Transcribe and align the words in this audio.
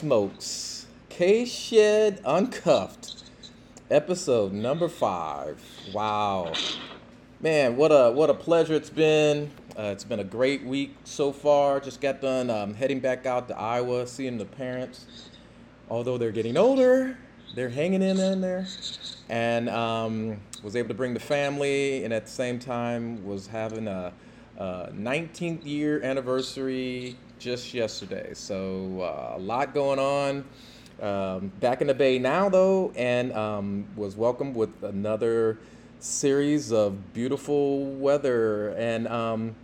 Smokes. 0.00 0.86
K 1.10 1.44
Shed 1.44 2.22
Uncuffed, 2.24 3.22
episode 3.90 4.50
number 4.50 4.88
five. 4.88 5.62
Wow. 5.92 6.54
Man, 7.42 7.76
what 7.76 7.90
a 7.90 8.10
what 8.10 8.30
a 8.30 8.34
pleasure 8.34 8.72
it's 8.72 8.88
been. 8.88 9.50
Uh, 9.78 9.90
it's 9.92 10.04
been 10.04 10.20
a 10.20 10.24
great 10.24 10.64
week 10.64 10.96
so 11.04 11.32
far. 11.32 11.80
Just 11.80 12.00
got 12.00 12.22
done 12.22 12.48
um, 12.48 12.72
heading 12.72 12.98
back 12.98 13.26
out 13.26 13.46
to 13.48 13.58
Iowa, 13.58 14.06
seeing 14.06 14.38
the 14.38 14.46
parents. 14.46 15.04
Although 15.90 16.16
they're 16.16 16.32
getting 16.32 16.56
older, 16.56 17.18
they're 17.54 17.68
hanging 17.68 18.00
in 18.00 18.18
in 18.18 18.40
there, 18.40 18.66
and 19.28 19.68
um, 19.68 20.40
was 20.62 20.76
able 20.76 20.88
to 20.88 20.94
bring 20.94 21.12
the 21.12 21.20
family, 21.20 22.04
and 22.04 22.14
at 22.14 22.24
the 22.24 22.32
same 22.32 22.58
time 22.58 23.22
was 23.22 23.48
having 23.48 23.86
a, 23.86 24.14
a 24.56 24.88
19th 24.94 25.66
year 25.66 26.02
anniversary 26.02 27.18
just 27.40 27.74
yesterday. 27.74 28.30
So 28.34 29.00
uh, 29.00 29.36
a 29.36 29.40
lot 29.40 29.74
going 29.74 29.98
on. 29.98 30.44
Um, 31.02 31.50
back 31.60 31.80
in 31.80 31.86
the 31.86 31.94
Bay 31.94 32.18
now, 32.18 32.50
though, 32.50 32.92
and 32.94 33.32
um, 33.32 33.86
was 33.96 34.16
welcomed 34.16 34.54
with 34.54 34.82
another 34.82 35.58
series 35.98 36.72
of 36.72 37.14
beautiful 37.14 37.86
weather. 37.86 38.68
And, 38.70 39.08
um, 39.08 39.56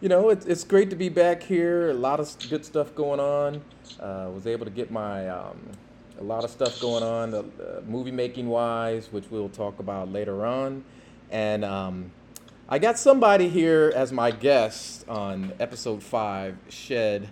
you 0.00 0.08
know, 0.08 0.30
it, 0.30 0.44
it's 0.46 0.64
great 0.64 0.90
to 0.90 0.96
be 0.96 1.08
back 1.08 1.44
here. 1.44 1.90
A 1.90 1.94
lot 1.94 2.18
of 2.18 2.36
good 2.50 2.64
stuff 2.64 2.94
going 2.96 3.20
on. 3.20 3.62
Uh, 4.00 4.30
was 4.34 4.48
able 4.48 4.64
to 4.64 4.70
get 4.70 4.90
my 4.90 5.28
um, 5.28 5.58
a 6.18 6.24
lot 6.24 6.44
of 6.44 6.50
stuff 6.50 6.80
going 6.80 7.02
on, 7.02 7.34
uh, 7.34 7.42
movie 7.86 8.10
making 8.10 8.48
wise, 8.48 9.08
which 9.12 9.24
we'll 9.30 9.48
talk 9.48 9.78
about 9.78 10.10
later 10.10 10.44
on. 10.44 10.84
And 11.30 11.64
um, 11.64 12.10
I 12.72 12.78
got 12.78 13.00
somebody 13.00 13.48
here 13.48 13.92
as 13.96 14.12
my 14.12 14.30
guest 14.30 15.04
on 15.08 15.52
episode 15.58 16.04
five, 16.04 16.56
Shed 16.68 17.28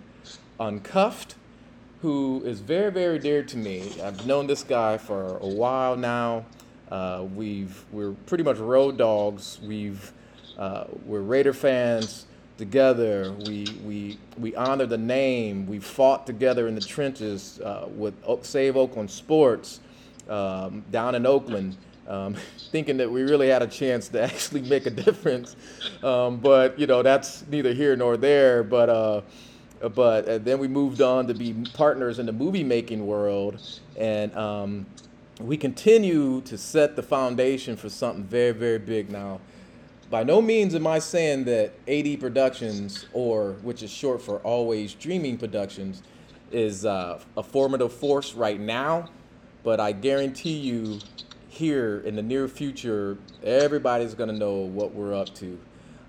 Uncuffed, 0.59 1.35
who 2.01 2.43
is 2.43 2.59
very, 2.59 2.91
very 2.91 3.19
dear 3.19 3.41
to 3.43 3.55
me. 3.55 3.89
I've 4.03 4.27
known 4.27 4.47
this 4.47 4.63
guy 4.63 4.97
for 4.97 5.37
a 5.37 5.47
while 5.47 5.95
now. 5.95 6.45
Uh, 6.91 7.25
we've 7.33 7.85
we're 7.93 8.11
pretty 8.25 8.43
much 8.43 8.57
road 8.57 8.97
dogs. 8.97 9.61
We've 9.63 10.11
uh, 10.57 10.87
we're 11.05 11.21
Raider 11.21 11.53
fans 11.53 12.25
together. 12.57 13.31
We 13.45 13.65
we 13.85 14.17
we 14.37 14.53
honor 14.57 14.87
the 14.87 14.97
name. 14.97 15.67
We 15.67 15.79
fought 15.79 16.27
together 16.27 16.67
in 16.67 16.75
the 16.75 16.81
trenches 16.81 17.61
uh, 17.61 17.87
with 17.95 18.13
Save 18.41 18.75
Oakland 18.75 19.09
Sports 19.09 19.79
um, 20.27 20.83
down 20.91 21.15
in 21.15 21.25
Oakland. 21.25 21.77
Um, 22.09 22.35
thinking 22.71 22.97
that 22.97 23.09
we 23.09 23.21
really 23.21 23.47
had 23.47 23.61
a 23.61 23.67
chance 23.67 24.09
to 24.09 24.21
actually 24.23 24.63
make 24.63 24.85
a 24.85 24.89
difference, 24.89 25.55
um, 26.03 26.37
but 26.37 26.77
you 26.77 26.87
know 26.87 27.01
that's 27.03 27.45
neither 27.47 27.73
here 27.73 27.95
nor 27.95 28.17
there. 28.17 28.63
But 28.63 28.89
uh, 28.89 29.21
but 29.93 30.27
uh, 30.27 30.37
then 30.39 30.59
we 30.59 30.67
moved 30.67 31.01
on 31.01 31.27
to 31.27 31.33
be 31.33 31.53
partners 31.73 32.19
in 32.19 32.25
the 32.25 32.33
movie 32.33 32.63
making 32.63 33.05
world, 33.05 33.61
and 33.95 34.35
um, 34.35 34.85
we 35.39 35.55
continue 35.55 36.41
to 36.41 36.57
set 36.57 36.95
the 36.95 37.03
foundation 37.03 37.77
for 37.77 37.89
something 37.89 38.23
very, 38.25 38.51
very 38.51 38.79
big 38.79 39.09
now. 39.09 39.39
By 40.09 40.23
no 40.23 40.41
means 40.41 40.75
am 40.75 40.87
I 40.87 40.99
saying 40.99 41.45
that 41.45 41.71
AD 41.87 42.19
Productions, 42.19 43.05
or 43.13 43.53
which 43.61 43.83
is 43.83 43.91
short 43.91 44.21
for 44.21 44.39
Always 44.39 44.93
Dreaming 44.95 45.37
Productions, 45.37 46.03
is 46.51 46.83
uh, 46.83 47.19
a 47.37 47.43
formative 47.43 47.93
force 47.93 48.33
right 48.33 48.59
now, 48.59 49.07
but 49.63 49.79
I 49.79 49.91
guarantee 49.91 50.57
you, 50.57 50.99
here 51.59 52.01
in 52.05 52.15
the 52.15 52.23
near 52.23 52.47
future, 52.47 53.17
everybody's 53.43 54.13
going 54.13 54.29
to 54.29 54.35
know 54.35 54.55
what 54.55 54.93
we're 54.93 55.13
up 55.13 55.35
to. 55.35 55.59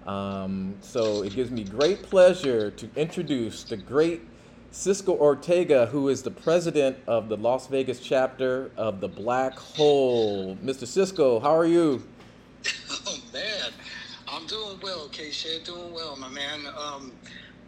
Um, 0.06 0.76
so 0.80 1.24
it 1.24 1.34
gives 1.34 1.50
me 1.50 1.64
great 1.64 2.04
pleasure 2.04 2.70
to 2.70 2.88
introduce 2.96 3.64
the 3.64 3.76
great 3.76 4.22
Cisco 4.70 5.16
Ortega, 5.16 5.86
who 5.86 6.08
is 6.08 6.22
the 6.22 6.30
president 6.30 6.96
of 7.08 7.28
the 7.28 7.36
Las 7.36 7.66
Vegas 7.66 7.98
chapter 7.98 8.70
of 8.76 9.00
the 9.00 9.08
Black 9.08 9.58
Hole. 9.58 10.56
Mr. 10.62 10.86
Cisco, 10.86 11.40
how 11.40 11.54
are 11.54 11.66
you? 11.66 12.02
Oh 13.06 13.18
man, 13.32 13.72
I'm 14.28 14.46
doing 14.46 14.78
well, 14.82 15.08
K. 15.08 15.30
Shed, 15.32 15.64
doing 15.64 15.92
well, 15.92 16.16
my 16.16 16.28
man. 16.28 16.66
Um, 16.78 17.10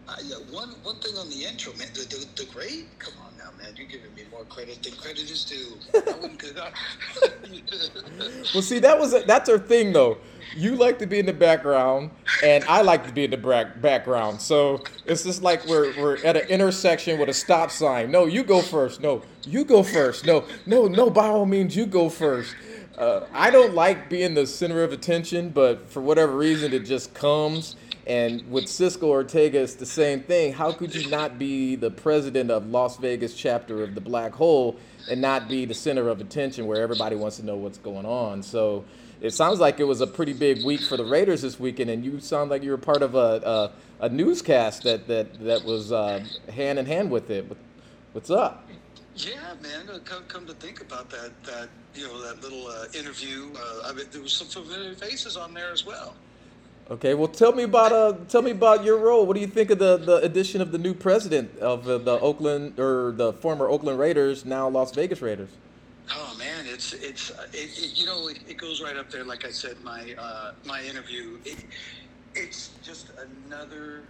I, 0.08 0.20
one 0.50 0.68
one 0.84 0.96
thing 0.96 1.16
on 1.16 1.28
the 1.30 1.44
intro, 1.44 1.72
man, 1.74 1.88
the, 1.94 2.02
the, 2.02 2.44
the 2.44 2.52
great. 2.52 2.86
Come 3.00 3.14
on 3.26 3.31
now, 3.42 3.50
man, 3.62 3.74
you're 3.76 3.86
giving 3.86 4.14
me 4.14 4.22
more 4.30 4.44
credit 4.44 4.82
than 4.82 4.92
credit 4.94 5.30
is 5.30 5.44
due. 5.44 5.76
I 5.94 6.16
wouldn't 6.16 6.38
good. 6.38 6.56
well, 8.54 8.62
see, 8.62 8.78
that 8.78 8.98
was 8.98 9.14
a, 9.14 9.20
that's 9.20 9.48
our 9.48 9.58
thing 9.58 9.92
though 9.92 10.18
you 10.56 10.76
like 10.76 10.98
to 10.98 11.06
be 11.06 11.18
in 11.18 11.26
the 11.26 11.32
background, 11.32 12.10
and 12.42 12.64
I 12.64 12.82
like 12.82 13.06
to 13.06 13.12
be 13.12 13.24
in 13.24 13.30
the 13.30 13.36
back, 13.36 13.80
background. 13.80 14.40
So 14.40 14.82
it's 15.06 15.24
just 15.24 15.42
like 15.42 15.66
we're, 15.66 15.96
we're 16.00 16.24
at 16.24 16.36
an 16.36 16.48
intersection 16.48 17.18
with 17.18 17.28
a 17.28 17.34
stop 17.34 17.70
sign. 17.70 18.10
No, 18.10 18.26
you 18.26 18.42
go 18.42 18.60
first. 18.60 19.00
No, 19.00 19.22
you 19.44 19.64
go 19.64 19.82
first. 19.82 20.26
No, 20.26 20.44
no, 20.66 20.86
no, 20.86 21.10
by 21.10 21.28
all 21.28 21.46
means, 21.46 21.76
you 21.76 21.86
go 21.86 22.08
first. 22.08 22.54
Uh, 22.96 23.26
I 23.32 23.50
don't 23.50 23.74
like 23.74 24.10
being 24.10 24.34
the 24.34 24.46
center 24.46 24.82
of 24.82 24.92
attention, 24.92 25.50
but 25.50 25.88
for 25.88 26.00
whatever 26.02 26.36
reason, 26.36 26.72
it 26.72 26.84
just 26.84 27.14
comes. 27.14 27.76
And 28.06 28.50
with 28.50 28.68
Cisco 28.68 29.08
Ortega, 29.08 29.60
it's 29.60 29.74
the 29.74 29.86
same 29.86 30.22
thing. 30.22 30.52
How 30.52 30.72
could 30.72 30.94
you 30.94 31.08
not 31.08 31.38
be 31.38 31.76
the 31.76 31.90
president 31.90 32.50
of 32.50 32.66
Las 32.66 32.96
Vegas 32.96 33.34
chapter 33.34 33.82
of 33.84 33.94
the 33.94 34.00
Black 34.00 34.32
Hole 34.32 34.76
and 35.08 35.20
not 35.20 35.48
be 35.48 35.64
the 35.64 35.74
center 35.74 36.08
of 36.08 36.20
attention 36.20 36.66
where 36.66 36.82
everybody 36.82 37.14
wants 37.14 37.36
to 37.36 37.44
know 37.44 37.56
what's 37.56 37.78
going 37.78 38.06
on? 38.06 38.42
So 38.42 38.84
it 39.20 39.30
sounds 39.32 39.60
like 39.60 39.78
it 39.78 39.84
was 39.84 40.00
a 40.00 40.06
pretty 40.06 40.32
big 40.32 40.64
week 40.64 40.80
for 40.80 40.96
the 40.96 41.04
Raiders 41.04 41.42
this 41.42 41.60
weekend, 41.60 41.90
and 41.90 42.04
you 42.04 42.18
sound 42.18 42.50
like 42.50 42.64
you 42.64 42.72
were 42.72 42.78
part 42.78 43.02
of 43.02 43.14
a 43.14 43.72
a, 44.00 44.06
a 44.06 44.08
newscast 44.08 44.82
that 44.82 45.06
that 45.06 45.38
that 45.44 45.64
was 45.64 45.92
uh, 45.92 46.24
hand 46.52 46.80
in 46.80 46.86
hand 46.86 47.08
with 47.08 47.30
it. 47.30 47.46
What's 48.12 48.30
up? 48.30 48.68
Yeah, 49.14 49.54
man. 49.62 49.88
Uh, 49.88 49.98
come, 50.04 50.24
come 50.24 50.46
to 50.46 50.54
think 50.54 50.80
about 50.80 51.10
that, 51.10 51.30
that 51.44 51.68
you 51.94 52.06
know, 52.06 52.20
that 52.22 52.42
little 52.42 52.66
uh, 52.66 52.86
interview. 52.94 53.50
Uh, 53.54 53.88
I 53.88 53.92
mean, 53.92 54.06
there 54.10 54.22
was 54.22 54.32
some 54.32 54.48
familiar 54.48 54.94
faces 54.94 55.36
on 55.36 55.52
there 55.54 55.70
as 55.70 55.84
well. 55.84 56.14
Okay, 56.92 57.14
well, 57.14 57.28
tell 57.28 57.52
me 57.52 57.62
about 57.62 57.90
uh, 57.90 58.12
tell 58.28 58.42
me 58.42 58.50
about 58.50 58.84
your 58.84 58.98
role. 58.98 59.24
What 59.24 59.32
do 59.32 59.40
you 59.40 59.46
think 59.46 59.70
of 59.70 59.78
the, 59.78 59.96
the 59.96 60.16
addition 60.16 60.60
of 60.60 60.72
the 60.72 60.78
new 60.78 60.92
president 60.92 61.58
of 61.58 61.88
uh, 61.88 61.96
the 61.96 62.20
Oakland 62.20 62.78
or 62.78 63.12
the 63.12 63.32
former 63.32 63.66
Oakland 63.66 63.98
Raiders, 63.98 64.44
now 64.44 64.68
Las 64.68 64.94
Vegas 64.94 65.22
Raiders? 65.22 65.48
Oh 66.10 66.36
man, 66.38 66.66
it's 66.66 66.92
it's 66.92 67.30
uh, 67.30 67.46
it, 67.54 67.70
it, 67.78 67.98
you 67.98 68.04
know 68.04 68.28
it, 68.28 68.40
it, 68.46 68.58
goes 68.58 68.82
right 68.82 68.94
up 68.98 69.10
there. 69.10 69.24
Like 69.24 69.46
I 69.46 69.50
said, 69.50 69.82
my 69.82 70.14
uh, 70.18 70.52
my 70.66 70.82
interview. 70.82 71.38
It, 71.46 71.64
it's 72.34 72.72
just 72.82 73.06
another 73.46 74.02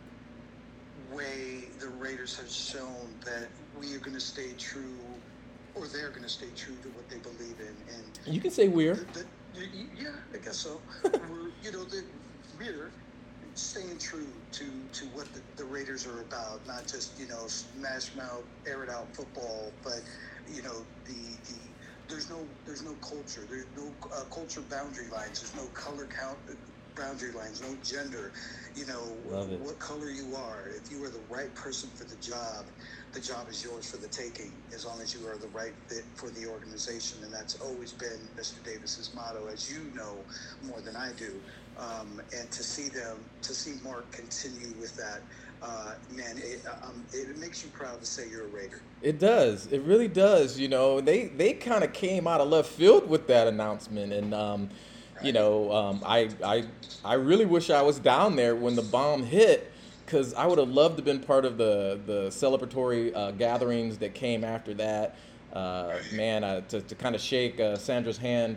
way 1.13 1.69
the 1.79 1.89
Raiders 1.89 2.37
have 2.37 2.51
shown 2.51 3.15
that 3.25 3.47
we 3.79 3.95
are 3.95 4.01
going 4.01 4.15
to 4.15 4.21
stay 4.21 4.55
true, 4.59 4.99
or 5.77 5.87
they're 5.87 6.11
going 6.11 6.25
to 6.25 6.29
stay 6.29 6.51
true 6.57 6.75
to 6.83 6.89
what 6.89 7.09
they 7.09 7.19
believe 7.19 7.61
in. 7.61 7.77
And 7.95 8.35
you 8.35 8.41
can 8.41 8.51
say 8.51 8.67
we're. 8.67 8.95
The, 8.95 9.25
the, 9.55 9.69
yeah, 9.97 10.09
I 10.35 10.39
guess 10.39 10.57
so. 10.57 10.81
we're 11.05 11.51
you 11.63 11.71
know 11.71 11.85
the, 11.85 12.03
we're 12.59 12.93
staying 13.55 13.99
true 13.99 14.43
to 14.53 14.89
to 14.93 15.07
what 15.07 15.33
the, 15.35 15.43
the 15.57 15.65
Raiders 15.65 16.07
are 16.07 16.21
about, 16.23 16.67
not 16.67 16.89
just 16.89 17.19
you 17.19 17.27
know 17.29 17.47
smash 17.49 18.15
mouth, 18.15 18.45
air 18.67 18.85
it 18.85 18.91
out 18.91 19.15
football, 19.17 19.79
but 19.83 20.01
you 20.47 20.63
know 20.63 20.87
the 21.07 21.37
the 21.49 21.75
there's 22.09 22.31
no 22.31 22.49
there's 22.67 22.83
no 22.83 22.97
culture. 22.97 23.47
There's 23.49 23.67
no 23.77 23.97
uh, 24.17 24.25
culture 24.35 24.63
boundary 24.69 25.09
lines. 25.13 25.41
There's 25.41 25.55
no 25.57 25.69
color 25.69 26.09
count 26.09 26.39
uh, 26.51 26.55
boundary 26.97 27.33
lines. 27.33 27.61
No 27.63 27.77
gender. 27.83 28.33
You 28.75 28.87
know 28.87 29.21
what 29.59 29.79
color 29.79 30.11
you 30.11 30.35
are. 30.35 30.69
If 30.69 30.91
you 30.91 31.03
are 31.05 31.11
the 31.11 31.25
right 31.29 31.55
person 31.55 31.91
for 31.97 32.05
the 32.05 32.17
job, 32.17 32.67
the 33.15 33.21
job 33.21 33.49
is 33.49 33.63
yours 33.63 33.87
for 33.87 33.97
the 33.99 34.09
taking. 34.09 34.63
As 34.75 34.85
long 34.85 35.01
as 35.01 35.15
you 35.15 35.27
are 35.27 35.39
the 35.39 35.49
right 35.49 35.75
fit 35.89 36.05
for 36.17 36.31
the 36.31 36.47
organization, 36.47 37.23
and 37.25 37.33
that's 37.33 37.55
always 37.57 37.93
been 37.93 38.29
Mr. 38.39 38.63
Davis's 38.63 39.13
motto, 39.15 39.47
as 39.49 39.69
you 39.69 39.91
know 39.95 40.27
more 40.63 40.83
than 40.83 40.97
I 40.97 41.13
do. 41.13 41.43
Um, 41.79 42.21
and 42.37 42.51
to 42.51 42.63
see 42.63 42.89
them, 42.89 43.19
to 43.43 43.55
see 43.55 43.75
Mark 43.83 44.11
continue 44.13 44.73
with 44.79 44.95
that 44.97 45.23
uh, 45.63 45.93
man, 46.11 46.39
it, 46.39 46.61
um, 46.83 47.05
it 47.13 47.39
makes 47.39 47.63
you 47.63 47.71
proud 47.71 48.01
to 48.01 48.07
say 48.07 48.29
you're 48.29 48.47
a 48.47 48.49
Raider. 48.49 48.81
It 49.01 49.19
does. 49.19 49.67
It 49.67 49.83
really 49.83 50.09
does. 50.09 50.59
You 50.59 50.69
know, 50.69 51.01
they 51.01 51.27
they 51.27 51.53
kind 51.53 51.85
of 51.85 51.93
came 51.93 52.27
out 52.27 52.41
of 52.41 52.49
left 52.49 52.69
field 52.69 53.09
with 53.09 53.27
that 53.29 53.47
announcement, 53.47 54.13
and 54.13 54.35
um, 54.35 54.71
right. 55.15 55.25
you 55.25 55.33
know, 55.33 55.73
um, 55.73 56.03
I 56.05 56.31
I 56.45 56.65
I 57.05 57.15
really 57.15 57.47
wish 57.47 57.71
I 57.71 57.83
was 57.83 57.99
down 57.99 58.37
there 58.37 58.57
when 58.57 58.75
the 58.75 58.83
bomb 58.83 59.23
hit. 59.23 59.69
Because 60.05 60.35
I 60.35 60.47
would 60.47 60.59
have 60.59 60.69
loved 60.69 60.97
to 60.97 61.01
have 61.01 61.05
been 61.07 61.21
part 61.21 61.47
of 61.47 61.57
the 61.57 61.99
the 62.05 62.27
celebratory 62.27 63.15
uh, 63.15 63.31
gatherings 63.31 63.99
that 63.99 64.15
came 64.15 64.45
after 64.45 64.75
that. 64.75 65.17
Uh, 65.53 65.99
man, 66.13 66.45
uh, 66.45 66.63
to, 66.63 66.81
to 66.81 66.95
kind 66.95 67.15
of 67.15 67.21
shake 67.21 67.61
uh, 67.61 67.77
Sandra's 67.77 68.17
hand 68.17 68.57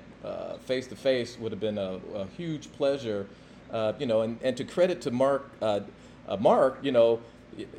face 0.65 0.87
to 0.87 0.95
face 0.95 1.37
would 1.37 1.51
have 1.51 1.59
been 1.59 1.77
a, 1.77 1.99
a 2.13 2.25
huge 2.37 2.71
pleasure. 2.73 3.27
Uh, 3.71 3.93
you 3.99 4.05
know, 4.05 4.21
and, 4.21 4.39
and 4.41 4.55
to 4.55 4.63
credit 4.63 5.01
to 5.01 5.11
Mark 5.11 5.51
uh, 5.61 5.81
uh, 6.27 6.37
Mark, 6.37 6.79
you 6.81 6.91
know, 6.91 7.19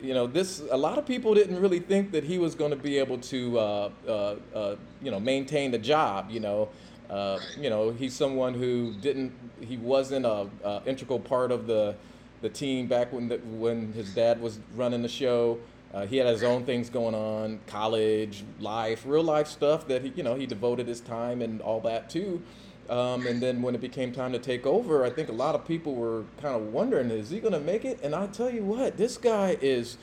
you 0.03 0.15
know 0.15 0.27
this 0.27 0.63
a 0.71 0.77
lot 0.77 0.99
of 0.99 1.07
people 1.07 1.35
didn't 1.35 1.61
really 1.61 1.81
think 1.81 2.11
that 2.13 2.25
he 2.25 2.39
was 2.39 2.55
going 2.55 2.71
to 2.71 2.77
be 2.77 2.99
able 2.99 3.19
to 3.19 3.59
uh, 3.59 3.91
uh, 4.07 4.37
uh, 4.55 4.77
you 5.03 5.11
know 5.11 5.21
maintain 5.21 5.71
the 5.71 5.79
job 5.79 6.31
you 6.31 6.41
know? 6.41 6.69
Uh, 7.11 7.39
you 7.57 7.71
know 7.71 7.91
he's 7.93 8.15
someone 8.15 8.53
who 8.53 8.93
didn't 9.01 9.33
he 9.61 9.77
wasn't 9.77 10.27
a, 10.27 10.49
a, 10.65 10.83
integral 10.87 11.21
part 11.21 11.53
of 11.53 11.67
the 11.67 11.95
the 12.41 12.49
team 12.49 12.87
back 12.89 13.13
when 13.13 13.29
the, 13.29 13.37
when 13.37 13.93
his 13.93 14.13
dad 14.13 14.41
was 14.41 14.59
running 14.75 15.03
the 15.03 15.09
show 15.09 15.57
Uh, 15.97 16.05
he 16.05 16.19
had 16.19 16.27
his 16.27 16.43
own 16.43 16.63
things 16.63 16.91
going 16.91 17.15
on, 17.15 17.59
college, 17.67 18.45
life, 18.61 19.05
real 19.07 19.23
life 19.23 19.47
stuff 19.47 19.89
that 19.89 20.03
he, 20.03 20.13
you 20.15 20.23
know, 20.23 20.35
he 20.35 20.45
devoted 20.45 20.87
his 20.87 21.01
time 21.01 21.41
and 21.41 21.63
all 21.63 21.81
that 21.81 22.11
to. 22.11 22.43
Um, 22.91 23.27
and 23.27 23.43
then 23.43 23.63
when 23.63 23.75
it 23.75 23.81
became 23.81 24.13
time 24.13 24.33
to 24.33 24.39
take 24.39 24.67
over, 24.67 25.07
I 25.07 25.11
think 25.11 25.31
a 25.31 25.33
lot 25.33 25.55
of 25.55 25.67
people 25.67 25.95
were 25.95 26.25
kind 26.43 26.55
of 26.55 26.71
wondering, 26.71 27.11
is 27.11 27.31
he 27.31 27.41
going 27.41 27.55
to 27.55 27.61
make 27.61 27.87
it? 27.87 27.99
And 28.03 28.15
I 28.15 28.27
tell 28.27 28.51
you 28.51 28.63
what, 28.63 28.99
this 28.99 29.17
guy 29.17 29.57
is 29.63 29.97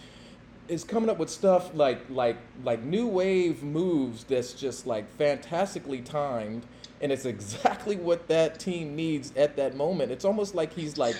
is 0.70 0.84
coming 0.84 1.10
up 1.10 1.20
with 1.20 1.30
stuff 1.30 1.76
like 1.76 2.00
like 2.10 2.38
like 2.64 2.82
new 2.84 3.06
wave 3.06 3.62
moves 3.62 4.24
that's 4.24 4.54
just 4.54 4.88
like 4.88 5.06
fantastically 5.18 6.00
timed 6.00 6.66
and 7.02 7.12
it's 7.12 7.26
exactly 7.36 7.98
what 7.98 8.30
that 8.30 8.60
team 8.60 8.96
needs 8.96 9.32
at 9.36 9.58
that 9.58 9.76
moment. 9.76 10.12
It's 10.12 10.26
almost 10.26 10.56
like 10.56 10.74
he's 10.74 10.98
like 10.98 11.18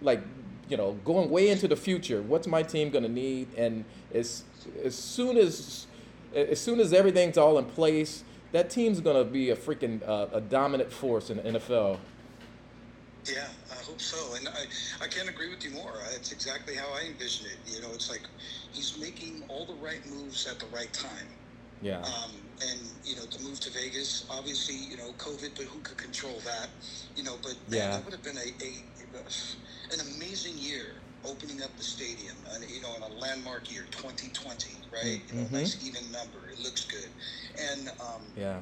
like 0.00 0.22
you 0.68 0.76
know 0.76 0.92
going 1.04 1.30
way 1.30 1.48
into 1.48 1.68
the 1.68 1.76
future. 1.76 2.22
What's 2.22 2.46
my 2.46 2.62
team 2.62 2.90
going 2.90 3.04
to 3.04 3.10
need? 3.10 3.48
And 3.56 3.84
as 4.14 4.44
as 4.84 4.94
soon 4.94 5.36
as 5.36 5.86
as 6.34 6.60
soon 6.60 6.80
as 6.80 6.92
everything's 6.92 7.38
all 7.38 7.58
in 7.58 7.64
place, 7.64 8.24
that 8.52 8.70
team's 8.70 9.00
going 9.00 9.16
to 9.16 9.30
be 9.30 9.50
a 9.50 9.56
freaking 9.56 10.06
uh, 10.06 10.26
a 10.32 10.40
dominant 10.40 10.92
force 10.92 11.30
in 11.30 11.38
the 11.38 11.42
NFL. 11.42 11.98
Yeah, 13.24 13.48
I 13.72 13.82
hope 13.82 14.00
so. 14.00 14.34
And 14.36 14.48
I, 14.48 15.04
I 15.04 15.08
can't 15.08 15.28
agree 15.28 15.50
with 15.50 15.64
you 15.64 15.70
more. 15.70 15.94
It's 16.14 16.30
exactly 16.30 16.76
how 16.76 16.86
I 16.94 17.06
envision 17.08 17.46
it. 17.46 17.56
You 17.66 17.82
know, 17.82 17.88
it's 17.92 18.08
like 18.08 18.22
he's 18.72 18.96
making 19.00 19.42
all 19.48 19.66
the 19.66 19.74
right 19.74 20.00
moves 20.06 20.46
at 20.46 20.60
the 20.60 20.66
right 20.66 20.92
time. 20.92 21.26
Yeah. 21.82 21.98
Um, 21.98 22.30
and 22.62 22.80
you 23.04 23.16
know, 23.16 23.26
to 23.26 23.42
move 23.42 23.60
to 23.60 23.70
Vegas, 23.70 24.26
obviously, 24.30 24.76
you 24.76 24.96
know, 24.96 25.12
COVID, 25.18 25.50
but 25.56 25.64
who 25.66 25.80
could 25.80 25.98
control 25.98 26.40
that? 26.44 26.68
You 27.16 27.24
know, 27.24 27.36
but 27.42 27.56
yeah. 27.68 27.90
that 27.90 28.04
would 28.04 28.14
have 28.14 28.22
been 28.22 28.38
a, 28.38 28.64
a, 28.64 29.18
a, 29.18 29.22
an 29.92 30.00
amazing 30.16 30.58
year 30.58 30.94
opening 31.24 31.62
up 31.62 31.76
the 31.76 31.82
stadium, 31.82 32.36
and 32.54 32.64
you 32.70 32.80
know, 32.80 32.94
in 32.96 33.02
a 33.02 33.18
landmark 33.18 33.70
year, 33.72 33.84
2020, 33.90 34.70
right? 34.92 35.20
You 35.28 35.34
know, 35.34 35.42
mm-hmm. 35.44 35.54
nice 35.54 35.86
even 35.86 36.10
number. 36.12 36.38
It 36.52 36.62
looks 36.62 36.84
good, 36.84 37.10
and 37.58 37.88
um, 38.00 38.22
yeah, 38.36 38.58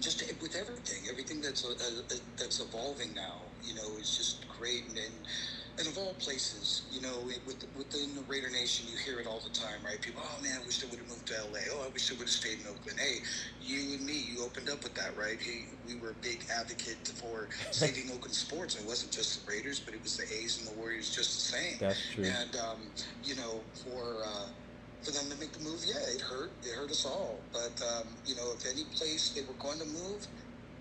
just 0.00 0.22
with 0.40 0.56
everything, 0.56 1.08
everything 1.10 1.40
that's 1.40 1.64
uh, 1.64 1.70
uh, 1.70 2.14
that's 2.36 2.60
evolving 2.60 3.14
now, 3.14 3.42
you 3.62 3.74
know, 3.74 3.96
is 3.98 4.16
just 4.16 4.46
great, 4.48 4.88
and, 4.88 4.98
and 4.98 5.14
and 5.78 5.86
of 5.88 5.98
all 5.98 6.14
places, 6.14 6.86
you 6.90 7.00
know, 7.00 7.20
with, 7.46 7.64
within 7.76 8.14
the 8.14 8.22
Raider 8.22 8.48
Nation, 8.50 8.86
you 8.88 8.96
hear 8.96 9.20
it 9.20 9.26
all 9.26 9.40
the 9.40 9.50
time, 9.50 9.84
right? 9.84 10.00
People, 10.00 10.22
oh 10.24 10.42
man, 10.42 10.58
I 10.62 10.64
wish 10.64 10.80
they 10.80 10.88
would 10.88 10.98
have 10.98 11.08
moved 11.08 11.26
to 11.28 11.34
LA. 11.34 11.60
Oh, 11.72 11.84
I 11.84 11.92
wish 11.92 12.08
they 12.08 12.16
would 12.16 12.24
have 12.24 12.30
stayed 12.30 12.60
in 12.60 12.66
Oakland. 12.66 12.98
Hey, 12.98 13.18
you 13.60 13.94
and 13.94 14.04
me, 14.06 14.16
you 14.18 14.42
opened 14.42 14.70
up 14.70 14.82
with 14.82 14.94
that, 14.94 15.16
right? 15.18 15.36
Hey, 15.40 15.66
we 15.86 16.00
were 16.00 16.10
a 16.10 16.20
big 16.22 16.44
advocate 16.56 17.06
for 17.20 17.48
saving 17.72 18.10
Oakland 18.10 18.34
sports. 18.34 18.76
It 18.76 18.86
wasn't 18.86 19.12
just 19.12 19.44
the 19.44 19.52
Raiders, 19.52 19.80
but 19.80 19.92
it 19.92 20.02
was 20.02 20.16
the 20.16 20.24
A's 20.24 20.58
and 20.58 20.66
the 20.66 20.78
Warriors 20.80 21.10
just 21.10 21.36
the 21.36 21.56
same. 21.58 21.76
That's 21.78 22.00
true. 22.14 22.24
And 22.24 22.56
um, 22.56 22.80
you 23.22 23.36
know, 23.36 23.60
for 23.84 24.24
uh, 24.24 24.48
for 25.02 25.10
them 25.12 25.28
to 25.30 25.36
make 25.38 25.52
the 25.52 25.62
move, 25.62 25.84
yeah, 25.84 26.00
it 26.08 26.20
hurt. 26.22 26.52
It 26.64 26.74
hurt 26.74 26.90
us 26.90 27.04
all. 27.04 27.44
But 27.52 27.76
um, 27.84 28.16
you 28.24 28.34
know, 28.34 28.52
if 28.56 28.64
any 28.66 28.84
place 28.96 29.30
they 29.30 29.42
were 29.42 29.58
going 29.60 29.78
to 29.78 29.86
move, 29.86 30.26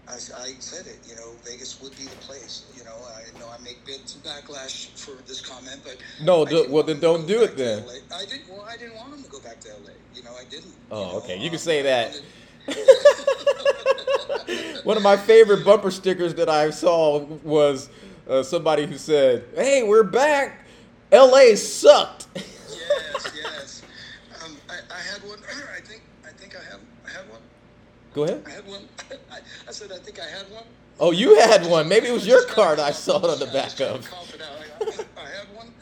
I, 0.08 0.14
I, 0.14 0.54
said 0.60 0.86
it, 0.86 1.00
you 1.08 1.16
know, 1.16 1.32
Vegas 1.44 1.82
would 1.82 1.98
be 1.98 2.04
the 2.04 2.16
place. 2.18 2.66
You 2.78 2.84
know, 2.84 2.94
I 2.94 3.40
know 3.40 3.50
I 3.50 3.58
make 3.64 3.84
bits 3.86 4.16
of 4.16 4.24
backlash 4.24 4.90
for 4.90 5.20
this 5.24 5.42
comment, 5.42 5.82
but 5.84 5.98
no, 6.24 6.46
do, 6.46 6.68
well 6.70 6.84
then 6.84 7.00
don't 7.00 7.26
do 7.26 7.42
it 7.42 7.58
then. 7.58 7.84
I 8.14 8.26
didn't. 8.26 8.50
Well, 8.50 8.66
I 8.70 8.78
didn't 8.78 8.96
want 8.96 9.14
him 9.14 9.24
to 9.24 9.30
go 9.30 9.40
back 9.40 9.60
to 9.62 9.70
LA. 9.70 9.92
You 10.14 10.24
know, 10.24 10.36
I 10.40 10.44
didn't. 10.44 10.74
Oh, 10.92 11.00
you 11.00 11.12
know, 11.12 11.18
okay. 11.18 11.38
You 11.38 11.46
um, 11.46 11.50
can 11.50 11.60
say 11.60 11.82
that. 11.82 12.22
One 14.86 14.98
of 14.98 15.04
my 15.04 15.18
favorite 15.18 15.66
bumper 15.66 15.92
stickers 15.92 16.36
that 16.36 16.50
I 16.50 16.70
saw 16.70 17.20
was 17.44 17.90
uh, 18.30 18.44
somebody 18.44 18.86
who 18.86 18.98
said, 18.98 19.46
"Hey, 19.56 19.84
we're 19.84 20.04
back. 20.04 20.66
LA 21.12 21.56
sucked." 21.56 22.28
yes, 22.36 23.32
yes. 23.36 23.82
Um, 24.44 24.56
I, 24.70 24.76
I 24.94 25.00
had 25.00 25.28
one. 25.28 25.40
I 25.76 25.82
think. 25.82 26.04
I 26.24 26.30
think 26.30 26.56
I 26.56 26.64
have. 26.72 26.80
I 27.06 27.10
had 27.10 27.30
one. 27.30 27.42
Go 28.14 28.24
ahead. 28.24 28.44
I 28.46 28.52
had 28.52 28.68
one. 28.68 28.88
I, 29.32 29.40
I 29.68 29.72
said 29.72 29.92
I 29.92 29.98
think 29.98 30.20
I 30.20 30.26
had 30.26 30.50
one. 30.52 30.64
Oh, 31.00 31.12
you 31.12 31.36
had 31.40 31.66
one. 31.66 31.90
Maybe 31.90 32.08
it 32.08 32.14
was 32.14 32.26
your 32.26 32.46
card 32.46 32.80
I 32.80 32.92
saw 32.92 33.18
it 33.18 33.30
on 33.30 33.40
the 33.40 33.48
back 33.48 33.80
of. 33.82 34.08
I 35.18 35.30
had 35.30 35.48
one. 35.56 35.74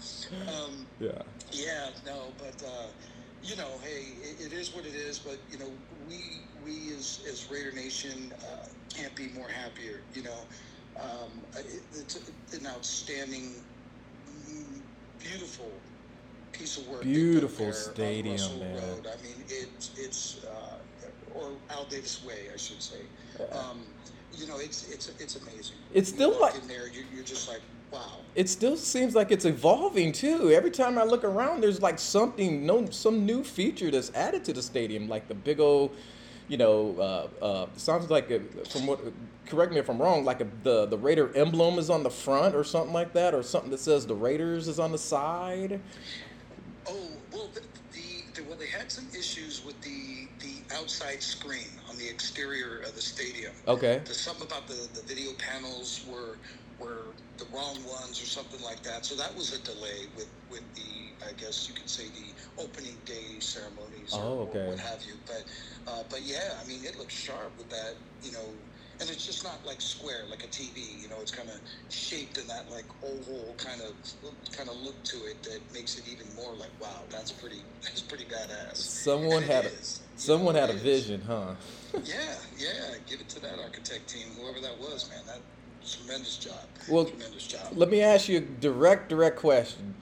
Um, 0.48 0.88
yeah. 1.00 1.12
Yeah. 1.52 1.90
No, 2.06 2.24
but 2.38 2.64
uh, 2.66 2.88
you 3.44 3.56
know, 3.56 3.70
hey, 3.84 4.06
it, 4.22 4.48
it 4.48 4.54
is 4.54 4.74
what 4.74 4.86
it 4.86 4.96
is. 4.96 5.20
But 5.20 5.38
you 5.52 5.60
know, 5.60 5.70
we 6.10 6.42
we 6.66 6.94
as 6.96 7.24
as 7.30 7.50
Raider 7.52 7.72
Nation 7.74 8.34
uh, 8.42 8.66
can't 8.94 9.14
be 9.16 9.28
more 9.30 9.50
happier. 9.50 10.02
You 10.16 10.24
know, 10.24 10.40
um, 11.00 11.32
it, 11.58 11.82
it's 11.94 12.16
an 12.58 12.66
outstanding, 12.68 13.52
beautiful 15.20 15.72
piece 16.54 16.78
of 16.78 16.88
work. 16.88 17.02
Beautiful 17.04 17.74
stadium, 17.74 18.60
man. 18.60 18.76
Road. 18.76 19.08
I 19.08 19.22
mean, 19.22 19.44
it's 19.48 19.92
it's. 19.98 20.44
Uh, 20.46 20.78
or 21.36 21.52
Al 21.70 21.86
Davis 21.86 22.24
Way, 22.26 22.48
I 22.54 22.58
should 22.58 22.82
say. 22.82 23.02
Um, 23.52 23.82
you 24.38 24.48
know, 24.48 24.58
it's 24.58 24.90
it's 24.90 25.12
it's 25.20 25.36
amazing. 25.36 25.76
It's 25.94 26.10
still 26.10 26.40
like 26.40 26.56
in 26.56 26.68
there, 26.68 26.88
you, 26.88 27.04
you're 27.14 27.24
just 27.24 27.48
like, 27.48 27.62
wow. 27.92 28.18
It 28.36 28.50
still 28.50 28.78
seems 28.78 29.16
like 29.16 29.32
it's 29.32 29.46
evolving 29.46 30.12
too. 30.12 30.52
Every 30.52 30.72
time 30.72 30.98
I 30.98 31.04
look 31.04 31.24
around, 31.24 31.62
there's 31.62 31.82
like 31.82 32.00
something, 32.00 32.66
no, 32.66 32.90
some 32.90 33.26
new 33.26 33.44
feature 33.44 33.92
that's 33.92 34.12
added 34.16 34.44
to 34.46 34.54
the 34.54 34.62
stadium, 34.62 35.08
like 35.08 35.28
the 35.28 35.36
big 35.36 35.60
old, 35.60 35.96
you 36.48 36.58
know, 36.58 37.30
uh, 37.42 37.46
uh, 37.46 37.68
sounds 37.76 38.10
like 38.10 38.32
a, 38.32 38.40
from 38.70 38.88
what. 38.88 39.00
Correct 39.46 39.74
me 39.74 39.78
if 39.78 39.90
I'm 39.90 40.02
wrong. 40.02 40.24
Like 40.24 40.40
a, 40.40 40.48
the 40.64 40.86
the 40.86 40.98
Raider 40.98 41.36
emblem 41.36 41.78
is 41.78 41.90
on 41.90 42.02
the 42.02 42.10
front 42.10 42.56
or 42.56 42.64
something 42.64 42.94
like 42.94 43.14
that, 43.14 43.36
or 43.36 43.44
something 43.44 43.72
that 43.72 43.82
says 43.82 44.08
the 44.08 44.16
Raiders 44.16 44.68
is 44.68 44.80
on 44.80 44.92
the 44.94 44.98
side. 44.98 45.82
Oh 46.88 46.98
well, 47.34 47.50
the, 47.54 47.60
the, 47.92 48.24
the 48.34 48.44
well 48.48 48.58
they 48.58 48.68
had 48.68 48.90
some 48.90 49.06
issues 49.10 49.23
outside 50.84 51.24
screen 51.24 51.72
on 51.90 51.98
the 51.98 52.08
exterior 52.10 52.82
of 52.82 52.94
the 52.94 53.02
stadium. 53.02 53.54
Okay. 53.68 54.02
There's 54.04 54.20
something 54.20 54.46
about 54.46 54.68
the, 54.68 54.88
the 54.94 55.02
video 55.08 55.32
panels 55.40 56.06
were 56.12 56.38
were 56.80 57.14
the 57.38 57.46
wrong 57.56 57.78
ones 57.88 58.22
or 58.22 58.26
something 58.26 58.62
like 58.62 58.84
that. 58.84 59.06
So 59.06 59.16
that 59.16 59.34
was 59.36 59.54
a 59.54 59.64
delay 59.64 60.10
with, 60.18 60.28
with 60.50 60.64
the 60.76 61.26
I 61.26 61.32
guess 61.40 61.70
you 61.70 61.74
could 61.74 61.90
say 61.90 62.04
the 62.10 62.62
opening 62.62 62.98
day 63.06 63.40
ceremonies 63.40 64.14
or, 64.14 64.24
oh, 64.24 64.40
okay. 64.50 64.60
or 64.60 64.70
what 64.72 64.80
have 64.80 65.02
you. 65.08 65.14
But 65.26 65.46
uh, 65.88 66.04
but 66.10 66.22
yeah, 66.24 66.60
I 66.62 66.68
mean 66.68 66.84
it 66.84 66.98
looks 66.98 67.14
sharp 67.14 67.52
with 67.58 67.70
that, 67.70 67.96
you 68.22 68.34
know, 68.34 68.46
and 69.00 69.10
it's 69.10 69.26
just 69.26 69.44
not 69.44 69.66
like 69.66 69.80
square 69.80 70.24
like 70.30 70.44
a 70.44 70.48
TV. 70.48 71.02
You 71.02 71.10
know, 71.10 71.22
it's 71.22 71.32
kind 71.32 71.50
of 71.50 71.56
shaped 71.90 72.38
in 72.38 72.48
that 72.48 72.70
like 72.72 72.86
oval 73.04 73.56
kind 73.58 73.82
of 73.82 73.94
kind 74.52 74.70
of 74.70 74.76
look 74.78 75.02
to 75.06 75.18
it 75.26 75.42
that 75.44 75.60
makes 75.74 75.98
it 75.98 76.06
even 76.12 76.28
more 76.36 76.54
like 76.56 76.72
wow, 76.82 77.04
that's 77.10 77.32
pretty 77.32 77.62
that's 77.82 78.02
pretty 78.02 78.26
badass. 78.26 78.78
Someone 78.78 79.44
had 79.44 79.66
a, 79.66 79.72
someone 80.16 80.56
had 80.56 80.70
a 80.70 80.74
vision, 80.74 81.22
huh? 81.26 81.54
yeah, 82.04 82.36
yeah. 82.58 82.96
Give 83.08 83.20
it 83.20 83.30
to 83.30 83.40
that 83.42 83.60
architect 83.60 84.08
team, 84.08 84.28
whoever 84.40 84.60
that 84.62 84.80
was, 84.80 85.10
man. 85.10 85.20
That 85.28 85.42
tremendous 85.86 86.38
job. 86.38 86.64
Well, 86.90 87.06
tremendous 87.06 87.48
job. 87.48 87.74
Let 87.74 87.90
me 87.90 88.02
ask 88.02 88.30
you 88.30 88.38
a 88.38 88.42
direct, 88.42 89.10
direct 89.10 89.38
question. 89.38 89.96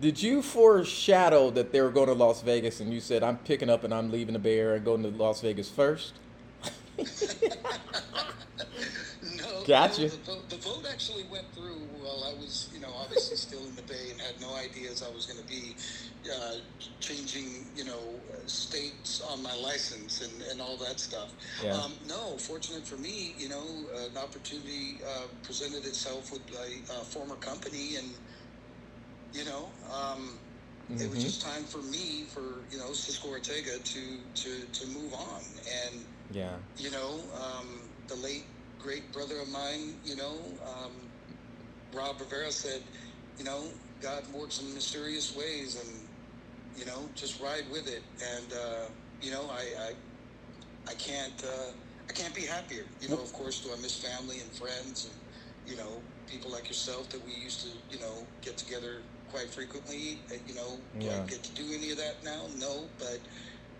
Did 0.00 0.22
you 0.22 0.42
foreshadow 0.42 1.50
that 1.50 1.72
they 1.72 1.80
were 1.80 1.90
going 1.90 2.06
to 2.06 2.14
Las 2.14 2.40
Vegas 2.42 2.80
and 2.80 2.92
you 2.92 3.00
said, 3.00 3.22
I'm 3.22 3.36
picking 3.38 3.68
up 3.68 3.84
and 3.84 3.92
I'm 3.92 4.10
leaving 4.10 4.32
the 4.32 4.38
Bay 4.38 4.58
Area 4.58 4.76
and 4.76 4.84
going 4.84 5.02
to 5.02 5.10
Las 5.10 5.42
Vegas 5.42 5.68
first? 5.68 6.14
no. 9.60 9.66
Gotcha. 9.66 10.02
No, 10.02 10.08
the, 10.08 10.16
vote, 10.16 10.50
the 10.50 10.56
vote 10.56 10.86
actually 10.90 11.24
went 11.30 11.46
through 11.54 11.78
while 12.02 12.24
I 12.24 12.34
was, 12.34 12.68
you 12.74 12.80
know, 12.80 12.92
obviously 13.00 13.36
still 13.36 13.60
in 13.60 13.74
the 13.76 13.82
Bay 13.82 14.10
and 14.10 14.20
had 14.20 14.40
no 14.40 14.54
ideas 14.56 15.02
I 15.06 15.14
was 15.14 15.26
going 15.26 15.40
to 15.40 15.46
be 15.46 15.74
uh, 16.30 16.56
changing, 17.00 17.66
you 17.76 17.84
know, 17.84 18.00
states 18.46 19.22
on 19.30 19.42
my 19.42 19.54
license 19.56 20.22
and, 20.22 20.42
and 20.50 20.60
all 20.60 20.76
that 20.78 21.00
stuff. 21.00 21.32
Yeah. 21.64 21.74
Um, 21.74 21.92
no, 22.08 22.36
fortunate 22.38 22.86
for 22.86 22.96
me, 22.96 23.34
you 23.38 23.48
know, 23.48 23.64
an 23.96 24.16
opportunity 24.16 24.98
uh, 25.06 25.26
presented 25.42 25.86
itself 25.86 26.32
with 26.32 26.42
a, 26.52 26.92
a, 26.92 27.04
former 27.04 27.36
company 27.36 27.96
and, 27.96 28.08
you 29.32 29.44
know, 29.44 29.68
um, 29.92 30.38
mm-hmm. 30.90 30.94
it 30.94 31.08
was 31.08 31.18
mm-hmm. 31.18 31.20
just 31.20 31.42
time 31.42 31.64
for 31.64 31.78
me, 31.78 32.24
for, 32.28 32.42
you 32.70 32.78
know, 32.78 32.92
Cisco 32.92 33.28
Ortega 33.28 33.78
to, 33.78 34.00
to, 34.34 34.60
to 34.72 34.86
move 34.88 35.14
on. 35.14 35.42
And, 35.86 36.04
yeah. 36.32 36.56
You 36.78 36.90
know, 36.90 37.20
um, 37.34 37.80
the 38.08 38.14
late 38.16 38.44
great 38.82 39.12
brother 39.12 39.38
of 39.40 39.48
mine, 39.48 39.94
you 40.04 40.16
know, 40.16 40.38
um, 40.64 40.92
Rob 41.92 42.20
Rivera 42.20 42.50
said, 42.50 42.82
you 43.38 43.44
know, 43.44 43.64
God 44.00 44.22
works 44.32 44.60
in 44.60 44.72
mysterious 44.74 45.36
ways, 45.36 45.76
and 45.80 46.08
you 46.78 46.86
know, 46.86 47.08
just 47.14 47.40
ride 47.40 47.64
with 47.70 47.88
it. 47.88 48.02
And 48.36 48.52
uh, 48.52 48.88
you 49.22 49.30
know, 49.30 49.50
I, 49.50 49.88
I, 49.88 49.92
I 50.90 50.94
can't, 50.94 51.44
uh, 51.44 51.72
I 52.08 52.12
can't 52.12 52.34
be 52.34 52.42
happier. 52.42 52.84
You 53.00 53.08
know, 53.08 53.20
of 53.20 53.32
course, 53.32 53.60
do 53.60 53.70
I 53.72 53.80
miss 53.80 53.96
family 53.96 54.40
and 54.40 54.50
friends, 54.52 55.06
and 55.10 55.70
you 55.70 55.76
know, 55.76 56.00
people 56.26 56.50
like 56.50 56.68
yourself 56.68 57.08
that 57.10 57.24
we 57.26 57.32
used 57.32 57.62
to, 57.62 57.68
you 57.94 58.00
know, 58.02 58.26
get 58.42 58.56
together 58.56 59.02
quite 59.30 59.50
frequently. 59.50 60.18
And, 60.30 60.40
you 60.46 60.54
know, 60.54 60.78
do 60.98 61.06
I 61.10 61.26
get 61.26 61.42
to 61.42 61.54
do 61.54 61.64
any 61.74 61.90
of 61.90 61.98
that 61.98 62.22
now? 62.24 62.46
No, 62.58 62.84
but 62.98 63.18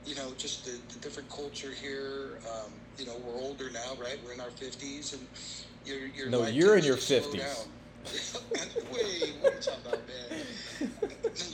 you 0.05 0.15
know, 0.15 0.33
just 0.39 0.65
the, 0.65 0.79
the 0.93 0.99
different 1.01 1.29
culture 1.31 1.73
here. 1.73 2.39
Um, 2.49 2.73
you 3.01 3.07
know, 3.07 3.17
we're 3.25 3.41
older 3.41 3.71
now, 3.71 3.97
right? 3.99 4.19
We're 4.25 4.35
in 4.35 4.41
our 4.41 4.51
fifties, 4.51 5.15
and 5.15 5.27
you're, 5.87 6.09
you're 6.09 6.29
no, 6.29 6.47
you're 6.47 6.77
in 6.77 6.85
your 6.85 6.99
fifties. 6.99 7.67
Wait, 8.93 9.35
what 9.41 9.53
are 9.53 9.57
you 9.57 9.63
talking 9.63 9.81
about, 9.87 10.01
man? 10.09 10.91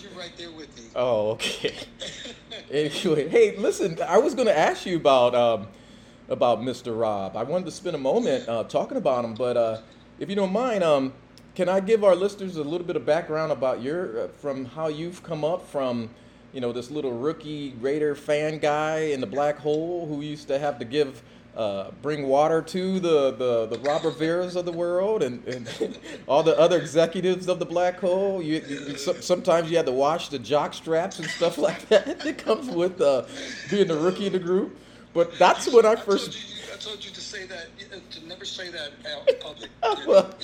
you're 0.01 0.13
right 0.13 0.33
there 0.37 0.51
with 0.51 0.77
me. 0.77 0.85
Oh, 0.95 1.31
okay. 1.31 1.75
Anyway, 2.71 3.29
hey, 3.29 3.57
listen, 3.57 3.97
I 4.09 4.19
was 4.19 4.35
going 4.35 4.49
to 4.49 4.59
ask 4.59 4.87
you 4.87 4.97
about 4.97 5.37
um, 5.37 5.69
about 6.29 6.63
Mr. 6.63 6.99
Rob. 6.99 7.37
I 7.37 7.45
wanted 7.45 7.67
to 7.67 7.71
spend 7.71 7.95
a 7.95 7.99
moment 7.99 8.49
uh, 8.49 8.65
talking 8.65 8.97
about 8.97 9.25
him, 9.25 9.35
but 9.35 9.57
uh, 9.57 9.81
if 10.19 10.29
you 10.29 10.35
don't 10.35 10.53
mind, 10.53 10.83
um, 10.83 11.13
can 11.55 11.69
I 11.69 11.79
give 11.79 12.03
our 12.03 12.17
listeners 12.17 12.57
a 12.57 12.65
little 12.65 12.87
bit 12.87 12.97
of 12.97 13.07
background 13.07 13.53
about 13.53 13.83
your 13.83 14.25
uh, 14.25 14.29
from 14.29 14.65
how 14.65 14.89
you've 14.89 15.23
come 15.23 15.45
up 15.45 15.69
from, 15.69 16.11
you 16.53 16.61
know, 16.61 16.73
this 16.73 16.91
little 16.91 17.13
rookie 17.13 17.75
Raider 17.81 18.17
fan 18.17 18.59
guy 18.59 18.99
in 18.99 19.21
the 19.21 19.27
black 19.27 19.59
hole 19.59 20.07
who 20.07 20.23
used 20.23 20.49
to 20.49 20.59
have 20.59 20.79
to 20.81 20.85
give 20.85 21.23
uh, 21.57 21.91
bring 22.03 22.27
water 22.29 22.61
to 22.61 23.01
the, 23.01 23.31
the, 23.33 23.67
the 23.67 23.79
Rob 23.79 24.03
Riveras 24.03 24.57
of 24.57 24.67
the 24.67 24.73
world 24.73 25.23
and, 25.23 25.43
and 25.49 25.99
all 26.27 26.43
the 26.43 26.57
other 26.59 26.79
executives 26.79 27.49
of 27.49 27.59
the 27.59 27.65
black 27.65 27.99
hole. 27.99 28.43
You, 28.43 28.63
you, 28.69 28.97
sometimes 28.97 29.71
you 29.71 29.77
had 29.79 29.87
to 29.87 29.93
wash 29.93 30.29
the 30.29 30.39
jock 30.39 30.75
straps 30.75 31.19
and 31.19 31.29
stuff 31.29 31.57
like 31.67 31.89
that 31.89 32.21
that 32.25 32.39
comes 32.39 32.69
with 32.69 33.01
uh, 33.01 33.25
being 33.71 33.89
the 33.89 33.99
rookie 33.99 34.27
in 34.27 34.35
the 34.35 34.39
group. 34.39 34.77
But 35.15 35.39
that's 35.39 35.73
when 35.73 35.87
I 35.87 35.97
first. 35.97 36.37
I 36.75 36.77
told 36.77 37.03
you 37.03 37.11
to 37.11 37.21
say 37.23 37.47
that, 37.47 37.69
uh, 37.91 37.97
to 38.11 38.27
never 38.27 38.45
say 38.45 38.69
that 38.71 38.93
out 39.11 39.27
public. 39.41 39.71
well, 40.07 40.35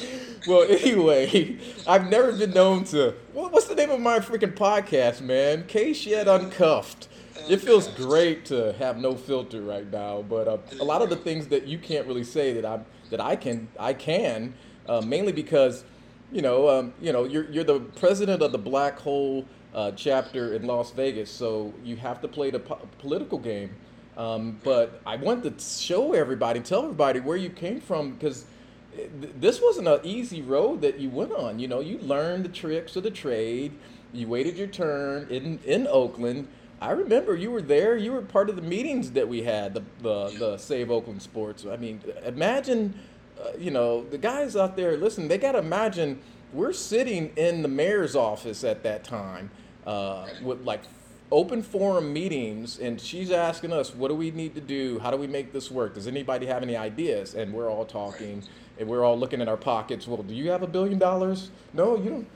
well, 0.48 0.66
anyway, 0.66 1.58
I've 1.86 2.08
never 2.08 2.32
been 2.32 2.52
known 2.52 2.84
to. 2.84 3.14
What's 3.34 3.66
the 3.66 3.74
name 3.74 3.90
of 3.90 4.00
my 4.00 4.18
freaking 4.18 4.54
podcast, 4.54 5.20
man? 5.20 5.66
K 5.68 5.92
Shed 5.92 6.26
Uncuffed 6.26 7.08
it 7.48 7.60
feels 7.60 7.88
great 7.88 8.44
to 8.46 8.72
have 8.74 8.98
no 8.98 9.14
filter 9.14 9.62
right 9.62 9.90
now. 9.90 10.22
But 10.22 10.48
uh, 10.48 10.58
a 10.80 10.84
lot 10.84 11.02
of 11.02 11.10
the 11.10 11.16
things 11.16 11.48
that 11.48 11.66
you 11.66 11.78
can't 11.78 12.06
really 12.06 12.24
say 12.24 12.52
that 12.54 12.64
I 12.64 12.80
that 13.10 13.20
I 13.20 13.36
can 13.36 13.68
I 13.78 13.92
can 13.92 14.54
uh, 14.88 15.00
mainly 15.00 15.32
because 15.32 15.84
you 16.30 16.42
know 16.42 16.68
um, 16.68 16.94
you 17.00 17.12
know 17.12 17.24
you're 17.24 17.50
you're 17.50 17.64
the 17.64 17.80
president 17.80 18.42
of 18.42 18.52
the 18.52 18.58
Black 18.58 18.98
Hole 18.98 19.46
uh, 19.74 19.92
chapter 19.92 20.54
in 20.54 20.66
Las 20.66 20.90
Vegas, 20.92 21.30
so 21.30 21.72
you 21.84 21.96
have 21.96 22.20
to 22.20 22.28
play 22.28 22.50
the 22.50 22.60
po- 22.60 22.88
political 22.98 23.38
game. 23.38 23.74
Um, 24.16 24.60
but 24.62 25.00
I 25.06 25.16
want 25.16 25.42
to 25.44 25.54
show 25.58 26.12
everybody, 26.12 26.60
tell 26.60 26.82
everybody 26.82 27.20
where 27.20 27.38
you 27.38 27.48
came 27.48 27.80
from 27.80 28.12
because 28.12 28.44
this 29.40 29.62
wasn't 29.62 29.88
an 29.88 30.00
easy 30.04 30.42
road 30.42 30.82
that 30.82 30.98
you 30.98 31.08
went 31.08 31.32
on. 31.32 31.58
You 31.58 31.68
know, 31.68 31.80
you 31.80 31.98
learned 31.98 32.44
the 32.44 32.50
tricks 32.50 32.94
of 32.96 33.04
the 33.04 33.10
trade. 33.10 33.72
You 34.12 34.28
waited 34.28 34.58
your 34.58 34.66
turn 34.66 35.26
in 35.30 35.58
in 35.64 35.86
Oakland 35.86 36.48
I 36.82 36.90
remember 36.90 37.36
you 37.36 37.52
were 37.52 37.62
there. 37.62 37.96
You 37.96 38.12
were 38.12 38.22
part 38.22 38.50
of 38.50 38.56
the 38.56 38.62
meetings 38.62 39.12
that 39.12 39.28
we 39.28 39.42
had, 39.44 39.74
the 39.74 39.84
the, 40.02 40.36
the 40.36 40.58
Save 40.58 40.90
Oakland 40.90 41.22
Sports. 41.22 41.64
I 41.64 41.76
mean, 41.76 42.00
imagine, 42.24 42.94
uh, 43.40 43.52
you 43.56 43.70
know, 43.70 44.04
the 44.04 44.18
guys 44.18 44.56
out 44.56 44.76
there. 44.76 44.96
Listen, 44.96 45.28
they 45.28 45.38
got 45.38 45.52
to 45.52 45.58
imagine 45.58 46.20
we're 46.52 46.72
sitting 46.72 47.32
in 47.36 47.62
the 47.62 47.68
mayor's 47.68 48.16
office 48.16 48.64
at 48.64 48.82
that 48.82 49.04
time 49.04 49.50
uh, 49.86 50.26
with 50.42 50.62
like 50.62 50.82
open 51.30 51.62
forum 51.62 52.12
meetings, 52.12 52.80
and 52.80 53.00
she's 53.00 53.30
asking 53.30 53.72
us, 53.72 53.94
"What 53.94 54.08
do 54.08 54.16
we 54.16 54.32
need 54.32 54.56
to 54.56 54.60
do? 54.60 54.98
How 54.98 55.12
do 55.12 55.16
we 55.16 55.28
make 55.28 55.52
this 55.52 55.70
work? 55.70 55.94
Does 55.94 56.08
anybody 56.08 56.46
have 56.46 56.64
any 56.64 56.76
ideas?" 56.76 57.34
And 57.34 57.54
we're 57.54 57.70
all 57.70 57.84
talking, 57.84 58.42
and 58.80 58.88
we're 58.88 59.04
all 59.04 59.16
looking 59.16 59.40
in 59.40 59.46
our 59.46 59.56
pockets. 59.56 60.08
Well, 60.08 60.24
do 60.24 60.34
you 60.34 60.50
have 60.50 60.64
a 60.64 60.66
billion 60.66 60.98
dollars? 60.98 61.50
No, 61.72 61.96
you 61.96 62.10
don't 62.10 62.26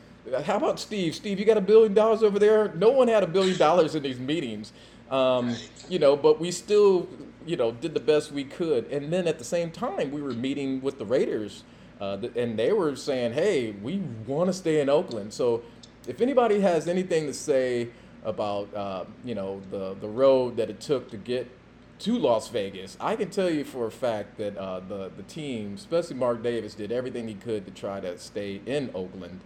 how 0.45 0.57
about 0.57 0.81
Steve? 0.81 1.15
Steve, 1.15 1.39
you 1.39 1.45
got 1.45 1.57
a 1.57 1.63
billion 1.63 1.95
dollars 1.95 2.23
over 2.23 2.39
there? 2.39 2.73
No 2.75 2.91
one 2.91 3.09
had 3.09 3.23
a 3.23 3.27
billion 3.27 3.57
dollars 3.59 3.95
in 3.95 4.03
these 4.03 4.19
meetings. 4.19 4.73
Um, 5.11 5.57
you 5.89 5.99
know, 5.99 6.17
but 6.17 6.41
we 6.41 6.51
still, 6.51 7.09
you 7.47 7.57
know, 7.57 7.73
did 7.73 7.95
the 7.95 8.01
best 8.01 8.33
we 8.33 8.45
could. 8.45 8.87
And 8.91 9.13
then 9.13 9.29
at 9.29 9.39
the 9.39 9.45
same 9.45 9.71
time, 9.71 10.11
we 10.11 10.21
were 10.21 10.33
meeting 10.33 10.81
with 10.81 10.99
the 10.99 11.05
Raiders, 11.05 11.63
uh, 12.01 12.19
and 12.35 12.59
they 12.59 12.73
were 12.73 12.97
saying, 12.97 13.33
"Hey, 13.35 13.71
we 13.71 14.03
want 14.27 14.49
to 14.49 14.53
stay 14.53 14.81
in 14.81 14.89
Oakland." 14.89 15.33
So, 15.33 15.63
if 16.09 16.21
anybody 16.21 16.61
has 16.61 16.89
anything 16.89 17.27
to 17.27 17.35
say 17.35 17.89
about, 18.25 18.75
uh, 18.75 19.05
you 19.25 19.35
know, 19.35 19.61
the 19.71 19.95
the 20.01 20.09
road 20.09 20.57
that 20.57 20.71
it 20.71 20.81
took 20.81 21.11
to 21.13 21.17
get 21.17 21.49
to 22.01 22.19
Las 22.19 22.49
Vegas, 22.49 22.97
I 23.01 23.15
can 23.15 23.31
tell 23.31 23.49
you 23.49 23.65
for 23.65 23.87
a 23.87 23.93
fact 23.93 24.39
that 24.39 24.57
uh, 24.57 24.81
the 24.81 25.13
the 25.17 25.23
team, 25.23 25.75
especially 25.77 26.17
Mark 26.17 26.43
Davis, 26.43 26.75
did 26.75 26.91
everything 26.91 27.29
he 27.29 27.35
could 27.35 27.65
to 27.67 27.71
try 27.71 28.01
to 28.01 28.19
stay 28.19 28.61
in 28.67 28.91
Oakland. 28.93 29.41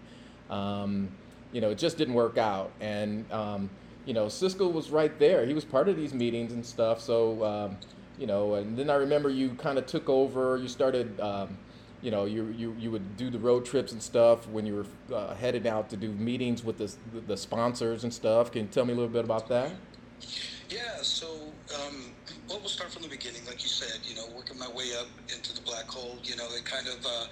Um, 0.51 1.09
you 1.53 1.61
know, 1.61 1.71
it 1.71 1.79
just 1.79 1.97
didn't 1.97 2.15
work 2.15 2.39
out. 2.39 2.71
And, 2.81 3.31
um, 3.33 3.71
you 4.05 4.15
know, 4.15 4.29
Cisco 4.29 4.69
was 4.69 4.91
right 4.91 5.17
there. 5.19 5.47
He 5.47 5.55
was 5.55 5.65
part 5.65 5.89
of 5.89 5.97
these 5.97 6.13
meetings 6.13 6.53
and 6.53 6.65
stuff. 6.65 7.01
So, 7.01 7.45
um, 7.45 7.77
you 8.19 8.27
know, 8.27 8.55
and 8.55 8.77
then 8.77 8.91
I 8.91 8.95
remember 8.95 9.31
you 9.31 9.51
kind 9.55 9.79
of 9.79 9.87
took 9.87 10.09
over. 10.09 10.57
You 10.57 10.69
started, 10.69 11.19
um, 11.21 11.57
you 12.03 12.11
know, 12.11 12.25
you, 12.25 12.55
you, 12.57 12.77
you 12.79 12.91
would 12.91 13.17
do 13.17 13.31
the 13.31 13.39
road 13.39 13.65
trips 13.65 13.93
and 13.93 14.03
stuff 14.03 14.47
when 14.49 14.67
you 14.67 14.85
were 15.11 15.17
uh, 15.17 15.35
headed 15.35 15.67
out 15.67 15.89
to 15.91 15.97
do 15.97 16.11
meetings 16.13 16.65
with 16.65 16.79
the, 16.79 16.93
the 17.27 17.37
sponsors 17.37 18.05
and 18.05 18.13
stuff. 18.13 18.53
Can 18.53 18.63
you 18.63 18.69
tell 18.69 18.85
me 18.85 18.93
a 18.93 18.97
little 18.97 19.11
bit 19.11 19.25
about 19.25 19.49
that? 19.49 19.73
Yeah, 20.69 21.03
so 21.03 21.27
um, 21.75 22.13
well, 22.49 22.61
we'll 22.61 22.69
start 22.69 22.91
from 22.91 23.03
the 23.03 23.09
beginning, 23.09 23.45
like 23.47 23.63
you 23.63 23.69
said. 23.69 24.01
You 24.05 24.15
know, 24.15 24.27
working 24.37 24.59
my 24.59 24.69
way 24.69 24.91
up 24.99 25.09
into 25.35 25.53
the 25.55 25.61
black 25.63 25.87
hole. 25.89 26.17
You 26.23 26.37
know, 26.37 26.47
it 26.57 26.65
kind 26.65 26.87
of 26.87 27.05
uh, 27.05 27.27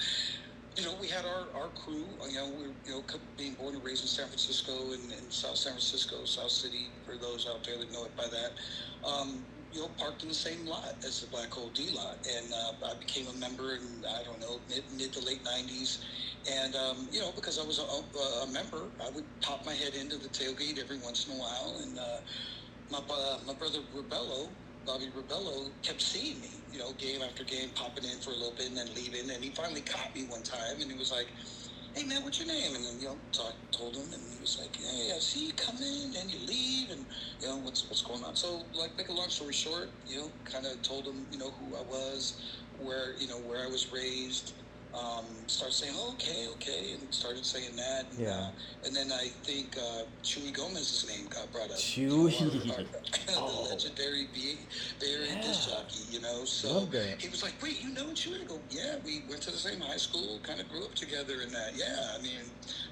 you 0.76 0.84
know, 0.84 0.94
we 1.00 1.08
had 1.08 1.24
our, 1.24 1.48
our 1.60 1.68
crew, 1.70 2.06
you 2.28 2.36
know, 2.36 2.50
we 2.50 2.64
you 2.86 2.92
know, 2.92 3.04
being 3.36 3.54
born 3.54 3.74
and 3.74 3.84
raised 3.84 4.02
in 4.02 4.08
San 4.08 4.26
Francisco 4.26 4.92
and, 4.92 5.10
and 5.12 5.32
South 5.32 5.56
San 5.56 5.72
Francisco, 5.72 6.24
South 6.24 6.50
City, 6.50 6.92
for 7.04 7.16
those 7.18 7.46
out 7.48 7.64
there 7.64 7.78
that 7.78 7.90
know 7.92 8.04
it 8.04 8.16
by 8.16 8.26
that, 8.30 9.08
um, 9.08 9.44
you 9.72 9.80
know, 9.80 9.88
parked 9.98 10.22
in 10.22 10.28
the 10.28 10.34
same 10.34 10.66
lot 10.66 10.94
as 11.06 11.20
the 11.20 11.26
Black 11.28 11.50
Hole 11.52 11.70
D 11.70 11.90
lot. 11.90 12.18
And 12.26 12.52
uh, 12.52 12.86
I 12.86 12.94
became 12.98 13.26
a 13.28 13.34
member 13.38 13.74
in, 13.74 14.02
I 14.08 14.22
don't 14.24 14.40
know, 14.40 14.60
mid, 14.68 14.84
mid 14.96 15.12
to 15.14 15.20
late 15.20 15.44
90s. 15.44 15.98
And, 16.50 16.74
um, 16.76 17.08
you 17.12 17.20
know, 17.20 17.32
because 17.34 17.58
I 17.58 17.64
was 17.64 17.78
a, 17.78 17.82
a, 17.82 18.52
member, 18.52 18.92
I 19.04 19.10
would 19.10 19.26
pop 19.40 19.66
my 19.66 19.74
head 19.74 19.94
into 19.94 20.16
the 20.16 20.28
tailgate 20.28 20.78
every 20.78 20.98
once 20.98 21.26
in 21.26 21.34
a 21.34 21.36
while. 21.36 21.80
And 21.82 21.98
uh, 21.98 22.20
my, 22.90 22.98
uh, 22.98 23.38
my 23.46 23.54
brother 23.54 23.80
Rubello, 23.94 24.56
Bobby 24.88 25.08
Rubello 25.14 25.72
kept 25.84 26.00
seeing 26.00 26.40
me, 26.40 26.64
you 26.70 26.78
know, 26.78 26.94
game 26.94 27.20
after 27.20 27.44
game, 27.44 27.72
popping 27.74 28.04
in 28.04 28.20
for 28.20 28.30
a 28.30 28.34
little 28.36 28.54
bit 28.56 28.68
and 28.68 28.78
then 28.78 28.94
leaving. 28.96 29.30
And 29.30 29.44
he 29.44 29.52
finally 29.52 29.82
caught 29.82 30.14
me 30.16 30.24
one 30.26 30.42
time, 30.42 30.80
and 30.80 30.90
he 30.90 30.96
was 30.96 31.12
like, 31.12 31.28
"Hey 31.94 32.04
man, 32.04 32.24
what's 32.24 32.40
your 32.40 32.48
name?" 32.48 32.74
And 32.74 32.86
then 32.86 32.98
you 32.98 33.06
know, 33.08 33.20
talk, 33.36 33.54
told 33.76 33.96
him, 33.96 34.14
and 34.14 34.32
he 34.32 34.40
was 34.40 34.56
like, 34.58 34.76
"Hey, 34.80 35.12
I 35.14 35.18
see 35.20 35.46
you 35.48 35.52
come 35.52 35.76
in, 35.76 36.14
and 36.18 36.30
you 36.30 36.40
leave, 36.46 36.90
and 36.90 37.06
you 37.42 37.48
know, 37.48 37.58
what's 37.58 37.84
what's 37.90 38.02
going 38.02 38.24
on?" 38.24 38.34
So, 38.34 38.70
like, 38.74 38.92
make 38.96 39.10
a 39.10 39.12
long 39.12 39.28
story 39.28 39.52
short, 39.52 39.90
you 40.06 40.16
know, 40.18 40.32
kind 40.50 40.64
of 40.64 40.82
told 40.82 41.06
him, 41.06 41.26
you 41.30 41.38
know, 41.38 41.52
who 41.52 41.76
I 41.76 41.82
was, 41.82 42.38
where 42.72 43.14
you 43.18 43.28
know 43.28 43.40
where 43.40 43.62
I 43.64 43.68
was 43.68 43.92
raised, 43.92 44.54
um, 44.94 45.24
started 45.46 45.74
saying, 45.74 45.94
oh, 45.96 46.12
okay, 46.14 46.48
okay, 46.52 46.92
and 46.92 47.14
started 47.14 47.44
saying 47.44 47.76
that. 47.76 48.06
And, 48.10 48.20
yeah. 48.20 48.30
Uh, 48.30 48.50
and 48.86 48.96
then 48.96 49.12
I 49.12 49.28
think 49.44 49.76
uh, 49.76 50.02
Chewy 50.22 50.52
Gomez's 50.52 51.06
name 51.08 51.28
got 51.28 51.52
brought 51.52 51.70
up. 51.70 51.76
Chewy. 51.76 52.40
You 52.40 52.68
know, 52.68 52.74
our, 52.74 52.80
our, 52.80 52.86
oh. 53.36 53.64
the 53.64 53.70
legendary 53.70 54.28
Bay 54.32 54.56
Area 55.06 55.34
yeah. 55.34 55.42
disc 55.42 55.68
jockey, 55.68 56.04
you 56.10 56.20
know. 56.20 56.44
So 56.44 56.86
he 57.18 57.28
was 57.28 57.42
like, 57.42 57.54
wait, 57.62 57.82
you 57.82 57.90
know 57.90 58.06
Chewy? 58.06 58.42
I 58.42 58.44
go, 58.44 58.58
yeah, 58.70 58.96
we 59.04 59.22
went 59.28 59.42
to 59.42 59.50
the 59.50 59.58
same 59.58 59.80
high 59.80 59.96
school, 59.96 60.40
kind 60.42 60.60
of 60.60 60.68
grew 60.70 60.84
up 60.84 60.94
together 60.94 61.40
and 61.42 61.52
that. 61.52 61.72
Yeah, 61.76 62.16
I 62.18 62.22
mean, 62.22 62.40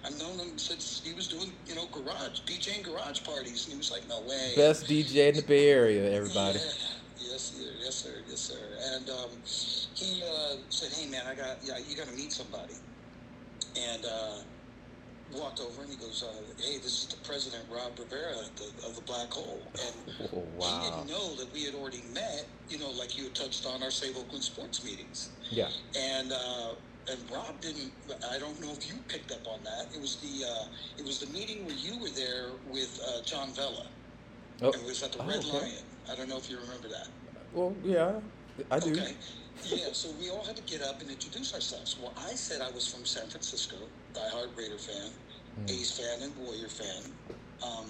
I've 0.05 0.19
known 0.19 0.39
him 0.39 0.59
since 0.59 1.03
he 1.05 1.15
was 1.15 1.29
doing, 1.29 1.53
you 1.67 1.75
know, 1.75 1.87
garage, 1.87 2.41
DJing 2.47 2.83
garage 2.83 3.25
parties. 3.25 3.65
And 3.65 3.73
he 3.73 3.79
was 3.79 3.91
like, 3.91 4.07
no 4.09 4.21
way. 4.21 4.53
Best 4.55 4.87
DJ 4.87 5.31
in 5.31 5.37
the 5.37 5.43
Bay 5.43 5.71
Area, 5.71 6.13
everybody. 6.13 6.59
Yeah. 6.59 6.97
Yes, 7.19 7.53
sir. 7.53 7.71
Yes, 7.81 7.95
sir. 7.95 8.15
Yes, 8.29 8.41
sir. 8.41 8.59
And 8.95 9.11
um, 9.11 9.31
he 9.97 10.23
uh, 10.23 10.57
said, 10.69 10.93
"Hey, 10.93 11.11
man, 11.11 11.23
I 11.27 11.35
got 11.35 11.59
yeah, 11.65 11.79
you 11.89 11.97
got 11.97 12.07
to 12.07 12.15
meet 12.15 12.33
somebody." 12.33 12.75
And 13.79 14.05
uh, 14.05 14.37
walked 15.35 15.61
over 15.61 15.83
and 15.83 15.91
he 15.91 15.97
goes, 15.97 16.23
uh, 16.23 16.63
"Hey, 16.63 16.79
this 16.79 17.03
is 17.03 17.07
the 17.07 17.17
president, 17.27 17.65
Rob 17.71 17.99
Rivera 17.99 18.35
the, 18.57 18.87
of 18.87 18.95
the 18.95 19.03
Black 19.03 19.31
Hole." 19.33 19.63
And 19.73 20.29
oh, 20.35 20.45
wow. 20.57 20.67
he 20.67 20.91
didn't 20.91 21.09
know 21.09 21.35
that 21.37 21.53
we 21.53 21.65
had 21.65 21.75
already 21.75 22.03
met. 22.13 22.47
You 22.69 22.79
know, 22.79 22.91
like 22.91 23.17
you 23.17 23.25
had 23.25 23.35
touched 23.35 23.67
on 23.67 23.83
our 23.83 23.91
Save 23.91 24.17
Oakland 24.17 24.45
sports 24.45 24.85
meetings. 24.85 25.31
Yeah. 25.51 25.69
And 25.99 26.33
uh, 26.33 26.75
and 27.11 27.19
Rob 27.31 27.61
didn't. 27.61 27.93
I 28.31 28.39
don't 28.39 28.61
know 28.61 28.73
if 28.73 28.89
you 28.89 28.97
picked 29.09 29.33
up 29.33 29.47
on 29.47 29.61
that. 29.65 29.95
It 29.95 30.01
was 30.01 30.17
the 30.17 30.45
uh, 30.47 30.67
it 30.99 31.07
was 31.07 31.21
the 31.21 31.33
meeting 31.33 31.65
where 31.65 31.77
you 31.77 31.99
were 31.99 32.11
there 32.11 32.49
with 32.71 33.01
uh, 33.07 33.23
John 33.23 33.49
Vella. 33.53 33.87
Oh. 34.63 34.69
It 34.69 34.85
was 34.85 35.03
at 35.03 35.13
the 35.13 35.23
oh, 35.23 35.29
Red 35.29 35.39
okay. 35.39 35.59
Lion. 35.59 35.85
I 36.11 36.15
don't 36.15 36.29
know 36.29 36.37
if 36.37 36.51
you 36.51 36.59
remember 36.59 36.89
that. 36.89 37.09
Well, 37.53 37.75
yeah, 37.83 38.21
I 38.71 38.79
do. 38.79 38.93
Okay. 38.93 39.15
Yeah, 39.65 39.89
so 39.93 40.11
we 40.21 40.31
all 40.31 40.45
had 40.45 40.57
to 40.57 40.63
get 40.63 40.83
up 40.83 41.01
and 41.01 41.11
introduce 41.11 41.55
ourselves. 41.55 41.97
Well, 42.01 42.13
I 42.17 42.35
said 42.35 42.61
I 42.61 42.71
was 42.71 42.87
from 42.93 43.05
San 43.05 43.29
Francisco, 43.29 43.77
diehard 44.15 44.57
Raider 44.57 44.79
fan, 44.79 45.11
mm. 45.65 45.71
A's 45.71 45.99
fan, 45.99 46.23
and 46.23 46.37
Warrior 46.37 46.69
fan. 46.69 47.03
Um, 47.63 47.87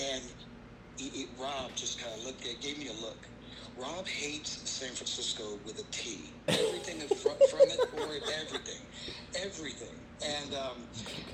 and 0.00 0.22
it, 0.98 1.14
it, 1.14 1.28
Rob 1.38 1.74
just 1.76 2.00
kind 2.00 2.12
of 2.18 2.24
looked 2.24 2.46
at, 2.46 2.60
gave 2.60 2.78
me 2.78 2.88
a 2.88 3.04
look. 3.04 3.18
Rob 3.76 4.06
hates 4.06 4.68
San 4.68 4.90
Francisco 4.90 5.58
with 5.64 5.80
a 5.80 5.84
T. 5.90 6.30
Everything 6.48 7.00
from, 7.08 7.32
from 7.50 7.68
it 7.68 7.80
or 7.96 8.14
everything. 8.40 8.80
Everything. 9.34 9.96
And 10.22 10.54
um, 10.54 10.78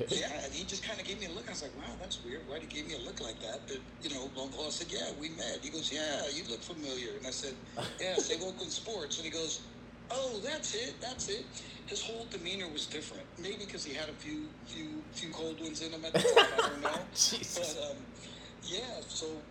okay. 0.01 0.21
yeah, 0.21 0.45
and 0.45 0.53
he 0.53 0.65
just 0.65 0.83
kind 0.83 0.99
of 0.99 1.07
gave 1.07 1.21
me 1.21 1.27
a 1.27 1.31
look. 1.31 1.47
I 1.47 1.51
was 1.51 1.63
like, 1.63 1.77
wow, 1.77 1.93
that's 2.01 2.25
weird. 2.25 2.41
Why'd 2.49 2.63
he 2.63 2.67
give 2.67 2.87
me 2.89 2.95
a 2.95 3.05
look 3.05 3.21
like 3.21 3.39
that? 3.41 3.61
But, 3.67 3.79
you 4.03 4.11
know, 4.15 4.31
Paul 4.35 4.51
I 4.67 4.71
said, 4.71 4.89
yeah, 4.91 5.11
we 5.21 5.29
met. 5.31 5.59
He 5.63 5.71
goes, 5.71 5.93
yeah, 5.93 6.23
you 6.33 6.43
look 6.49 6.63
familiar. 6.63 7.11
And 7.19 7.27
I 7.27 7.31
said, 7.31 7.55
yeah, 8.01 8.15
say 8.17 8.37
Oakland 8.37 8.73
Sports. 8.73 9.19
And 9.19 9.25
he 9.25 9.31
goes, 9.31 9.61
oh, 10.11 10.41
that's 10.43 10.75
it, 10.75 10.95
that's 11.01 11.29
it. 11.29 11.45
His 11.87 12.03
whole 12.03 12.27
demeanor 12.31 12.69
was 12.73 12.87
different. 12.87 13.25
Maybe 13.39 13.65
because 13.67 13.85
he 13.85 13.93
had 13.95 14.09
a 14.09 14.13
few, 14.13 14.49
few, 14.67 15.03
few 15.13 15.31
cold 15.31 15.61
ones 15.61 15.83
in 15.83 15.93
him 15.93 16.05
at 16.05 16.13
the 16.13 16.21
time. 16.21 16.47
I 16.55 16.69
don't 16.69 16.83
know. 16.83 16.89
but, 17.55 17.79
um, 17.91 17.97
yeah, 18.63 19.01
so 19.09 19.43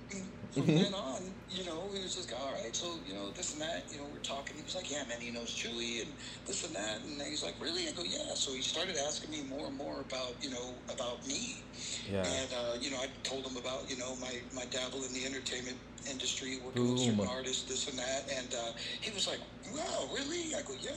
from 0.53 0.65
Mhm. 0.67 0.83
then 0.83 0.93
on, 0.93 1.35
you 1.49 1.63
know, 1.63 1.91
he 1.91 2.01
was 2.01 2.15
just 2.15 2.31
all 2.33 2.53
right. 2.53 2.75
So 2.75 3.01
you 3.05 3.13
know, 3.13 3.31
this 3.31 3.53
and 3.53 3.61
that. 3.61 3.87
You 3.91 3.97
know, 3.97 4.07
we're 4.07 4.19
talking. 4.19 4.57
He 4.57 4.63
was 4.63 4.75
like, 4.75 4.89
yeah, 4.89 5.03
man, 5.05 5.21
he 5.21 5.31
knows 5.31 5.53
Chewy 5.53 6.01
and 6.01 6.15
this 6.45 6.63
and 6.63 6.75
that. 6.75 7.01
And 7.01 7.21
he's 7.21 7.43
like, 7.43 7.55
really? 7.61 7.87
I 7.87 7.91
go, 7.91 8.03
yeah. 8.03 8.33
So 8.35 8.53
he 8.53 8.61
started 8.61 8.97
asking 8.97 9.31
me 9.31 9.43
more 9.43 9.67
and 9.67 9.77
more 9.77 10.01
about 10.01 10.41
you 10.43 10.49
know 10.49 10.83
about 10.91 11.25
me. 11.25 11.65
Yeah. 12.05 12.23
And 12.25 12.53
uh, 12.53 12.73
you 12.79 12.91
know, 12.91 12.97
I 12.97 13.07
told 13.23 13.45
him 13.45 13.57
about 13.57 13.89
you 13.89 13.97
know 13.97 14.15
my 14.17 14.41
my 14.53 14.65
dabble 14.65 15.03
in 15.05 15.13
the 15.13 15.25
entertainment 15.25 15.79
industry, 16.09 16.57
working 16.63 16.89
with 16.89 16.99
certain 16.99 17.25
artists, 17.27 17.65
this 17.67 17.87
and 17.87 17.97
that. 17.99 18.29
And 18.31 18.53
uh, 18.53 18.71
he 19.01 19.11
was 19.11 19.27
like, 19.27 19.39
wow, 19.73 20.09
really? 20.13 20.53
I 20.55 20.61
go, 20.65 20.73
yeah. 20.79 20.91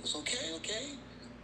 Was 0.00 0.14
okay, 0.14 0.54
okay. 0.56 0.94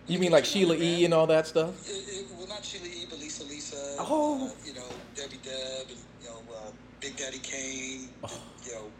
You 0.07 0.19
mean 0.19 0.33
like 0.33 0.45
Sheila 0.45 0.77
E. 0.77 1.05
and 1.05 1.15
all 1.15 1.27
that 1.29 1.47
stuff? 1.47 1.71
It, 1.89 1.93
it, 1.93 2.27
well, 2.37 2.47
not 2.47 2.65
Sheila 2.65 2.87
E., 2.87 3.07
but 3.09 3.19
Lisa 3.19 3.45
Lisa. 3.45 3.97
Oh. 3.99 4.49
Uh, 4.49 4.51
you 4.65 4.75
know, 4.75 5.01
Debbie 5.15 5.39
Deb, 5.43 5.89
and, 5.89 5.99
you 6.21 6.27
know, 6.29 6.43
uh, 6.55 6.71
Big 7.01 7.17
Daddy 7.17 7.39
Kane, 7.39 8.11
Oh. 8.23 8.43
you 8.67 8.73
know, 8.73 8.93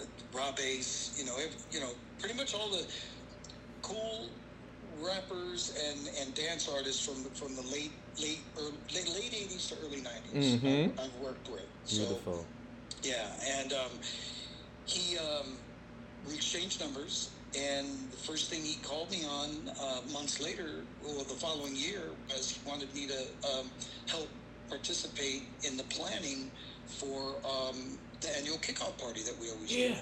uh, 0.00 0.04
Rob 0.36 0.56
Base, 0.56 1.14
you 1.16 1.24
know, 1.24 1.36
every, 1.36 1.56
you 1.70 1.80
know, 1.80 1.90
pretty 2.18 2.36
much 2.36 2.54
all 2.54 2.70
the 2.70 2.84
cool 3.82 4.30
rappers 5.00 5.72
and, 5.90 6.08
and 6.20 6.34
dance 6.34 6.68
artists 6.68 7.04
from 7.04 7.22
the, 7.22 7.30
from 7.30 7.54
the 7.56 7.62
late 7.62 7.92
late 8.20 8.40
early, 8.58 8.72
late 8.94 9.08
late 9.14 9.32
80s 9.32 9.68
to 9.70 9.74
early 9.86 10.02
90s 10.02 10.60
Mhm. 10.60 10.92
I've, 10.98 11.06
I've 11.06 11.14
worked 11.16 11.48
with. 11.48 11.62
So, 11.84 11.98
Beautiful. 12.04 12.46
yeah, 13.02 13.30
and 13.58 13.72
um, 13.72 13.90
he 14.84 15.16
um, 15.18 15.58
we 16.28 16.34
exchanged 16.34 16.80
numbers, 16.80 17.30
and 17.58 18.10
the 18.10 18.16
first 18.16 18.50
thing 18.50 18.62
he 18.64 18.78
called 18.80 19.10
me 19.10 19.24
on 19.24 19.68
uh, 19.82 20.00
months 20.12 20.40
later, 20.40 20.86
or 21.00 21.24
the 21.24 21.34
following 21.40 21.76
year, 21.76 22.12
was 22.30 22.50
he 22.50 22.60
wanted 22.68 22.94
me 22.94 23.08
to 23.08 23.24
um, 23.50 23.72
help 24.08 24.30
participate 24.68 25.50
in 25.64 25.76
the 25.76 25.84
planning 25.84 26.52
for 26.86 27.36
um, 27.46 27.98
the 28.22 28.28
annual 28.38 28.58
kickoff 28.58 28.98
party 28.98 29.22
that 29.24 29.34
we 29.40 29.50
always 29.50 29.70
do 29.70 29.76
Yeah. 29.78 30.00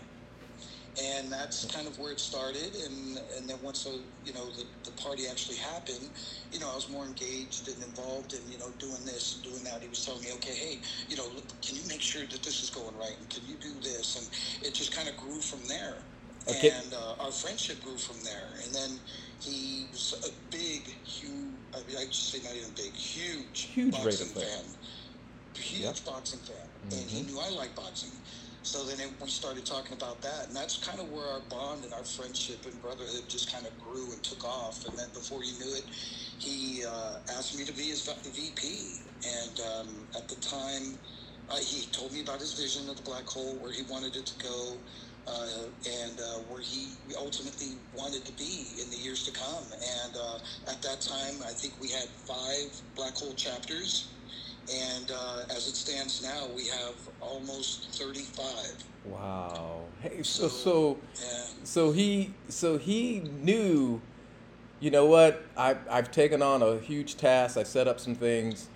and 1.01 1.33
that's 1.33 1.65
kind 1.67 1.89
of 1.89 1.99
where 1.99 2.13
it 2.13 2.21
started. 2.21 2.75
And 2.77 3.19
and 3.39 3.49
then 3.49 3.59
once 3.63 3.85
the 3.85 4.05
you 4.25 4.33
know 4.35 4.51
the, 4.53 4.65
the 4.85 4.93
party 4.93 5.25
actually 5.31 5.57
happened, 5.59 6.11
you 6.53 6.61
know 6.61 6.71
I 6.71 6.75
was 6.77 6.91
more 6.91 7.07
engaged 7.07 7.69
and 7.69 7.83
involved 7.83 8.35
in 8.35 8.49
you 8.51 8.59
know 8.59 8.73
doing 8.79 9.05
this 9.07 9.35
and 9.35 9.45
doing 9.45 9.65
that. 9.65 9.83
He 9.83 9.89
was 9.89 10.05
telling 10.05 10.23
me, 10.23 10.33
okay, 10.37 10.55
hey, 10.55 10.83
you 11.09 11.17
know, 11.17 11.29
look, 11.35 11.49
can 11.63 11.77
you 11.77 11.83
make 11.89 12.03
sure 12.03 12.23
that 12.27 12.43
this 12.45 12.63
is 12.63 12.71
going 12.71 12.97
right? 12.97 13.17
And 13.21 13.31
can 13.31 13.47
you 13.47 13.59
do 13.59 13.81
this? 13.81 14.17
And 14.17 14.29
it 14.69 14.75
just 14.75 14.95
kind 14.95 15.09
of 15.09 15.17
grew 15.17 15.41
from 15.41 15.67
there. 15.69 16.05
Okay. 16.51 16.69
And 16.71 16.93
uh, 16.95 17.15
our 17.21 17.33
friendship 17.33 17.83
grew 17.83 17.99
from 17.99 18.23
there. 18.25 18.49
And 18.65 18.75
then 18.75 19.01
he 19.41 19.89
was 19.93 20.15
a 20.27 20.31
big, 20.51 20.89
huge, 21.05 21.61
I 21.75 21.79
mean, 21.87 21.97
I 21.97 22.07
just 22.07 22.31
say 22.31 22.41
not 22.43 22.55
even 22.57 22.75
big, 22.77 22.95
huge, 22.95 23.71
Huge 23.75 23.93
boxing 23.93 24.29
fan. 24.35 24.65
Huge 25.57 25.83
Yep. 25.83 26.05
boxing 26.05 26.41
fan. 26.41 26.69
And 26.93 27.11
he 27.11 27.23
Mhm. 27.23 27.27
knew 27.27 27.41
I 27.41 27.51
like 27.51 27.75
boxing. 27.75 28.21
So 28.63 28.85
then 28.87 29.01
it, 29.01 29.21
we 29.21 29.31
started 29.31 29.65
talking 29.67 29.97
about 29.97 30.23
that, 30.23 30.49
and 30.49 30.57
that's 30.57 30.79
kind 30.79 31.01
of 31.01 31.09
where 31.09 31.27
our 31.27 31.41
bond 31.51 31.85
and 31.85 31.93
our 31.95 32.05
friendship 32.05 32.67
and 32.67 32.81
brotherhood 32.81 33.25
just 33.29 33.51
kind 33.51 33.67
of 33.67 33.79
grew 33.79 34.13
and 34.13 34.23
took 34.23 34.45
off. 34.45 34.85
And 34.85 34.99
then 34.99 35.09
before 35.15 35.43
you 35.45 35.59
knew 35.59 35.75
it, 35.75 35.85
he 36.39 36.85
uh, 36.87 37.15
asked 37.37 37.57
me 37.57 37.65
to 37.65 37.73
be 37.73 37.89
his 37.89 38.07
VP. 38.07 38.99
And 39.25 39.61
um, 39.61 40.09
at 40.17 40.29
the 40.29 40.37
time, 40.37 41.01
uh, 41.49 41.57
he 41.59 41.91
told 41.93 42.13
me 42.13 42.21
about 42.21 42.41
his 42.41 42.55
vision 42.55 42.89
of 42.89 42.97
the 42.97 43.03
black 43.03 43.27
hole, 43.27 43.61
where 43.61 43.73
he 43.73 43.83
wanted 43.83 44.17
it 44.17 44.27
to 44.27 44.37
go, 44.43 44.83
uh, 45.31 45.47
and 46.03 46.19
uh, 46.19 46.39
where 46.49 46.61
he 46.61 46.89
ultimately 47.17 47.77
wanted 47.97 48.25
to 48.25 48.33
be 48.33 48.67
in 48.83 48.91
the 48.91 48.97
years 48.97 49.25
to 49.25 49.33
come. 49.33 49.65
And 49.73 50.17
uh, 50.17 50.71
at 50.71 50.83
that 50.83 51.01
time, 51.01 51.35
I 51.47 51.53
think 51.53 51.75
we 51.81 51.89
had 51.89 52.09
five 52.27 52.71
black 52.97 53.15
hole 53.15 53.35
chapters. 53.35 54.09
And 54.73 55.11
uh, 55.11 55.43
as 55.51 55.69
it 55.69 55.77
stands 55.77 56.23
now, 56.23 56.49
we 56.55 56.67
have 56.67 56.95
almost 57.21 57.99
35. 57.99 58.85
Wow. 59.07 59.85
Hey, 60.03 60.23
so 60.23 60.49
so 60.49 60.99
Yeah. 61.21 61.45
so 61.65 61.93
he 61.93 62.35
so 62.49 62.79
he 62.79 63.21
knew 63.21 64.01
you 64.81 64.91
know 64.91 65.05
what 65.07 65.43
I, 65.57 65.77
i've 65.91 66.11
taken 66.11 66.43
on 66.43 66.63
a 66.63 66.79
huge 66.79 67.17
task 67.17 67.57
i 67.57 67.63
set 67.63 67.87
up 67.87 68.01
some 68.01 68.15
things 68.15 68.69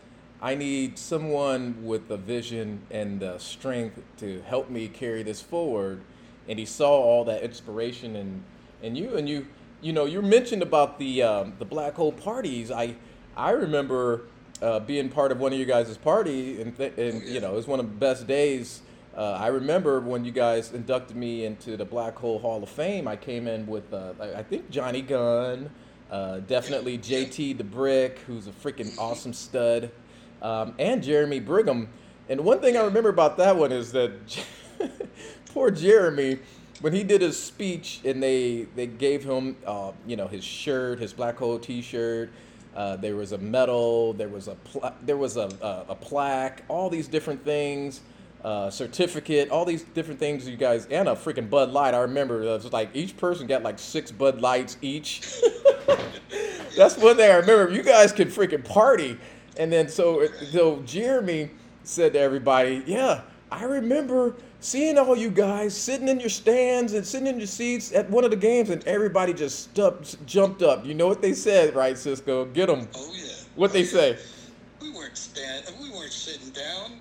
i 0.42 0.54
need 0.54 0.98
someone 0.98 1.84
with 1.84 2.08
the 2.08 2.18
vision 2.18 2.80
and 2.90 3.20
the 3.20 3.38
strength 3.38 4.00
to 4.18 4.42
help 4.42 4.68
me 4.68 4.86
carry 4.88 5.22
this 5.22 5.40
forward 5.40 6.00
and 6.48 6.58
he 6.58 6.64
saw 6.64 6.90
all 6.90 7.24
that 7.24 7.42
inspiration 7.42 8.16
in 8.16 8.42
in 8.82 8.96
you. 8.96 9.16
And 9.16 9.28
you 9.28 9.46
you 9.80 9.92
know 9.92 10.04
you 10.04 10.22
mentioned 10.22 10.62
about 10.62 10.98
the 10.98 11.22
um, 11.22 11.54
the 11.58 11.64
black 11.64 11.94
hole 11.94 12.12
parties. 12.12 12.70
I 12.70 12.96
i 13.36 13.50
remember 13.50 14.22
uh, 14.62 14.80
being 14.80 15.08
part 15.08 15.32
of 15.32 15.40
one 15.40 15.52
of 15.52 15.58
you 15.58 15.64
guys' 15.64 15.96
party 15.98 16.60
and, 16.60 16.76
th- 16.76 16.96
and 16.96 17.22
you 17.24 17.40
know 17.40 17.52
it 17.52 17.56
was 17.56 17.66
one 17.66 17.80
of 17.80 17.86
the 17.86 17.96
best 17.96 18.26
days. 18.26 18.82
Uh, 19.16 19.38
I 19.40 19.46
remember 19.46 20.00
when 20.00 20.24
you 20.24 20.32
guys 20.32 20.72
inducted 20.72 21.16
me 21.16 21.44
into 21.44 21.76
the 21.76 21.84
Black 21.84 22.16
Hole 22.16 22.40
Hall 22.40 22.60
of 22.62 22.68
Fame. 22.68 23.06
I 23.06 23.14
came 23.14 23.46
in 23.46 23.64
with, 23.66 23.92
uh, 23.94 24.12
I 24.20 24.40
I 24.40 24.42
think 24.42 24.70
Johnny 24.70 25.02
Gunn, 25.02 25.70
uh, 26.10 26.38
definitely 26.40 26.98
JT 26.98 27.56
the 27.58 27.64
Brick, 27.64 28.18
who's 28.26 28.48
a 28.48 28.50
freaking 28.50 28.96
awesome 28.98 29.32
stud, 29.32 29.90
um, 30.42 30.74
and 30.78 31.02
Jeremy 31.02 31.38
Brigham. 31.38 31.88
And 32.28 32.40
one 32.40 32.60
thing 32.60 32.76
I 32.76 32.82
remember 32.84 33.10
about 33.10 33.36
that 33.36 33.56
one 33.56 33.70
is 33.70 33.92
that 33.92 34.12
poor 35.54 35.70
Jeremy, 35.70 36.38
when 36.80 36.92
he 36.92 37.04
did 37.04 37.22
his 37.22 37.40
speech 37.40 38.00
and 38.04 38.20
they 38.22 38.66
they 38.74 38.88
gave 38.88 39.24
him, 39.24 39.56
uh, 39.64 39.92
you 40.06 40.16
know, 40.16 40.26
his 40.26 40.44
shirt, 40.44 40.98
his 40.98 41.12
Black 41.12 41.38
Hole 41.38 41.58
T-shirt. 41.58 42.30
Uh, 42.74 42.96
there 42.96 43.14
was 43.14 43.30
a 43.30 43.38
medal. 43.38 44.14
There 44.14 44.28
was 44.28 44.48
a 44.48 44.56
pla- 44.56 44.94
there 45.02 45.16
was 45.16 45.36
a, 45.36 45.48
a, 45.62 45.92
a 45.92 45.94
plaque. 45.94 46.64
All 46.66 46.90
these 46.90 47.06
different 47.06 47.44
things 47.44 48.00
uh, 48.44 48.68
certificate, 48.68 49.48
all 49.50 49.64
these 49.64 49.84
different 49.94 50.18
things 50.18 50.46
you 50.48 50.56
guys, 50.56 50.86
and 50.86 51.08
a 51.08 51.12
freaking 51.12 51.48
Bud 51.48 51.70
Light. 51.70 51.94
I 51.94 52.00
remember 52.00 52.42
it 52.42 52.46
was 52.46 52.72
like 52.72 52.90
each 52.92 53.16
person 53.16 53.46
got 53.46 53.62
like 53.62 53.78
six 53.78 54.10
Bud 54.10 54.40
Lights 54.40 54.76
each. 54.82 55.22
That's 56.76 56.98
one 56.98 57.16
thing 57.16 57.30
I 57.30 57.36
remember. 57.36 57.72
You 57.72 57.84
guys 57.84 58.12
could 58.12 58.28
freaking 58.28 58.64
party, 58.64 59.16
and 59.56 59.72
then 59.72 59.88
so 59.88 60.26
so 60.50 60.82
Jeremy 60.84 61.50
said 61.84 62.12
to 62.14 62.18
everybody, 62.18 62.82
"Yeah, 62.86 63.22
I 63.54 63.62
remember 63.64 64.34
seeing 64.58 64.98
all 64.98 65.16
you 65.16 65.30
guys 65.30 65.76
sitting 65.76 66.08
in 66.08 66.18
your 66.18 66.28
stands 66.28 66.92
and 66.92 67.06
sitting 67.06 67.28
in 67.28 67.38
your 67.38 67.46
seats 67.46 67.92
at 67.92 68.10
one 68.10 68.24
of 68.24 68.30
the 68.32 68.36
games, 68.36 68.70
and 68.70 68.82
everybody 68.84 69.32
just 69.32 69.60
stumped, 69.70 70.24
jumped 70.26 70.62
up. 70.62 70.84
You 70.84 70.94
know 70.94 71.06
what 71.06 71.22
they 71.22 71.34
said, 71.34 71.74
right, 71.76 71.96
Cisco? 71.96 72.46
Get 72.46 72.66
them. 72.66 72.88
Oh, 72.96 73.12
yeah. 73.14 73.32
What 73.54 73.72
they 73.72 73.80
Oh, 73.80 73.82
yeah. 73.82 73.88
say? 73.90 74.18
We 74.82 74.90
weren't 74.90 75.16
stand. 75.16 75.66
We 75.80 75.90
weren't 75.92 76.10
sitting 76.12 76.50
down. 76.50 77.00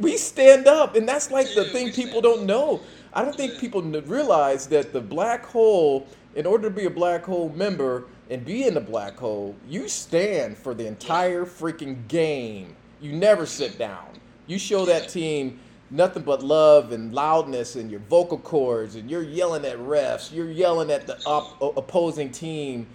we 0.00 0.16
stand 0.16 0.66
up 0.66 0.94
and 0.96 1.08
that's 1.08 1.30
like 1.30 1.46
the 1.54 1.64
thing 1.66 1.90
people 1.90 2.20
don't 2.20 2.40
up. 2.40 2.44
know 2.46 2.80
i 3.14 3.22
don't 3.24 3.34
think 3.34 3.54
Yeah. 3.54 3.60
people 3.60 3.80
realize 3.82 4.66
that 4.66 4.92
the 4.92 5.00
black 5.00 5.46
hole 5.46 6.06
in 6.34 6.44
order 6.44 6.68
to 6.68 6.74
be 6.74 6.84
a 6.84 6.90
black 6.90 7.24
hole 7.24 7.48
member 7.56 8.04
and 8.28 8.44
be 8.44 8.66
in 8.66 8.74
the 8.74 8.80
black 8.80 9.16
hole 9.16 9.54
you 9.66 9.88
stand 9.88 10.58
for 10.58 10.74
the 10.74 10.86
entire 10.86 11.46
freaking 11.46 11.96
game 12.08 12.76
you 13.00 13.12
never 13.12 13.46
sit 13.46 13.78
down 13.78 14.08
you 14.46 14.58
show 14.58 14.84
that 14.84 15.08
team 15.08 15.58
nothing 15.90 16.22
but 16.22 16.42
love 16.42 16.92
and 16.92 17.14
loudness 17.14 17.76
and 17.76 17.90
your 17.90 18.00
vocal 18.00 18.38
cords 18.38 18.96
and 18.96 19.10
you're 19.10 19.22
yelling 19.22 19.64
at 19.64 19.78
refs 19.78 20.32
you're 20.32 20.50
yelling 20.50 20.90
at 20.90 21.06
the 21.06 21.16
op- 21.24 21.76
opposing 21.76 22.30
team 22.30 22.86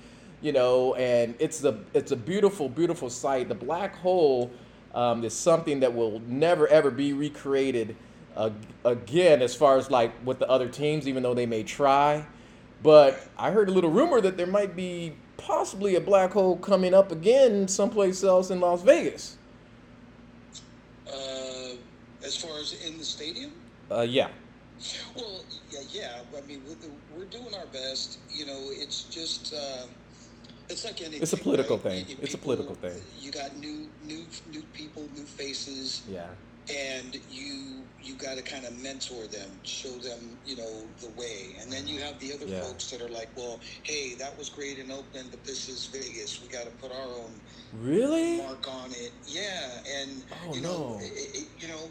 you 0.41 0.51
know 0.51 0.93
and 0.95 1.35
it's 1.39 1.63
a 1.63 1.79
it's 1.93 2.11
a 2.11 2.15
beautiful 2.15 2.67
beautiful 2.67 3.09
sight. 3.09 3.47
The 3.47 3.55
black 3.55 3.95
hole 3.95 4.51
um, 4.93 5.23
is 5.23 5.33
something 5.33 5.79
that 5.79 5.93
will 5.93 6.19
never 6.27 6.67
ever 6.67 6.91
be 6.91 7.13
recreated 7.13 7.95
uh, 8.35 8.49
again 8.83 9.41
as 9.41 9.55
far 9.55 9.77
as 9.77 9.89
like 9.89 10.11
with 10.25 10.39
the 10.39 10.49
other 10.49 10.67
teams 10.67 11.07
even 11.07 11.23
though 11.23 11.33
they 11.33 11.45
may 11.45 11.63
try. 11.63 12.25
But 12.83 13.27
i 13.37 13.51
heard 13.51 13.69
a 13.69 13.71
little 13.71 13.91
rumor 13.91 14.21
that 14.21 14.37
there 14.37 14.47
might 14.47 14.75
be 14.75 15.13
possibly 15.37 15.95
a 15.95 16.01
black 16.01 16.31
hole 16.31 16.57
coming 16.57 16.93
up 16.93 17.11
again 17.11 17.67
someplace 17.67 18.23
else 18.23 18.49
in 18.49 18.59
las 18.59 18.81
vegas. 18.81 19.37
Uh, 21.07 21.40
as 22.23 22.35
far 22.37 22.57
as 22.59 22.73
in 22.85 22.97
the 22.97 23.03
stadium, 23.05 23.51
uh, 23.91 24.01
yeah 24.01 24.29
well, 25.15 25.43
yeah, 25.69 25.79
yeah. 25.91 26.21
I 26.35 26.41
mean, 26.47 26.61
we're, 26.67 26.75
we're 27.19 27.25
doing 27.25 27.53
our 27.53 27.67
best. 27.67 28.17
You 28.29 28.45
know, 28.47 28.59
it's 28.71 29.03
just. 29.03 29.53
Uh, 29.53 29.85
it's 30.69 30.85
like 30.85 31.01
anything. 31.01 31.21
It's 31.21 31.33
a 31.33 31.37
political 31.37 31.77
right? 31.77 31.83
thing. 31.83 32.05
You- 32.09 32.17
It's 32.21 32.33
a 32.33 32.37
political 32.39 32.73
thing. 32.75 32.99
You 33.19 33.31
got 33.31 33.55
new, 33.57 33.87
new, 34.03 34.25
new 34.51 34.63
people, 34.73 35.03
new 35.15 35.23
faces. 35.25 36.01
yeah 36.09 36.27
and 36.69 37.17
you 37.31 37.81
you 38.03 38.13
got 38.15 38.37
to 38.37 38.43
kind 38.43 38.65
of 38.65 38.73
mentor 38.83 39.25
them 39.27 39.49
show 39.63 39.89
them 39.97 40.37
you 40.45 40.55
know 40.55 40.83
the 41.01 41.09
way 41.19 41.55
and 41.59 41.71
then 41.73 41.87
you 41.87 41.99
have 41.99 42.19
the 42.19 42.31
other 42.31 42.45
Yeah. 42.45 42.61
folks 42.61 42.91
that 42.91 43.01
are 43.01 43.09
like 43.09 43.29
well 43.35 43.59
hey 43.81 44.13
that 44.21 44.37
was 44.37 44.47
great 44.49 44.77
in 44.77 44.91
oakland 44.91 45.29
but 45.31 45.43
this 45.43 45.67
is 45.67 45.87
vegas 45.87 46.39
we 46.39 46.47
got 46.49 46.65
to 46.65 46.73
put 46.83 46.91
our 46.91 47.09
own 47.21 47.31
really 47.81 48.37
mark 48.37 48.67
on 48.69 48.91
it 48.91 49.11
yeah 49.25 49.81
and 49.97 50.23
Oh, 50.47 50.53
you 50.53 50.61
know 50.61 50.77
no. 50.77 50.99
it, 51.01 51.11
it, 51.39 51.47
you 51.59 51.67
know 51.67 51.89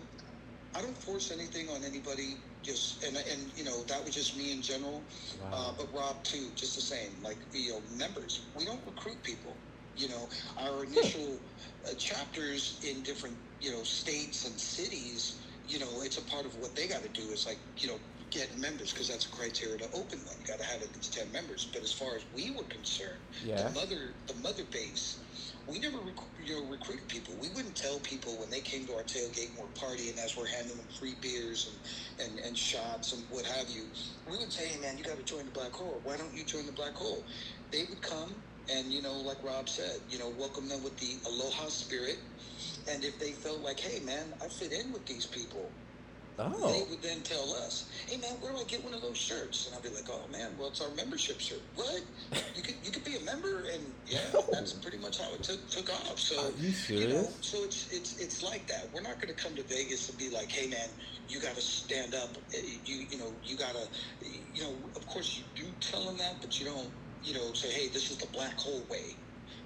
i 0.74 0.80
don't 0.80 0.96
force 0.96 1.30
anything 1.30 1.68
on 1.68 1.84
anybody 1.84 2.42
just 2.62 3.02
and 3.04 3.16
and 3.16 3.50
you 3.56 3.64
know 3.64 3.84
that 3.84 4.04
was 4.04 4.14
just 4.14 4.36
me 4.36 4.52
in 4.52 4.62
general 4.62 5.06
uh, 5.52 5.72
but 5.76 5.86
rob 5.92 6.22
too 6.24 6.50
just 6.56 6.74
the 6.74 6.80
same 6.82 7.22
like 7.22 7.38
you 7.52 7.70
know 7.70 7.80
members 7.90 8.50
we 8.54 8.64
don't 8.64 8.84
recruit 8.86 9.22
people 9.22 9.60
You 9.96 10.08
know, 10.08 10.28
our 10.56 10.84
initial 10.84 11.42
uh, 11.84 11.94
chapters 11.98 12.78
in 12.88 13.02
different 13.02 13.36
you 13.60 13.70
know 13.74 13.82
states 13.82 14.44
and 14.46 14.54
cities. 14.58 15.22
You 15.66 15.78
know, 15.82 16.02
it's 16.06 16.16
a 16.18 16.22
part 16.22 16.46
of 16.46 16.54
what 16.56 16.74
they 16.76 16.86
got 16.86 17.02
to 17.02 17.08
do. 17.10 17.32
Is 17.32 17.44
like 17.46 17.58
you 17.82 17.88
know 17.90 17.98
getting 18.30 18.60
members 18.60 18.92
because 18.92 19.08
that's 19.08 19.26
a 19.26 19.30
criteria 19.30 19.78
to 19.78 19.88
open 19.92 20.20
one. 20.24 20.36
You 20.40 20.46
got 20.46 20.58
to 20.60 20.64
have 20.72 20.82
at 20.82 20.94
least 20.94 21.12
ten 21.12 21.30
members. 21.32 21.68
But 21.72 21.82
as 21.82 21.92
far 21.92 22.16
as 22.16 22.24
we 22.32 22.50
were 22.56 22.64
concerned, 22.64 23.22
Yeah. 23.42 23.66
the 23.66 23.74
mother 23.74 24.14
the 24.30 24.34
mother 24.46 24.64
base, 24.64 25.49
we 25.68 25.78
never 25.80 25.98
rec- 26.00 26.16
you 26.38 26.56
know 26.56 26.68
recruited 26.70 27.08
people. 27.08 27.38
We 27.40 27.50
wouldn't 27.50 27.76
tell 27.76 28.00
people 28.00 28.38
when 28.40 28.50
they 28.50 28.60
came 28.62 28.86
to 28.86 28.94
our 28.94 29.04
tailgate 29.04 29.50
and 29.50 29.58
we're 29.58 29.68
partying 29.68 30.18
as 30.24 30.36
we're 30.36 30.48
handing 30.48 30.76
them 30.78 30.88
free 30.98 31.16
beers 31.22 31.68
and, 32.18 32.30
and, 32.30 32.38
and 32.40 32.58
shots 32.58 33.12
and 33.12 33.24
what 33.30 33.46
have 33.46 33.70
you. 33.70 33.88
We 34.26 34.38
would 34.38 34.52
say, 34.52 34.68
hey 34.68 34.80
man, 34.80 34.98
you 34.98 35.04
got 35.04 35.18
to 35.18 35.24
join 35.24 35.46
the 35.46 35.52
black 35.52 35.72
hole. 35.72 36.00
Why 36.04 36.16
don't 36.16 36.34
you 36.34 36.44
join 36.44 36.66
the 36.66 36.72
black 36.72 36.94
hole? 36.94 37.26
They 37.72 37.84
would 37.90 38.02
come 38.02 38.44
and 38.70 38.92
you 38.92 39.02
know, 39.02 39.16
like 39.20 39.42
Rob 39.44 39.68
said, 39.68 40.00
you 40.08 40.18
know, 40.18 40.30
welcome 40.30 40.68
them 40.68 40.82
with 40.84 40.98
the 40.98 41.20
aloha 41.28 41.68
spirit. 41.68 42.16
And 42.88 43.04
if 43.04 43.18
they 43.18 43.32
felt 43.32 43.62
like, 43.62 43.80
hey 43.80 44.00
man, 44.04 44.34
I 44.42 44.48
fit 44.48 44.72
in 44.72 44.92
with 44.92 45.06
these 45.06 45.26
people, 45.26 45.74
they 46.66 46.82
Oh. 46.82 46.88
would 46.88 47.02
then 47.02 47.22
tell 47.22 47.52
us, 47.54 47.88
"Hey 48.08 48.16
man, 48.18 48.40
where 48.40 48.52
do 48.52 48.58
I 48.58 48.64
get 48.64 48.84
one 48.84 48.94
of 48.94 49.02
those 49.02 49.18
shirts?" 49.18 49.66
And 49.66 49.74
I'd 49.74 49.82
be 49.82 49.88
like, 49.90 50.08
"Oh 50.10 50.28
man, 50.28 50.56
well 50.56 50.68
it's 50.68 50.80
our 50.80 50.90
membership 50.94 51.40
shirt. 51.40 51.62
What? 51.74 52.02
You 52.54 52.62
could 52.62 52.76
you 52.84 52.92
could 52.92 53.04
be 53.04 53.16
a 53.16 53.20
member?" 53.20 53.64
And 53.72 53.96
yeah, 54.06 54.30
that's 54.52 54.74
pretty 54.74 54.98
much 54.98 55.18
how 55.18 55.34
it 55.34 55.42
took 55.42 55.68
took 55.70 55.90
off. 55.90 56.18
So 56.20 56.36
Are 56.46 56.50
you 56.50 56.72
you 56.96 57.08
know, 57.08 57.38
so 57.40 57.64
it's 57.64 57.88
it's 57.92 58.18
it's 58.20 58.42
like 58.42 58.66
that. 58.68 58.90
We're 58.92 59.02
not 59.02 59.20
going 59.20 59.34
to 59.34 59.42
come 59.42 59.56
to 59.56 59.64
Vegas 59.64 60.08
and 60.08 60.18
be 60.18 60.30
like, 60.30 60.50
"Hey 60.52 60.68
man, 60.68 60.90
you 61.26 61.40
got 61.40 61.54
to 61.56 61.62
stand 61.62 62.14
up. 62.14 62.36
Eh, 62.54 62.80
You 62.84 63.06
you 63.10 63.18
know 63.18 63.40
you 63.42 63.56
got 63.56 63.72
to, 63.74 63.86
you 64.20 64.62
know, 64.62 64.90
of 64.96 65.06
course 65.06 65.36
you 65.36 65.44
do 65.56 65.72
tell 65.80 66.04
them 66.06 66.18
that, 66.18 66.36
but 66.42 66.58
you 66.60 66.66
don't 66.66 66.92
you 67.22 67.34
know 67.34 67.52
say, 67.54 67.70
"Hey, 67.72 67.88
this 67.92 68.10
is 68.10 68.18
the 68.18 68.28
black 68.32 68.56
hole 68.58 68.86
way." 68.88 69.18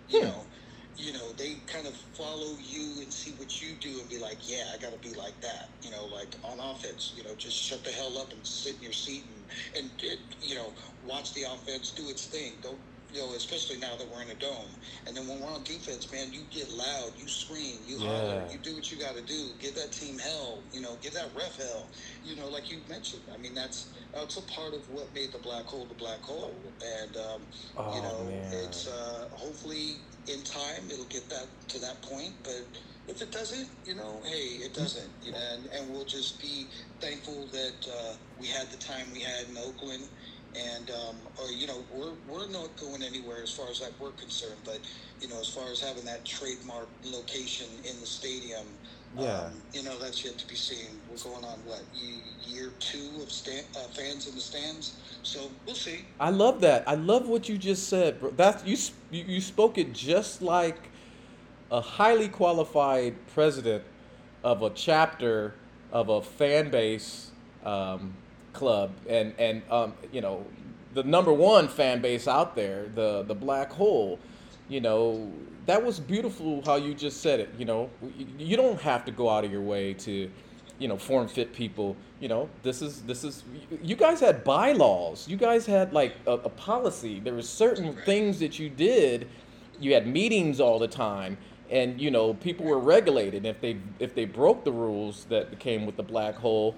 You 0.09 0.21
Hmm. 0.21 0.29
know. 0.29 0.49
You 0.97 1.13
know, 1.13 1.33
they 1.33 1.63
kind 1.67 1.87
of 1.87 1.95
follow 2.17 2.57
you 2.61 3.01
and 3.03 3.13
see 3.13 3.33
what 3.37 3.61
you 3.61 3.75
do 3.81 4.01
and 4.01 4.09
be 4.09 4.19
like, 4.19 4.39
yeah, 4.49 4.65
I 4.75 4.79
got 4.79 4.93
to 4.93 4.99
be 4.99 5.15
like 5.15 5.41
that. 5.41 5.71
You 5.83 5.91
know, 5.91 6.07
like 6.07 6.37
on 6.45 6.61
offense, 6.61 7.13
you 7.17 7.25
know, 7.25 7.35
just 7.37 7.57
shut 7.57 7.85
the 7.85 7.91
hell 7.91 8.19
up 8.19 8.33
and 8.33 8.47
sit 8.47 8.77
in 8.77 8.83
your 8.83 8.93
seat 8.93 9.25
and, 9.29 9.45
and 9.77 9.91
it, 10.03 10.19
you 10.41 10.55
know, 10.55 10.75
watch 11.03 11.35
the 11.35 11.43
offense 11.43 11.93
do 11.93 12.09
its 12.09 12.27
thing. 12.27 12.59
Don't, 12.63 12.81
you 13.11 13.21
know, 13.21 13.35
especially 13.35 13.79
now 13.79 13.97
that 13.97 14.09
we're 14.11 14.23
in 14.23 14.31
a 14.31 14.35
dome. 14.35 14.77
And 15.07 15.17
then 15.17 15.27
when 15.29 15.41
we're 15.41 15.51
on 15.51 15.63
defense, 15.65 16.11
man, 16.13 16.33
you 16.33 16.43
get 16.51 16.71
loud, 16.71 17.13
you 17.17 17.29
scream, 17.29 17.81
you 17.85 17.99
holler, 17.99 18.41
you 18.49 18.59
do 18.59 18.75
what 18.75 18.91
you 18.91 18.99
got 18.99 19.15
to 19.17 19.23
do. 19.23 19.51
Give 19.61 19.75
that 19.77 19.93
team 19.93 20.19
hell, 20.19 20.65
you 20.73 20.81
know, 20.81 20.97
give 21.03 21.15
that 21.15 21.31
ref 21.37 21.57
hell. 21.57 21.91
You 22.23 22.37
know, 22.37 22.49
like 22.49 22.71
you 22.71 22.79
mentioned. 22.89 23.23
I 23.33 23.39
mean, 23.39 23.55
that's 23.55 23.93
that's 24.13 24.37
a 24.37 24.43
part 24.43 24.75
of 24.75 24.89
what 24.89 25.15
made 25.15 25.33
the 25.33 25.39
black 25.39 25.65
hole 25.67 25.87
the 25.87 25.95
black 25.95 26.23
hole. 26.23 26.75
And 27.03 27.17
um, 27.17 27.47
Oh 27.77 27.93
you 27.95 28.03
know, 28.03 28.25
man. 28.27 28.53
it's 28.65 28.87
uh, 28.89 29.29
hopefully 29.33 30.03
in 30.29 30.43
time 30.45 30.91
it'll 30.91 31.07
get 31.07 31.29
that 31.31 31.49
to 31.69 31.79
that 31.81 32.03
point. 32.03 32.35
But 32.43 32.69
if 33.09 33.21
it 33.23 33.33
doesn't, 33.33 33.69
you 33.85 33.95
know, 33.95 34.23
hey, 34.25 34.61
it 34.65 34.75
doesn't. 34.75 35.11
You 35.23 35.33
know, 35.33 35.39
and, 35.55 35.67
and 35.67 35.91
we'll 35.91 36.07
just 36.07 36.41
be 36.41 36.71
thankful 37.01 37.49
that 37.53 37.87
uh, 37.91 38.15
we 38.39 38.49
had 38.49 38.71
the 38.71 38.79
time 38.79 39.07
we 39.13 39.21
had 39.21 39.49
in 39.49 39.57
Oakland. 39.59 40.09
And 40.57 40.91
um, 40.91 41.17
or 41.37 41.51
you 41.51 41.67
know, 41.67 41.85
we're 41.91 42.15
we're 42.27 42.49
not 42.49 42.77
going 42.77 43.03
anywhere 43.03 43.43
as 43.43 43.53
far 43.53 43.71
as 43.71 43.81
that 43.81 43.93
we're 44.01 44.13
concerned. 44.13 44.61
But 44.65 44.81
you 45.21 45.29
know, 45.29 45.41
as 45.41 45.49
far 45.49 45.71
as 45.71 45.81
having 45.81 46.05
that 46.05 46.25
trademark 46.25 46.91
location 47.05 47.69
in 47.85 48.01
the 48.01 48.07
stadium. 48.07 48.79
Yeah. 49.19 49.43
Um, 49.43 49.53
you 49.73 49.83
know, 49.83 49.97
that's 49.99 50.25
yet 50.25 50.39
to 50.39 50.49
be 50.49 50.57
seen. 50.57 50.87
We're 51.11 51.31
going 51.31 51.45
on 51.45 51.59
what 51.65 51.83
year 52.47 52.71
two 52.81 53.23
of 53.23 53.31
stand, 53.31 53.65
uh, 53.77 53.81
fans 53.89 54.29
in 54.29 54.35
the 54.35 54.41
stands, 54.41 54.97
so 55.23 55.51
we'll 55.67 55.75
see. 55.75 56.05
I 56.19 56.31
love 56.31 56.61
that. 56.63 56.85
I 56.89 56.95
love 56.95 57.29
what 57.29 57.49
you 57.49 57.57
just 57.57 57.89
said, 57.89 58.21
bro. 58.21 58.31
That's 58.31 58.65
you. 58.65 58.77
You, 59.11 59.25
you 59.35 59.41
spoke 59.41 59.79
it 59.79 59.93
just 59.93 60.43
like 60.43 60.77
a 61.71 61.81
highly 61.81 62.29
qualified 62.29 63.15
president 63.35 63.85
of 64.43 64.63
a 64.63 64.71
chapter 64.71 65.55
of 65.93 66.09
a 66.09 66.21
fan 66.21 66.71
base 66.71 67.31
um, 67.65 68.15
club, 68.53 68.93
and 69.09 69.33
and 69.39 69.63
um, 69.71 69.95
you 70.13 70.21
know 70.21 70.45
the 70.95 71.05
number 71.05 71.33
one 71.33 71.69
fan 71.69 72.01
base 72.01 72.27
out 72.27 72.57
there, 72.57 72.87
the 72.95 73.23
the 73.23 73.35
black 73.35 73.73
hole. 73.73 74.19
You 74.69 74.81
know 74.81 75.33
that 75.67 75.83
was 75.83 76.01
beautiful 76.01 76.63
how 76.65 76.77
you 76.77 76.95
just 76.95 77.21
said 77.21 77.41
it. 77.41 77.51
You 77.59 77.65
know. 77.65 77.91
You, 78.39 78.57
don't 78.57 78.81
have 78.81 79.05
to 79.07 79.13
go 79.13 79.29
out 79.29 79.45
of 79.45 79.53
your 79.53 79.61
way 79.61 79.95
to 79.95 80.31
you 80.79 80.89
know 80.89 80.97
form 80.97 81.29
fit 81.29 81.53
people 81.53 81.97
you 82.21 82.29
know. 82.29 82.49
This 82.63 82.83
is 82.83 83.03
this 83.03 83.25
is 83.25 83.45
you 83.83 83.97
guys 83.97 84.21
had 84.21 84.45
bylaws. 84.45 85.29
You 85.29 85.37
guys 85.37 85.67
had 85.67 85.93
like 85.93 86.15
a, 86.27 86.33
a 86.33 86.51
policy. 86.51 87.21
There 87.21 87.35
were 87.35 87.43
certain 87.43 87.95
things 88.05 88.39
that 88.41 88.59
you 88.59 88.69
did. 88.69 89.29
You 89.81 89.95
had 89.95 90.07
meetings 90.07 90.61
all 90.61 90.79
the 90.79 90.89
time. 90.89 91.37
And 91.71 92.01
you 92.01 92.11
know 92.11 92.35
people 92.35 92.67
were 92.67 92.79
regulated. 92.79 93.47
If 93.47 93.61
they 93.61 93.79
if 93.99 94.15
they 94.15 94.25
broke 94.25 94.65
the 94.65 94.73
rules 94.73 95.25
that 95.27 95.59
came 95.59 95.87
with 95.87 95.97
the 95.97 96.03
black 96.03 96.35
hole 96.37 96.75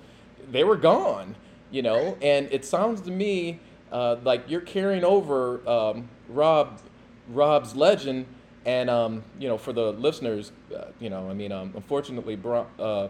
they 0.50 0.64
were 0.64 0.76
gone 0.76 1.34
you 1.70 1.82
know. 1.82 2.16
And 2.22 2.48
it 2.50 2.64
sounds 2.64 3.00
to 3.02 3.10
me 3.10 3.60
uh, 3.92 4.16
like 4.24 4.44
you're 4.48 4.60
carrying 4.60 5.04
over 5.04 5.66
um, 5.68 6.08
rob 6.28 6.80
rob's 7.28 7.74
legend 7.74 8.26
and 8.64 8.88
um, 8.90 9.22
you 9.38 9.48
know 9.48 9.58
for 9.58 9.72
the 9.72 9.92
listeners 9.92 10.52
uh, 10.76 10.86
you 11.00 11.10
know 11.10 11.28
i 11.30 11.34
mean 11.34 11.52
um, 11.52 11.72
unfortunately 11.74 12.36
Bro- 12.36 12.66
uh, 12.78 13.08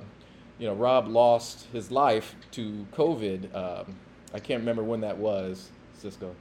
you 0.59 0.67
know, 0.67 0.75
Rob 0.75 1.07
lost 1.09 1.67
his 1.73 1.91
life 1.91 2.35
to 2.53 2.87
COVID. 2.95 3.55
Um, 3.55 3.97
I 4.33 4.39
can't 4.39 4.61
remember 4.61 4.83
when 4.83 5.01
that 5.03 5.17
was, 5.19 5.71
Cisco. 5.99 6.35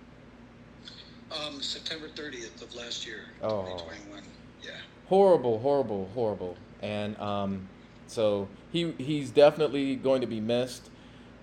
Um, 1.32 1.62
September 1.62 2.08
30th 2.08 2.62
of 2.62 2.74
last 2.76 3.06
year, 3.06 3.26
Oh. 3.42 3.64
2021. 3.64 4.24
Yeah. 4.64 4.72
Horrible, 5.08 5.60
horrible, 5.60 6.10
horrible. 6.14 6.56
And 6.82 7.20
um, 7.20 7.68
so 8.08 8.48
he 8.72 8.94
he's 8.98 9.32
definitely 9.32 9.96
going 9.96 10.22
to 10.22 10.28
be 10.28 10.40
missed. 10.40 10.90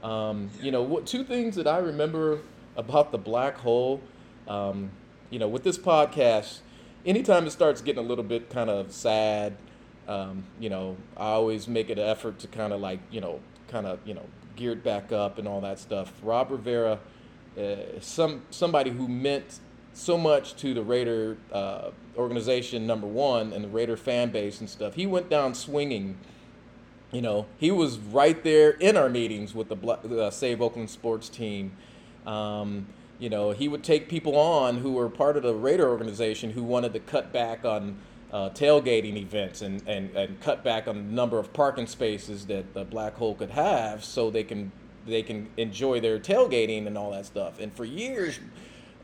Um, 0.03 0.51
you 0.61 0.71
know, 0.71 0.83
what 0.83 1.07
two 1.07 1.25
things 1.25 1.57
that 1.57 1.67
I 1.67 1.79
remember 1.79 2.41
about 2.77 3.13
the 3.13 3.19
black 3.19 3.57
hole. 3.59 4.01
Um, 4.49 4.91
you 5.33 5.39
know, 5.39 5.49
with 5.49 5.65
this 5.65 5.79
podcast, 5.79 6.59
anytime 7.07 7.47
it 7.47 7.53
starts 7.53 7.81
getting 7.81 8.05
a 8.05 8.07
little 8.07 8.23
bit 8.23 8.51
kind 8.51 8.69
of 8.69 8.93
sad, 8.93 9.57
um, 10.07 10.45
you 10.61 10.69
know, 10.69 10.99
I 11.17 11.29
always 11.29 11.67
make 11.67 11.89
an 11.89 11.99
effort 11.99 12.39
to 12.41 12.49
kind 12.49 12.71
of 12.71 12.83
like, 12.83 13.01
you 13.11 13.23
know, 13.23 13.41
kind 13.69 13.87
of, 13.87 13.99
you 14.05 14.13
know, 14.13 14.27
gear 14.57 14.73
it 14.73 14.85
back 14.85 15.11
up 15.11 15.39
and 15.39 15.49
all 15.49 15.63
that 15.63 15.79
stuff. 15.79 16.13
Rob 16.23 16.51
Rivera, 16.51 16.99
uh, 17.59 17.77
some 18.01 18.43
somebody 18.51 18.91
who 18.91 19.09
meant 19.09 19.61
so 19.95 20.19
much 20.19 20.55
to 20.57 20.75
the 20.75 20.83
Raider 20.83 21.39
uh, 21.51 21.93
organization, 22.15 22.87
number 22.87 23.07
one, 23.07 23.55
and 23.55 23.65
the 23.65 23.69
Raider 23.69 23.97
fan 23.97 24.31
base 24.31 24.61
and 24.61 24.69
stuff. 24.69 24.95
He 24.95 25.07
went 25.07 25.31
down 25.31 25.55
swinging. 25.55 26.19
You 27.11 27.23
know, 27.23 27.47
he 27.57 27.71
was 27.71 27.99
right 27.99 28.43
there 28.45 28.71
in 28.71 28.99
our 28.99 29.09
meetings 29.09 29.55
with 29.55 29.69
the 29.71 30.25
uh, 30.25 30.31
Save 30.31 30.61
Oakland 30.61 30.91
Sports 30.91 31.31
team. 31.31 31.73
Um, 32.27 32.87
you 33.23 33.31
know, 33.31 33.53
he 33.53 33.69
would 33.69 33.85
take 33.85 34.09
people 34.09 34.37
on 34.37 34.79
who 34.79 34.95
were 34.95 35.09
part 35.09 35.37
of 35.37 35.45
the 35.45 35.55
Raider 35.55 35.89
organization 35.89 36.51
who 36.51 36.65
wanted 36.65 36.93
to 36.95 36.99
cut 36.99 37.33
back 37.33 37.65
on 37.65 37.97
uh, 38.33 38.51
tailgating 38.51 39.17
events 39.17 39.63
and, 39.63 39.81
and, 39.87 40.11
and 40.17 40.41
cut 40.41 40.65
back 40.65 40.89
on 40.89 40.97
the 40.97 41.13
number 41.13 41.39
of 41.39 41.53
parking 41.53 41.87
spaces 41.87 42.47
that 42.47 42.75
the 42.75 42.85
black 42.85 43.15
hole 43.15 43.37
could 43.37 43.51
have 43.51 44.03
so 44.05 44.29
they 44.29 44.43
can 44.43 44.73
they 45.07 45.23
can 45.23 45.49
enjoy 45.57 46.01
their 46.01 46.19
tailgating 46.19 46.87
and 46.89 46.99
all 46.99 47.13
that 47.13 47.27
stuff. 47.27 47.61
And 47.61 47.73
for 47.73 47.85
years, 47.85 48.41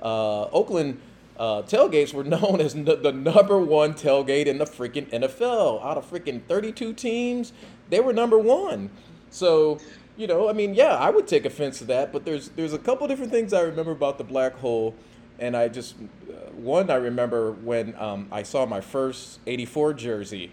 uh, 0.03 0.45
Oakland 0.47 1.01
uh, 1.39 1.63
tailgates 1.63 2.13
were 2.13 2.25
known 2.37 2.61
as 2.61 2.75
n- 2.75 2.85
the 2.85 3.13
number 3.13 3.59
one 3.59 3.95
tailgate 3.95 4.47
in 4.47 4.59
the 4.59 4.65
freaking 4.65 5.09
NFL. 5.11 5.85
Out 5.85 5.97
of 5.97 6.11
freaking 6.11 6.43
32 6.49 6.93
teams, 6.93 7.53
they 7.89 8.01
were 8.01 8.13
number 8.13 8.39
one. 8.39 8.91
So, 9.31 9.79
you 10.19 10.27
know, 10.27 10.51
I 10.51 10.53
mean, 10.53 10.75
yeah, 10.75 10.97
I 10.97 11.11
would 11.11 11.29
take 11.29 11.45
offense 11.45 11.79
to 11.79 11.85
that, 11.85 12.13
but 12.13 12.25
there's 12.25 12.49
there's 12.51 12.75
a 12.75 12.79
couple 12.79 13.07
different 13.07 13.31
things 13.31 13.53
I 13.53 13.61
remember 13.61 13.93
about 13.93 14.19
the 14.19 14.25
black 14.25 14.55
hole, 14.59 14.97
and 15.39 15.57
I 15.57 15.69
just 15.69 15.95
uh, 16.29 16.51
one 16.57 16.91
I 16.91 16.97
remember 16.97 17.53
when 17.53 17.95
um, 17.95 18.29
I 18.33 18.43
saw 18.43 18.67
my 18.67 18.81
first 18.81 19.39
'84 19.47 19.95
jersey. 19.95 20.51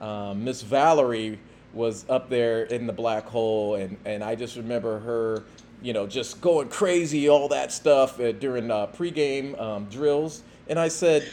Um, 0.00 0.44
Miss 0.44 0.62
Valerie 0.62 1.40
was 1.74 2.06
up 2.08 2.30
there 2.30 2.62
in 2.62 2.86
the 2.86 2.92
black 2.92 3.26
hole, 3.26 3.74
and 3.74 3.96
and 4.04 4.22
I 4.22 4.36
just 4.36 4.56
remember 4.56 5.00
her, 5.00 5.42
you 5.82 5.92
know, 5.92 6.06
just 6.06 6.40
going 6.40 6.68
crazy, 6.68 7.28
all 7.28 7.48
that 7.48 7.72
stuff 7.72 8.20
uh, 8.20 8.30
during 8.30 8.70
uh, 8.70 8.86
pregame 8.86 9.60
um, 9.60 9.86
drills, 9.86 10.44
and 10.68 10.78
I 10.78 10.86
said, 10.86 11.28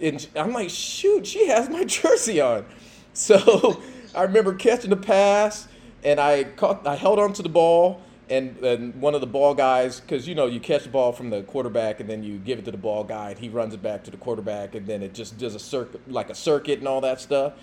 and 0.00 0.26
I'm 0.34 0.54
like, 0.54 0.70
shoot, 0.70 1.26
she 1.26 1.48
has 1.48 1.68
my 1.68 1.84
jersey 1.84 2.40
on. 2.40 2.64
So 3.12 3.82
I 4.14 4.22
remember 4.22 4.54
catching 4.54 4.88
the 4.88 4.96
pass, 4.96 5.68
and 6.04 6.20
I 6.20 6.44
caught, 6.44 6.86
I 6.86 6.96
held 6.96 7.18
onto 7.18 7.42
the 7.42 7.48
ball, 7.48 8.02
and, 8.30 8.56
and 8.58 9.00
one 9.00 9.14
of 9.14 9.20
the 9.20 9.26
ball 9.26 9.54
guys, 9.54 10.00
because 10.00 10.28
you 10.28 10.34
know 10.34 10.46
you 10.46 10.60
catch 10.60 10.84
the 10.84 10.90
ball 10.90 11.12
from 11.12 11.30
the 11.30 11.42
quarterback, 11.42 12.00
and 12.00 12.08
then 12.08 12.22
you 12.22 12.38
give 12.38 12.58
it 12.58 12.64
to 12.66 12.70
the 12.70 12.76
ball 12.78 13.04
guy, 13.04 13.30
and 13.30 13.38
he 13.38 13.48
runs 13.48 13.74
it 13.74 13.82
back 13.82 14.04
to 14.04 14.10
the 14.10 14.16
quarterback, 14.16 14.74
and 14.74 14.86
then 14.86 15.02
it 15.02 15.14
just 15.14 15.38
does 15.38 15.54
a 15.54 15.58
circuit, 15.58 16.00
like 16.10 16.30
a 16.30 16.34
circuit 16.34 16.78
and 16.78 16.88
all 16.88 17.00
that 17.00 17.20
stuff. 17.20 17.54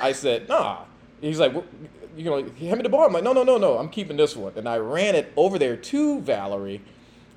I 0.00 0.12
said, 0.12 0.48
nah. 0.48 0.84
He's 1.20 1.40
like, 1.40 1.54
"What- 1.54 1.66
you 2.16 2.24
know, 2.24 2.36
hand 2.36 2.76
me 2.78 2.82
the 2.82 2.88
ball. 2.88 3.06
I'm 3.06 3.12
like, 3.12 3.24
no, 3.24 3.32
no, 3.34 3.42
no, 3.42 3.58
no, 3.58 3.76
I'm 3.78 3.90
keeping 3.90 4.16
this 4.16 4.34
one. 4.36 4.52
And 4.56 4.66
I 4.68 4.78
ran 4.78 5.14
it 5.14 5.32
over 5.36 5.58
there 5.58 5.76
to 5.76 6.20
Valerie, 6.20 6.80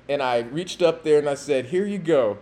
and 0.08 0.22
I 0.22 0.38
reached 0.40 0.80
up 0.82 1.02
there 1.04 1.18
and 1.18 1.28
I 1.28 1.34
said, 1.34 1.66
here 1.66 1.84
you 1.86 1.98
go. 1.98 2.38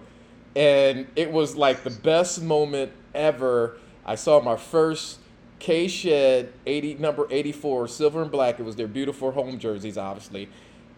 and 0.57 1.07
it 1.17 1.31
was 1.31 1.57
like 1.57 1.85
the 1.85 1.91
best 1.91 2.43
moment 2.43 2.93
ever. 3.15 3.77
I 4.07 4.15
saw 4.15 4.41
my 4.41 4.57
first 4.57 5.19
K 5.59 5.89
Shed 5.89 6.53
80 6.67 6.95
number 6.95 7.27
84 7.31 7.89
silver 7.89 8.23
and 8.23 8.31
black. 8.31 8.61
It 8.61 8.63
was 8.63 8.77
their 8.77 8.87
beautiful 8.87 9.33
home 9.33 9.59
jerseys, 9.59 9.99
obviously, 9.99 10.49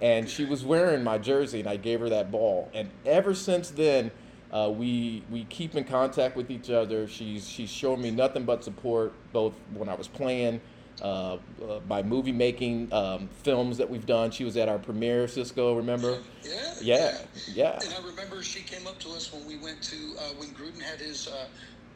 and 0.01 0.29
she 0.29 0.45
was 0.45 0.65
wearing 0.65 1.03
my 1.03 1.19
jersey, 1.19 1.61
and 1.61 1.69
I 1.69 1.77
gave 1.77 2.01
her 2.01 2.09
that 2.11 2.31
ball. 2.31 2.71
And 2.75 2.91
ever 3.07 3.35
since 3.35 3.71
then, 3.71 4.11
uh, 4.53 4.71
we 4.75 5.23
we 5.31 5.45
keep 5.45 5.75
in 5.77 5.85
contact 5.85 6.37
with 6.37 6.51
each 6.51 6.71
other. 6.71 7.07
She's 7.07 7.49
she's 7.49 7.71
shown 7.71 8.03
me 8.03 8.11
nothing 8.11 8.45
but 8.45 8.65
support, 8.65 9.13
both 9.33 9.55
when 9.75 9.89
I 9.89 9.95
was 9.95 10.09
playing. 10.09 10.61
Uh, 11.03 11.39
uh, 11.67 11.79
by 11.89 12.03
movie 12.03 12.33
making 12.33 12.93
um, 12.93 13.27
films 13.43 13.79
that 13.79 13.89
we've 13.89 14.05
done. 14.05 14.31
She 14.31 14.45
was 14.45 14.59
at 14.59 14.69
our 14.69 14.79
premiere, 14.79 15.27
Cisco. 15.29 15.75
Remember? 15.75 16.19
Yeah, 16.43 16.75
Yeah, 16.83 17.19
yeah. 17.55 17.79
And 17.83 17.95
I 17.95 18.07
remember 18.07 18.43
she 18.43 18.61
came 18.61 18.87
up 18.87 18.99
to 18.99 19.09
us 19.13 19.33
when 19.33 19.47
we 19.47 19.57
went 19.57 19.81
to 19.85 19.97
uh, 19.97 20.23
when 20.37 20.49
Gruden 20.51 20.83
had 20.83 20.99
his 20.99 21.29
uh, 21.29 21.47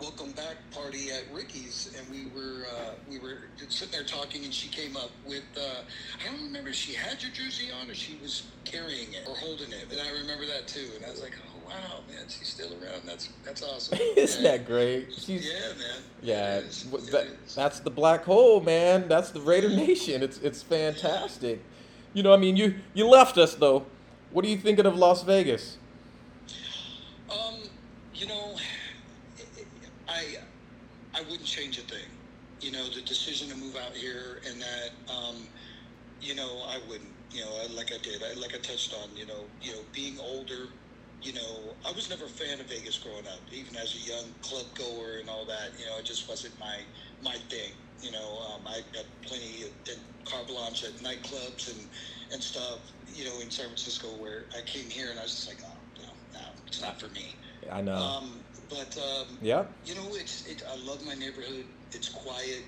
welcome 0.00 0.32
back 0.32 0.56
party 0.72 1.10
at 1.10 1.24
Ricky's, 1.32 1.94
and 1.96 2.08
we 2.10 2.26
were 2.38 2.66
uh, 2.66 2.90
we 3.08 3.18
were 3.18 3.38
sitting 3.68 3.92
there 3.92 4.02
talking, 4.04 4.44
and 4.44 4.52
she 4.52 4.68
came 4.68 4.96
up 4.96 5.10
with 5.26 5.44
uh, 5.56 5.82
I 6.20 6.30
don't 6.32 6.44
remember 6.44 6.70
if 6.70 6.74
she 6.76 6.92
had 6.94 7.22
your 7.22 7.32
jersey 7.32 7.68
on 7.80 7.90
or 7.90 7.94
she 7.94 8.18
was 8.22 8.44
carrying 8.64 9.12
it 9.12 9.26
or 9.28 9.34
holding 9.36 9.70
it, 9.72 9.86
and 9.90 10.00
I 10.00 10.10
remember 10.20 10.46
that 10.46 10.66
too, 10.66 10.88
and 10.96 11.04
I 11.04 11.10
was 11.10 11.22
like, 11.22 11.34
oh 11.46 11.68
wow, 11.68 12.00
man, 12.08 12.24
she's 12.28 12.48
still 12.48 12.72
around. 12.82 13.02
That's 13.04 13.28
that's 13.44 13.62
awesome. 13.62 13.98
Isn't 14.16 14.42
that 14.42 14.66
great? 14.66 15.12
She's 15.12 15.46
Yeah, 15.46 15.60
man. 15.78 16.02
yeah. 16.22 16.56
It 16.58 16.64
is. 16.64 16.86
It 16.92 17.10
that- 17.12 17.26
is. 17.46 17.54
that's 17.54 17.80
the 17.80 17.90
black 17.90 18.24
hole, 18.24 18.60
man. 18.60 19.08
That's 19.08 19.30
the 19.30 19.40
Raider 19.40 19.68
Nation. 19.70 20.22
It's 20.22 20.38
it's 20.38 20.62
fantastic. 20.62 21.62
You 22.12 22.22
know, 22.22 22.32
I 22.32 22.36
mean, 22.36 22.56
you 22.56 22.76
you 22.94 23.06
left 23.08 23.38
us 23.38 23.54
though. 23.54 23.86
What 24.30 24.44
are 24.44 24.48
you 24.48 24.56
thinking 24.56 24.84
of 24.86 24.96
Las 24.96 25.22
Vegas? 25.22 25.78
Um, 27.30 27.54
you 28.14 28.26
know, 28.26 28.56
I 30.08 30.36
I 31.14 31.20
wouldn't 31.22 31.43
change 31.54 31.78
a 31.78 31.82
thing. 31.82 32.10
You 32.60 32.72
know, 32.72 32.84
the 32.90 33.02
decision 33.02 33.48
to 33.48 33.56
move 33.56 33.76
out 33.76 33.92
here 33.92 34.40
and 34.48 34.60
that, 34.60 34.90
um, 35.12 35.36
you 36.20 36.34
know, 36.34 36.62
I 36.66 36.78
wouldn't. 36.88 37.10
You 37.30 37.40
know, 37.40 37.50
like 37.74 37.92
I 37.92 37.98
did, 37.98 38.22
I, 38.22 38.38
like 38.38 38.54
I 38.54 38.58
touched 38.58 38.94
on. 38.94 39.16
You 39.16 39.26
know, 39.26 39.44
you 39.60 39.72
know, 39.72 39.80
being 39.92 40.18
older. 40.20 40.66
You 41.22 41.32
know, 41.32 41.74
I 41.86 41.90
was 41.92 42.10
never 42.10 42.26
a 42.26 42.28
fan 42.28 42.60
of 42.60 42.66
Vegas 42.66 42.98
growing 42.98 43.26
up, 43.26 43.40
even 43.50 43.74
as 43.76 43.94
a 43.96 43.98
young 43.98 44.26
club 44.42 44.66
goer 44.74 45.18
and 45.20 45.28
all 45.28 45.44
that. 45.46 45.70
You 45.78 45.86
know, 45.86 45.98
it 45.98 46.04
just 46.04 46.28
wasn't 46.28 46.58
my 46.60 46.78
my 47.22 47.36
thing. 47.50 47.72
You 48.00 48.12
know, 48.12 48.38
um, 48.54 48.62
I 48.66 48.80
got 48.92 49.04
plenty 49.26 49.64
of 49.64 49.70
did 49.84 49.98
carte 50.24 50.46
blanche 50.46 50.84
at 50.84 50.94
nightclubs 51.02 51.74
and 51.74 51.88
and 52.32 52.42
stuff. 52.42 52.92
You 53.12 53.24
know, 53.24 53.40
in 53.40 53.50
San 53.50 53.66
Francisco, 53.66 54.08
where 54.20 54.44
I 54.56 54.60
came 54.62 54.88
here 54.88 55.10
and 55.10 55.18
I 55.18 55.22
was 55.22 55.32
just 55.34 55.48
like, 55.48 55.58
oh 55.64 56.02
no, 56.02 56.08
no, 56.38 56.46
it's 56.68 56.80
not 56.80 57.00
for 57.00 57.08
me. 57.08 57.34
I 57.72 57.80
know. 57.80 57.96
Um, 57.96 58.43
but 58.74 58.96
um, 58.98 59.38
yep. 59.40 59.70
you 59.84 59.94
know, 59.94 60.08
it's 60.14 60.46
it. 60.46 60.62
I 60.70 60.76
love 60.84 61.04
my 61.06 61.14
neighborhood. 61.14 61.64
It's 61.92 62.08
quiet. 62.08 62.64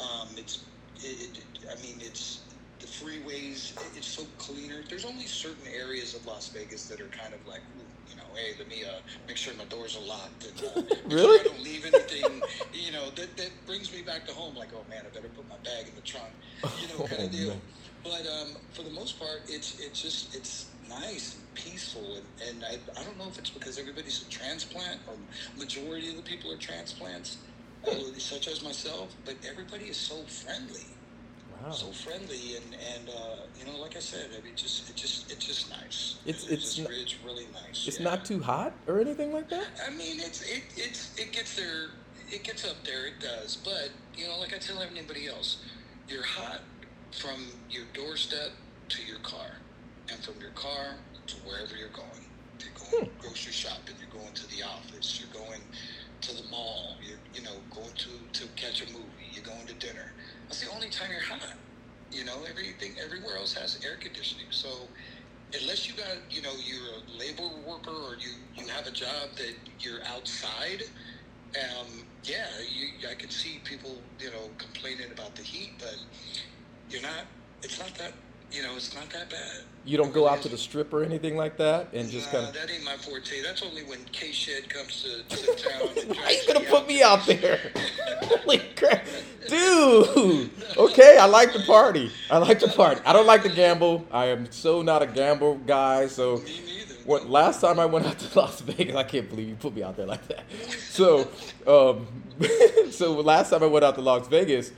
Um, 0.00 0.28
it's 0.36 0.64
it, 0.96 1.38
it. 1.38 1.44
I 1.70 1.80
mean, 1.82 1.96
it's 2.00 2.42
the 2.80 2.86
freeways. 2.86 3.72
It, 3.76 3.96
it's 3.98 4.06
so 4.08 4.22
cleaner. 4.38 4.82
There's 4.88 5.04
only 5.04 5.26
certain 5.26 5.66
areas 5.72 6.14
of 6.14 6.26
Las 6.26 6.48
Vegas 6.48 6.86
that 6.88 7.00
are 7.00 7.08
kind 7.08 7.34
of 7.34 7.44
like, 7.46 7.62
you 8.08 8.16
know, 8.16 8.22
hey, 8.34 8.52
let 8.58 8.68
me 8.68 8.84
uh, 8.84 9.00
make 9.26 9.36
sure 9.36 9.54
my 9.54 9.64
doors 9.64 9.96
are 9.96 10.06
locked 10.06 10.46
and 10.46 10.62
uh, 10.64 10.94
Really? 11.06 11.22
sure 11.22 11.40
I 11.40 11.42
don't 11.44 11.62
leave 11.62 11.84
anything. 11.86 12.42
you 12.72 12.92
know, 12.92 13.10
that 13.16 13.36
that 13.36 13.50
brings 13.66 13.92
me 13.92 14.02
back 14.02 14.26
to 14.26 14.32
home. 14.32 14.54
Like, 14.54 14.70
oh 14.74 14.84
man, 14.88 15.02
I 15.06 15.14
better 15.14 15.28
put 15.28 15.48
my 15.48 15.56
bag 15.64 15.88
in 15.88 15.94
the 15.94 16.02
trunk. 16.02 16.32
You 16.80 16.88
know, 16.88 17.04
kind 17.06 17.22
Oh, 17.22 17.24
of 17.24 17.30
deal. 17.32 17.48
man. 17.50 17.60
But 18.04 18.26
um, 18.26 18.56
for 18.72 18.82
the 18.82 18.90
most 18.90 19.18
part, 19.18 19.42
it's 19.48 19.78
it's 19.80 20.00
just 20.00 20.34
it's 20.34 20.73
nice 20.88 21.36
and 21.36 21.54
peaceful, 21.54 22.16
and, 22.16 22.24
and 22.48 22.64
I, 22.64 23.00
I 23.00 23.04
don't 23.04 23.18
know 23.18 23.28
if 23.28 23.38
it's 23.38 23.50
because 23.50 23.78
everybody's 23.78 24.22
a 24.22 24.30
transplant 24.30 25.00
or 25.08 25.14
majority 25.58 26.10
of 26.10 26.16
the 26.16 26.22
people 26.22 26.52
are 26.52 26.56
transplants, 26.56 27.38
uh, 27.86 27.94
such 28.18 28.48
as 28.48 28.62
myself. 28.62 29.14
But 29.24 29.36
everybody 29.48 29.86
is 29.86 29.96
so 29.96 30.16
friendly, 30.24 30.86
Wow. 31.62 31.70
so 31.72 31.86
friendly, 31.92 32.56
and 32.56 32.76
and 32.94 33.08
uh, 33.08 33.36
you 33.58 33.64
know, 33.70 33.78
like 33.80 33.96
I 33.96 34.00
said, 34.00 34.30
I 34.38 34.44
mean, 34.44 34.54
just 34.56 34.88
it 34.90 34.96
just 34.96 35.30
it's 35.30 35.44
just 35.46 35.70
nice. 35.70 36.16
It's- 36.26 36.44
It- 36.46 36.52
it's 36.54 36.74
just, 36.74 36.88
n- 36.90 36.96
it's 36.98 37.16
really 37.24 37.46
nice. 37.52 37.86
It's 37.86 37.98
yeah. 37.98 38.04
not 38.04 38.24
too 38.24 38.40
hot 38.40 38.72
or 38.86 39.00
anything 39.00 39.32
like 39.32 39.48
that. 39.50 39.66
I 39.86 39.90
mean, 39.90 40.20
it's 40.20 40.42
it 40.42 40.62
it's 40.76 41.16
it 41.18 41.32
gets 41.32 41.54
there. 41.56 41.86
It 42.30 42.42
gets 42.42 42.64
up 42.68 42.76
there. 42.84 43.06
It 43.06 43.20
does. 43.20 43.56
But 43.56 43.90
you 44.16 44.26
know, 44.26 44.38
like 44.40 44.54
I 44.54 44.58
tell 44.58 44.80
anybody 44.80 45.28
else, 45.28 45.58
you're 46.08 46.24
hot 46.24 46.60
from 47.12 47.46
your 47.70 47.84
doorstep 47.94 48.50
to 48.88 49.02
your 49.04 49.18
car, 49.20 49.52
and 50.10 50.22
from 50.22 50.40
your 50.40 50.50
car 50.50 50.96
to 51.26 51.36
wherever 51.38 51.76
you're 51.76 51.88
going. 51.90 52.24
You're 52.60 52.72
going 52.90 53.10
grocery 53.18 53.52
shopping. 53.52 53.96
You're 53.98 54.20
going 54.20 54.32
to 54.34 54.46
the 54.48 54.62
office. 54.62 55.20
You're 55.20 55.32
going 55.32 55.60
to 56.22 56.34
the 56.34 56.48
mall. 56.50 56.96
You're 57.02 57.18
you 57.34 57.42
know 57.42 57.56
going 57.74 57.94
to 57.94 58.10
to 58.40 58.48
catch 58.54 58.82
a 58.82 58.86
movie. 58.92 59.28
You're 59.32 59.44
going 59.44 59.66
to 59.66 59.74
dinner. 59.74 60.12
That's 60.48 60.64
the 60.64 60.72
only 60.72 60.88
time 60.88 61.10
you're 61.10 61.20
hot. 61.20 61.56
You 62.12 62.24
know, 62.24 62.44
everything 62.48 62.94
everywhere 63.02 63.36
else 63.36 63.54
has 63.54 63.80
air 63.84 63.96
conditioning. 64.00 64.46
So 64.50 64.68
unless 65.60 65.88
you 65.88 65.94
got 65.94 66.16
you 66.30 66.42
know 66.42 66.52
you're 66.64 66.78
a 66.98 67.18
labor 67.18 67.48
worker 67.66 67.90
or 67.90 68.14
you 68.14 68.30
you 68.56 68.66
have 68.68 68.86
a 68.86 68.90
job 68.90 69.30
that 69.36 69.54
you're 69.80 70.00
outside 70.06 70.82
um 71.54 72.04
yeah 72.24 72.46
you 72.72 72.88
i 73.08 73.14
could 73.14 73.32
see 73.32 73.60
people 73.64 73.98
you 74.18 74.30
know 74.30 74.48
complaining 74.58 75.10
about 75.12 75.34
the 75.36 75.42
heat 75.42 75.72
but 75.78 75.96
you're 76.90 77.02
not 77.02 77.26
it's 77.62 77.78
not 77.78 77.94
that 77.94 78.12
you 78.54 78.62
know 78.62 78.74
it's 78.76 78.94
not 78.94 79.08
that 79.10 79.28
bad 79.30 79.62
You 79.84 79.96
don't 79.98 80.12
go 80.14 80.26
out 80.28 80.40
to 80.42 80.48
the 80.48 80.56
strip 80.56 80.94
or 80.94 81.02
anything 81.04 81.36
like 81.36 81.56
that, 81.58 81.88
and 81.92 82.08
just 82.10 82.32
Nah, 82.32 82.38
kind 82.40 82.48
of. 82.48 82.54
that 82.54 82.70
ain't 82.70 82.84
my 82.84 82.96
forte 82.96 83.42
that's 83.42 83.62
only 83.62 83.82
when 83.84 83.98
k 84.12 84.32
shed 84.32 84.68
comes 84.68 85.02
to, 85.02 85.36
to 85.36 85.46
town 85.56 85.88
and 86.00 86.08
Why 86.16 86.30
you 86.30 86.46
gonna 86.52 86.64
to 86.64 86.70
put 86.70 86.86
me 86.86 87.02
out 87.02 87.26
there? 87.26 87.60
Holy 88.22 88.58
crap, 88.76 89.04
dude! 89.48 90.50
Okay, 90.76 91.18
I 91.18 91.26
like 91.26 91.52
the 91.52 91.62
party. 91.66 92.10
I 92.30 92.38
like 92.38 92.60
the 92.60 92.68
party. 92.68 93.00
I 93.04 93.12
don't 93.12 93.26
like 93.26 93.42
to 93.42 93.50
gamble. 93.50 94.06
I 94.10 94.26
am 94.26 94.50
so 94.50 94.80
not 94.82 95.02
a 95.02 95.06
gamble 95.06 95.56
guy. 95.66 96.06
So, 96.06 96.36
me 96.38 96.60
neither 96.66 96.94
what 97.04 97.28
last 97.28 97.60
time 97.60 97.78
I 97.78 97.84
went 97.86 98.06
out 98.06 98.18
to 98.20 98.38
Las 98.38 98.60
Vegas, 98.62 98.96
I 98.96 99.02
can't 99.04 99.28
believe 99.28 99.48
you 99.48 99.56
put 99.56 99.74
me 99.74 99.82
out 99.82 99.96
there 99.96 100.06
like 100.06 100.26
that. 100.28 100.44
So, 100.88 101.28
um, 101.66 102.06
so 102.90 103.12
last 103.20 103.50
time 103.50 103.62
I 103.62 103.66
went 103.66 103.84
out 103.84 103.94
to 103.96 104.00
Las 104.00 104.26
Vegas, 104.28 104.72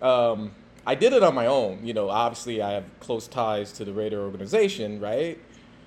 um, 0.00 0.50
I 0.86 0.94
did 0.94 1.12
it 1.12 1.22
on 1.22 1.34
my 1.34 1.46
own. 1.46 1.84
You 1.84 1.94
know, 1.94 2.10
obviously 2.10 2.60
I 2.60 2.72
have 2.72 2.84
close 3.00 3.28
ties 3.28 3.72
to 3.72 3.84
the 3.84 3.92
Raider 3.92 4.20
organization, 4.20 5.00
right? 5.00 5.38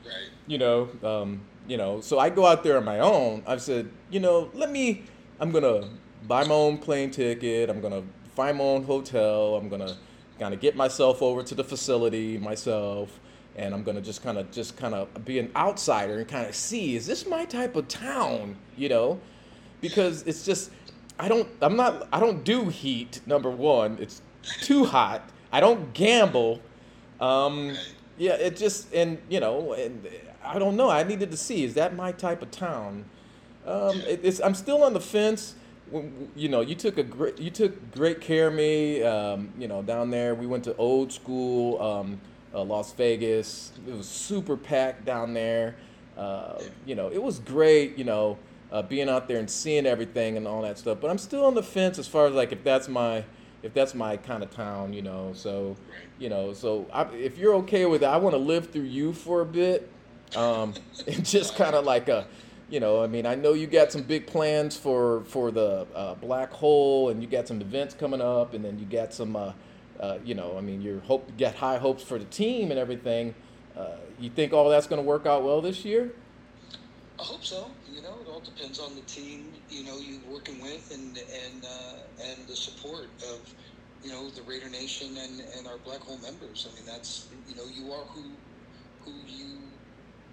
right 0.05 0.13
you 0.47 0.57
know, 0.57 0.89
um, 1.03 1.41
you 1.67 1.77
know, 1.77 2.01
so 2.01 2.19
I 2.19 2.29
go 2.29 2.45
out 2.45 2.63
there 2.63 2.77
on 2.77 2.85
my 2.85 2.99
own. 2.99 3.43
I've 3.47 3.61
said, 3.61 3.89
you 4.09 4.19
know, 4.19 4.49
let 4.53 4.71
me, 4.71 5.03
I'm 5.39 5.51
gonna 5.51 5.89
buy 6.27 6.43
my 6.45 6.53
own 6.53 6.77
plane 6.77 7.11
ticket. 7.11 7.69
I'm 7.69 7.81
gonna 7.81 8.03
find 8.35 8.57
my 8.57 8.63
own 8.63 8.83
hotel. 8.83 9.55
I'm 9.55 9.69
gonna 9.69 9.97
kind 10.39 10.53
of 10.53 10.59
get 10.59 10.75
myself 10.75 11.21
over 11.21 11.43
to 11.43 11.55
the 11.55 11.63
facility 11.63 12.37
myself, 12.37 13.19
and 13.55 13.73
I'm 13.73 13.83
gonna 13.83 14.01
just 14.01 14.23
kind 14.23 14.37
of, 14.37 14.51
just 14.51 14.77
kind 14.77 14.93
of 14.93 15.25
be 15.25 15.39
an 15.39 15.51
outsider 15.55 16.19
and 16.19 16.27
kind 16.27 16.47
of 16.47 16.55
see, 16.55 16.95
is 16.95 17.07
this 17.07 17.25
my 17.25 17.45
type 17.45 17.75
of 17.75 17.87
town? 17.87 18.55
You 18.77 18.89
know, 18.89 19.19
because 19.81 20.21
it's 20.23 20.45
just, 20.45 20.71
I 21.17 21.27
don't, 21.27 21.47
I'm 21.61 21.75
not, 21.75 22.07
I 22.13 22.19
don't 22.19 22.43
do 22.43 22.69
heat. 22.69 23.21
Number 23.25 23.49
one, 23.49 23.97
it's 23.99 24.21
too 24.61 24.85
hot. 24.85 25.29
I 25.51 25.59
don't 25.59 25.93
gamble. 25.93 26.61
Um, 27.19 27.75
yeah, 28.17 28.33
it 28.33 28.55
just 28.57 28.93
and 28.93 29.17
you 29.29 29.39
know, 29.39 29.73
and 29.73 30.07
I 30.43 30.59
don't 30.59 30.75
know. 30.75 30.89
I 30.89 31.03
needed 31.03 31.31
to 31.31 31.37
see 31.37 31.63
is 31.63 31.73
that 31.75 31.95
my 31.95 32.11
type 32.11 32.41
of 32.41 32.51
town. 32.51 33.05
Um, 33.65 33.99
it, 34.01 34.21
it's 34.23 34.39
I'm 34.41 34.53
still 34.53 34.83
on 34.83 34.93
the 34.93 35.01
fence. 35.01 35.55
You 36.35 36.49
know, 36.49 36.61
you 36.61 36.75
took 36.75 36.97
a 36.97 37.03
great 37.03 37.39
you 37.39 37.49
took 37.49 37.93
great 37.93 38.21
care 38.21 38.47
of 38.47 38.53
me. 38.53 39.03
Um, 39.03 39.53
you 39.57 39.67
know, 39.67 39.81
down 39.81 40.09
there 40.09 40.35
we 40.35 40.47
went 40.47 40.63
to 40.65 40.75
old 40.77 41.11
school 41.11 41.81
um, 41.81 42.21
uh, 42.53 42.63
Las 42.63 42.93
Vegas. 42.93 43.71
It 43.87 43.95
was 43.95 44.07
super 44.07 44.57
packed 44.57 45.05
down 45.05 45.33
there. 45.33 45.75
Uh, 46.17 46.61
you 46.85 46.95
know, 46.95 47.09
it 47.09 47.21
was 47.21 47.39
great. 47.39 47.97
You 47.97 48.05
know, 48.05 48.37
uh, 48.71 48.81
being 48.81 49.09
out 49.09 49.27
there 49.27 49.37
and 49.37 49.49
seeing 49.49 49.85
everything 49.85 50.37
and 50.37 50.47
all 50.47 50.61
that 50.61 50.77
stuff. 50.77 50.99
But 51.01 51.11
I'm 51.11 51.17
still 51.17 51.45
on 51.45 51.55
the 51.55 51.63
fence 51.63 51.99
as 51.99 52.07
far 52.07 52.27
as 52.27 52.33
like 52.33 52.51
if 52.51 52.63
that's 52.63 52.87
my 52.87 53.23
if 53.65 53.73
that's 53.73 53.93
my 53.93 54.15
kind 54.17 54.43
of 54.43 54.51
town. 54.51 54.93
You 54.93 55.01
know, 55.01 55.31
so 55.33 55.75
you 56.17 56.29
know 56.29 56.53
so 56.53 56.87
I, 56.93 57.03
if 57.13 57.37
you're 57.37 57.55
okay 57.55 57.85
with 57.85 58.03
it 58.03 58.05
i 58.05 58.17
want 58.17 58.33
to 58.33 58.39
live 58.39 58.69
through 58.71 58.83
you 58.83 59.13
for 59.13 59.41
a 59.41 59.45
bit 59.45 59.89
um, 60.35 60.73
and 61.07 61.25
just 61.25 61.55
kind 61.55 61.75
of 61.75 61.85
like 61.85 62.09
a 62.09 62.25
you 62.69 62.79
know 62.79 63.03
i 63.03 63.07
mean 63.07 63.25
i 63.25 63.35
know 63.35 63.53
you 63.53 63.67
got 63.67 63.91
some 63.91 64.03
big 64.03 64.27
plans 64.27 64.75
for 64.75 65.23
for 65.25 65.51
the 65.51 65.85
uh, 65.93 66.15
black 66.15 66.51
hole 66.51 67.09
and 67.09 67.21
you 67.21 67.27
got 67.27 67.47
some 67.47 67.61
events 67.61 67.93
coming 67.93 68.21
up 68.21 68.53
and 68.53 68.63
then 68.63 68.79
you 68.79 68.85
got 68.85 69.13
some 69.13 69.35
uh, 69.35 69.51
uh, 69.99 70.17
you 70.23 70.33
know 70.33 70.57
i 70.57 70.61
mean 70.61 70.81
you 70.81 71.01
hope 71.05 71.29
got 71.37 71.55
high 71.55 71.77
hopes 71.77 72.03
for 72.03 72.17
the 72.17 72.25
team 72.25 72.71
and 72.71 72.79
everything 72.79 73.35
uh, 73.77 73.97
you 74.19 74.29
think 74.29 74.53
all 74.53 74.69
that's 74.69 74.87
going 74.87 75.01
to 75.01 75.07
work 75.07 75.25
out 75.25 75.43
well 75.43 75.61
this 75.61 75.83
year 75.85 76.11
I 77.17 77.23
hope 77.23 77.45
so. 77.45 77.71
You 77.89 78.01
know, 78.01 78.17
it 78.21 78.27
all 78.27 78.34
depends 78.45 78.79
on 78.79 78.95
the 78.95 79.01
team. 79.01 79.53
You 79.69 79.83
know, 79.85 79.97
you're 79.99 80.29
working 80.31 80.61
with 80.61 80.91
and 80.91 81.17
and 81.17 81.65
uh, 81.65 81.95
and 82.29 82.47
the 82.47 82.55
support 82.55 83.09
of 83.33 83.53
you 84.01 84.11
know 84.11 84.29
the 84.31 84.43
Raider 84.43 84.69
Nation 84.69 85.17
and 85.17 85.41
and 85.57 85.67
our 85.67 85.79
Black 85.79 86.01
Hole 86.01 86.19
members. 86.19 86.67
I 86.69 86.75
mean, 86.75 86.85
that's 86.85 87.29
you 87.47 87.55
know 87.55 87.67
you 87.67 87.91
are 87.91 88.05
who 88.05 88.37
who 89.05 89.11
you 89.27 89.73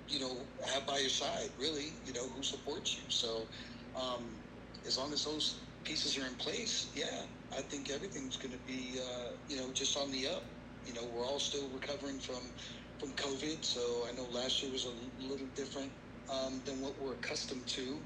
you 0.08 0.20
know 0.20 0.48
have 0.72 0.86
by 0.86 0.98
your 0.98 1.10
side, 1.10 1.50
really, 1.58 1.94
you 2.04 2.12
know, 2.12 2.28
who 2.28 2.42
supports 2.42 2.96
you. 2.96 3.04
So 3.08 3.48
um, 3.94 4.42
as 4.86 4.98
long 4.98 5.12
as 5.12 5.24
those 5.24 5.62
pieces 5.84 6.18
are 6.18 6.26
in 6.26 6.36
place, 6.36 6.90
yeah, 6.94 7.22
I 7.56 7.62
think 7.62 7.90
everything's 7.90 8.36
going 8.36 8.52
to 8.52 8.60
be 8.66 9.00
uh, 9.00 9.30
you 9.48 9.56
know 9.56 9.72
just 9.72 9.96
on 9.96 10.10
the 10.10 10.28
up. 10.28 10.44
You 10.84 10.94
know, 10.94 11.06
we're 11.06 11.24
all 11.26 11.40
still 11.40 11.70
recovering 11.70 12.18
from 12.20 12.52
from 13.00 13.14
COVID, 13.14 13.64
so 13.64 14.06
I 14.08 14.12
know 14.12 14.26
last 14.26 14.62
year 14.62 14.72
was 14.72 14.84
a 14.86 15.22
little 15.22 15.48
different 15.56 15.92
um, 16.30 16.60
than 16.64 16.80
what 16.80 16.92
we're 17.00 17.12
accustomed 17.14 17.66
to. 17.66 17.96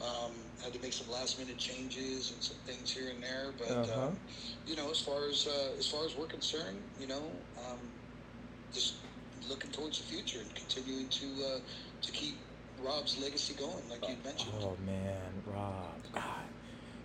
Um, 0.00 0.32
had 0.62 0.72
to 0.72 0.80
make 0.80 0.92
some 0.92 1.08
last 1.10 1.38
minute 1.38 1.58
changes 1.58 2.32
and 2.32 2.42
some 2.42 2.56
things 2.66 2.90
here 2.90 3.10
and 3.10 3.22
there, 3.22 3.52
but 3.56 3.70
uh-huh. 3.70 4.06
um, 4.06 4.16
you 4.66 4.74
know, 4.74 4.90
as 4.90 5.00
far 5.00 5.28
as 5.28 5.46
uh, 5.46 5.78
as 5.78 5.86
far 5.86 6.04
as 6.04 6.16
we're 6.16 6.26
concerned, 6.26 6.78
you 7.00 7.06
know, 7.06 7.22
um, 7.68 7.78
just 8.72 8.94
looking 9.48 9.70
towards 9.70 9.98
the 9.98 10.04
future 10.04 10.40
and 10.40 10.52
continuing 10.56 11.08
to 11.08 11.26
uh, 11.44 11.58
to 12.02 12.12
keep 12.12 12.36
Rob's 12.82 13.20
legacy 13.22 13.54
going, 13.54 13.88
like 13.90 14.08
you 14.08 14.16
mentioned. 14.24 14.52
Oh 14.60 14.76
man, 14.84 15.20
Rob, 15.46 15.94
God, 16.12 16.46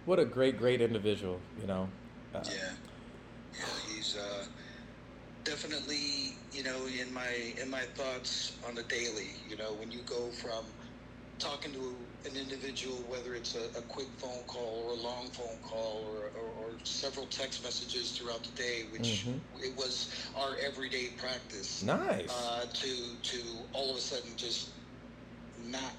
what 0.05 0.17
a 0.19 0.25
great, 0.25 0.57
great 0.57 0.81
individual, 0.81 1.39
you 1.61 1.67
know. 1.67 1.87
Uh, 2.33 2.39
yeah, 2.45 2.71
yeah, 3.53 3.65
he's 3.87 4.17
uh, 4.17 4.45
definitely, 5.47 6.35
you 6.51 6.63
know, 6.63 6.77
in 7.01 7.11
my 7.13 7.53
in 7.61 7.69
my 7.69 7.83
thoughts 7.95 8.53
on 8.67 8.75
the 8.75 8.83
daily. 8.83 9.31
You 9.49 9.55
know, 9.55 9.73
when 9.79 9.91
you 9.91 9.99
go 10.05 10.29
from 10.31 10.65
talking 11.39 11.71
to 11.71 11.95
an 12.29 12.35
individual, 12.35 12.97
whether 13.07 13.35
it's 13.35 13.55
a, 13.55 13.79
a 13.79 13.81
quick 13.83 14.07
phone 14.17 14.43
call 14.47 14.83
or 14.85 14.91
a 14.91 15.01
long 15.01 15.27
phone 15.27 15.57
call 15.63 16.03
or, 16.11 16.31
or, 16.39 16.49
or 16.59 16.71
several 16.83 17.25
text 17.27 17.63
messages 17.63 18.11
throughout 18.11 18.43
the 18.43 18.51
day, 18.61 18.85
which 18.91 19.25
mm-hmm. 19.25 19.63
it 19.63 19.75
was 19.77 20.13
our 20.35 20.57
everyday 20.65 21.07
practice. 21.17 21.83
Nice. 21.83 22.29
Uh, 22.29 22.65
to 22.73 22.91
to 23.23 23.39
all 23.73 23.89
of 23.89 23.95
a 23.95 24.01
sudden 24.01 24.31
just 24.35 24.69
not 25.69 25.93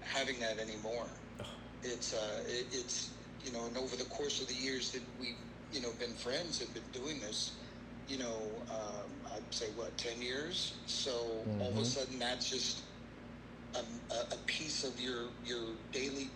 having 0.00 0.38
that 0.40 0.58
anymore. 0.58 1.06
It's 1.82 2.14
uh, 2.14 2.44
it, 2.46 2.66
it's 2.70 3.10
you 3.44 3.52
know, 3.52 3.64
and 3.66 3.76
over 3.76 3.96
the 3.96 4.04
course 4.04 4.40
of 4.40 4.46
the 4.46 4.54
years 4.54 4.92
that 4.92 5.02
we've 5.20 5.34
you 5.72 5.80
know 5.80 5.90
been 5.98 6.14
friends 6.14 6.60
and 6.60 6.72
been 6.72 7.02
doing 7.02 7.18
this, 7.18 7.52
you 8.08 8.18
know, 8.18 8.36
um, 8.70 9.32
I'd 9.34 9.54
say 9.54 9.66
what 9.76 9.96
ten 9.96 10.20
years. 10.20 10.74
So 10.86 11.10
mm-hmm. 11.10 11.62
all 11.62 11.68
of 11.68 11.74
a 11.74 11.80
mm-hmm. 11.80 11.84
sudden 11.84 12.18
that's 12.18 12.48
just 12.50 12.82
a, 13.74 13.80
a 14.14 14.36
piece 14.46 14.84
of 14.84 15.00
your 15.00 15.24
your 15.44 15.64
daily 15.92 16.28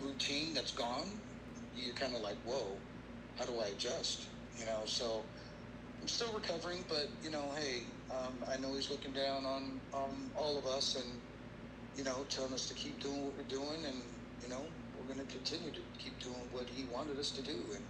routine 0.00 0.54
that's 0.54 0.72
gone, 0.72 1.08
you're 1.76 1.94
kind 1.94 2.14
of 2.14 2.22
like, 2.22 2.36
whoa, 2.44 2.66
how 3.38 3.44
do 3.44 3.60
I 3.60 3.66
adjust? 3.66 4.26
You 4.58 4.66
know, 4.66 4.80
so 4.84 5.22
I'm 6.00 6.08
still 6.08 6.32
recovering, 6.32 6.84
but 6.88 7.08
you 7.22 7.30
know, 7.30 7.44
hey, 7.56 7.82
um, 8.10 8.34
I 8.50 8.58
know 8.58 8.74
he's 8.74 8.90
looking 8.90 9.12
down 9.12 9.44
on 9.44 9.80
on 9.92 10.30
all 10.36 10.58
of 10.58 10.66
us, 10.66 10.96
and 10.96 11.20
you 11.96 12.04
know, 12.04 12.24
telling 12.28 12.52
us 12.52 12.68
to 12.68 12.74
keep 12.74 13.00
doing 13.00 13.24
what 13.24 13.34
we're 13.36 13.56
doing, 13.56 13.84
and 13.86 14.02
you 14.42 14.48
know, 14.48 14.62
we're 14.98 15.14
going 15.14 15.26
to 15.26 15.32
continue 15.32 15.70
to 15.70 15.80
keep 15.98 16.18
doing 16.20 16.48
what 16.52 16.66
he 16.74 16.84
wanted 16.92 17.18
us 17.18 17.30
to 17.30 17.42
do. 17.42 17.52
And 17.74 17.84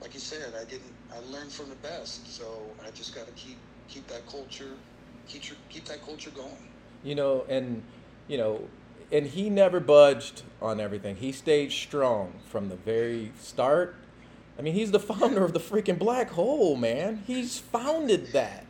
like 0.00 0.14
you 0.14 0.20
said, 0.20 0.54
I 0.54 0.64
didn't, 0.64 0.92
I 1.12 1.18
learned 1.32 1.52
from 1.52 1.68
the 1.68 1.76
best, 1.76 2.26
so 2.32 2.62
I 2.86 2.90
just 2.90 3.14
got 3.14 3.26
to 3.26 3.32
keep 3.32 3.58
keep 3.88 4.06
that 4.08 4.26
culture, 4.26 4.72
keep 5.28 5.42
keep 5.70 5.84
that 5.86 6.04
culture 6.04 6.30
going 6.30 6.68
you 7.06 7.14
know, 7.14 7.44
and 7.48 7.82
you 8.28 8.36
know, 8.36 8.68
and 9.12 9.26
he 9.26 9.48
never 9.48 9.78
budged 9.78 10.42
on 10.60 10.80
everything. 10.80 11.16
He 11.16 11.30
stayed 11.30 11.70
strong 11.70 12.34
from 12.46 12.68
the 12.68 12.76
very 12.76 13.32
start. 13.40 13.94
I 14.58 14.62
mean, 14.62 14.74
he's 14.74 14.90
the 14.90 15.00
founder 15.00 15.44
of 15.44 15.52
the 15.52 15.60
freaking 15.60 15.98
black 15.98 16.30
hole, 16.30 16.76
man. 16.76 17.22
He's 17.26 17.58
founded 17.58 18.32
that, 18.32 18.66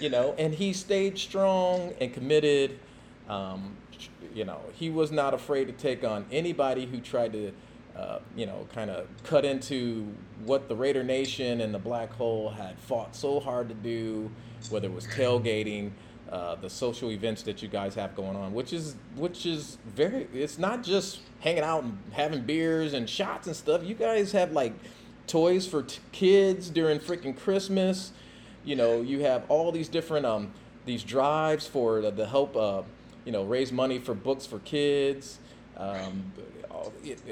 you 0.00 0.10
know, 0.10 0.34
and 0.36 0.54
he 0.54 0.72
stayed 0.72 1.18
strong 1.18 1.94
and 2.00 2.12
committed. 2.12 2.80
Um, 3.28 3.76
you 4.34 4.44
know, 4.44 4.60
he 4.74 4.90
was 4.90 5.12
not 5.12 5.34
afraid 5.34 5.66
to 5.66 5.72
take 5.72 6.02
on 6.04 6.26
anybody 6.32 6.86
who 6.86 7.00
tried 7.00 7.32
to, 7.34 7.52
uh, 7.96 8.18
you 8.36 8.46
know, 8.46 8.66
kind 8.74 8.90
of 8.90 9.06
cut 9.24 9.44
into 9.44 10.06
what 10.44 10.68
the 10.68 10.76
Raider 10.76 11.04
Nation 11.04 11.60
and 11.60 11.74
the 11.74 11.78
black 11.78 12.12
hole 12.12 12.50
had 12.50 12.78
fought 12.78 13.14
so 13.14 13.40
hard 13.40 13.68
to 13.68 13.74
do, 13.74 14.30
whether 14.70 14.86
it 14.88 14.94
was 14.94 15.06
tailgating 15.06 15.90
uh, 16.30 16.54
the 16.54 16.70
social 16.70 17.10
events 17.10 17.42
that 17.42 17.62
you 17.62 17.68
guys 17.68 17.94
have 17.94 18.14
going 18.14 18.36
on, 18.36 18.54
which 18.54 18.72
is 18.72 18.94
which 19.16 19.46
is 19.46 19.78
very. 19.86 20.28
It's 20.32 20.58
not 20.58 20.82
just 20.84 21.20
hanging 21.40 21.64
out 21.64 21.82
and 21.82 21.98
having 22.12 22.42
beers 22.42 22.94
and 22.94 23.08
shots 23.10 23.46
and 23.46 23.56
stuff. 23.56 23.82
You 23.84 23.94
guys 23.94 24.32
have 24.32 24.52
like 24.52 24.72
toys 25.26 25.66
for 25.66 25.82
t- 25.82 25.98
kids 26.12 26.70
during 26.70 27.00
freaking 27.00 27.36
Christmas. 27.36 28.12
You 28.64 28.76
know, 28.76 29.00
you 29.00 29.20
have 29.20 29.44
all 29.48 29.72
these 29.72 29.88
different 29.88 30.24
um 30.24 30.52
these 30.86 31.02
drives 31.02 31.66
for 31.66 32.00
the, 32.00 32.10
the 32.10 32.26
help 32.26 32.56
uh 32.56 32.82
you 33.24 33.32
know 33.32 33.42
raise 33.44 33.72
money 33.72 33.98
for 33.98 34.14
books 34.14 34.46
for 34.46 34.60
kids. 34.60 35.40
Um, 35.76 36.32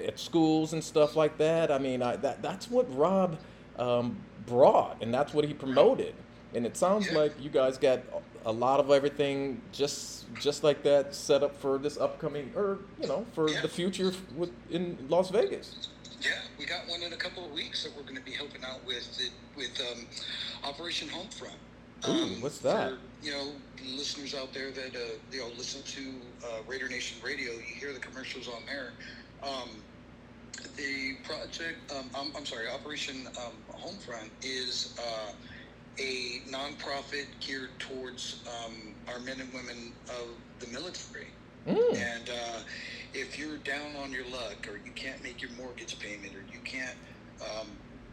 at 0.07 0.19
schools 0.19 0.73
and 0.73 0.83
stuff 0.83 1.17
like 1.17 1.39
that. 1.39 1.71
I 1.71 1.79
mean, 1.79 2.03
I, 2.03 2.17
that 2.17 2.43
that's 2.43 2.71
what 2.71 2.95
Rob 2.97 3.39
um, 3.79 4.19
brought, 4.47 5.03
and 5.03 5.13
that's 5.13 5.33
what 5.35 5.45
he 5.45 5.55
promoted. 5.55 6.15
And 6.55 6.65
it 6.65 6.77
sounds 6.77 7.13
like 7.13 7.33
you 7.43 7.51
guys 7.51 7.77
got 7.77 8.01
a 8.47 8.53
lot 8.53 8.81
of 8.81 8.91
everything 8.91 9.61
just 9.73 10.33
just 10.41 10.65
like 10.65 10.83
that 10.83 11.15
set 11.15 11.43
up 11.43 11.55
for 11.61 11.79
this 11.79 11.99
upcoming 11.99 12.51
or 12.57 12.79
you 13.01 13.07
know 13.07 13.27
for 13.35 13.51
yeah. 13.51 13.61
the 13.61 13.69
future 13.69 14.13
with 14.37 14.51
in 14.71 14.97
Las 15.09 15.31
Vegas. 15.31 15.89
Yeah, 16.21 16.31
we 16.59 16.65
got 16.65 16.89
one 16.89 17.03
in 17.03 17.13
a 17.13 17.17
couple 17.17 17.45
of 17.45 17.53
weeks 17.53 17.85
that 17.85 17.97
we're 17.97 18.03
going 18.03 18.17
to 18.17 18.23
be 18.23 18.33
helping 18.33 18.65
out 18.65 18.85
with 18.87 19.31
with 19.57 19.81
um, 19.93 20.07
Operation 20.65 21.09
Homefront. 21.09 21.55
Ooh, 22.09 22.11
um, 22.11 22.41
what's 22.41 22.59
that? 22.59 22.93
For, 22.93 22.99
you 23.23 23.33
know, 23.33 23.53
listeners 23.97 24.35
out 24.35 24.53
there 24.53 24.71
that 24.71 24.95
uh, 24.95 24.99
you 25.33 25.41
know 25.41 25.49
listen 25.57 25.83
to 25.83 26.47
uh, 26.47 26.59
Raider 26.67 26.89
Nation 26.89 27.19
Radio, 27.23 27.53
you 27.53 27.61
hear 27.61 27.93
the 27.93 28.01
commercials 28.01 28.49
on 28.49 28.63
there. 28.67 28.93
Um, 29.43 29.69
the 30.77 31.15
project, 31.25 31.93
um, 31.93 32.11
I'm, 32.17 32.33
I'm, 32.37 32.47
sorry, 32.47 32.67
Operation 32.69 33.27
um, 33.39 33.53
Homefront 33.73 34.31
is 34.43 34.97
uh, 34.99 35.33
a 36.01 36.43
nonprofit 36.51 37.27
geared 37.41 37.79
towards 37.79 38.43
um, 38.47 38.95
our 39.09 39.21
men 39.21 39.41
and 39.41 39.53
women 39.53 39.93
of 40.09 40.29
the 40.61 40.67
military. 40.73 41.29
Mm. 41.67 41.97
And 41.97 42.31
uh, 42.31 42.61
if 43.15 43.39
you're 43.39 43.59
down 43.59 43.97
on 44.03 44.13
your 44.13 44.25
luck, 44.25 44.67
or 44.69 44.77
you 44.85 44.93
can't 44.95 45.23
make 45.23 45.43
your 45.43 45.51
mortgage 45.53 45.99
payment, 45.99 46.35
or 46.35 46.43
you 46.53 46.61
can't 46.65 46.97
um, 47.43 47.69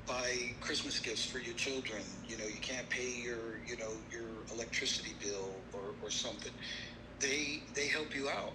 buy 0.07 0.53
Christmas 0.61 0.99
gifts 0.99 1.25
for 1.25 1.39
your 1.39 1.55
children, 1.55 2.01
you 2.27 2.38
know, 2.38 2.45
you 2.45 2.59
can't 2.61 2.88
pay 2.89 3.09
your, 3.23 3.57
you 3.65 3.77
know, 3.77 3.91
your 4.11 4.29
electricity 4.53 5.13
bill 5.23 5.51
or, 5.73 5.93
or 6.03 6.09
something, 6.09 6.51
they 7.19 7.61
they 7.75 7.88
help 7.88 8.15
you 8.15 8.29
out. 8.29 8.53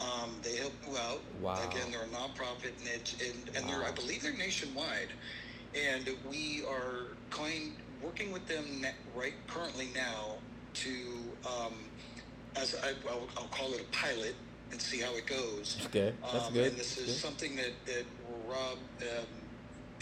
Um, 0.00 0.30
they 0.42 0.56
help 0.56 0.72
you 0.88 0.96
out. 0.96 1.20
Wow. 1.40 1.58
Again, 1.68 1.90
they're 1.90 2.02
a 2.02 2.06
nonprofit, 2.06 2.72
and 2.80 2.88
it's, 2.94 3.14
and, 3.20 3.56
and 3.56 3.66
wow. 3.66 3.78
they're 3.78 3.88
I 3.88 3.92
believe 3.92 4.22
they're 4.22 4.32
nationwide, 4.32 5.08
and 5.74 6.08
we 6.30 6.64
are 6.68 7.16
kind 7.30 7.72
working 8.02 8.32
with 8.32 8.46
them 8.46 8.86
right 9.14 9.34
currently 9.46 9.88
now 9.94 10.36
to, 10.72 10.90
um, 11.46 11.74
as 12.56 12.74
I, 12.82 12.92
will 13.06 13.28
I'll 13.36 13.44
call 13.44 13.72
it 13.74 13.80
a 13.80 13.96
pilot 13.96 14.34
and 14.70 14.80
see 14.80 15.00
how 15.00 15.14
it 15.16 15.26
goes. 15.26 15.78
Okay, 15.86 16.12
that's 16.32 16.46
um, 16.46 16.52
good. 16.54 16.68
And 16.68 16.76
this 16.76 16.96
is 16.96 17.06
good. 17.06 17.14
something 17.16 17.56
that, 17.56 17.72
that 17.86 18.04
Rob 18.48 18.78
um, 19.02 19.26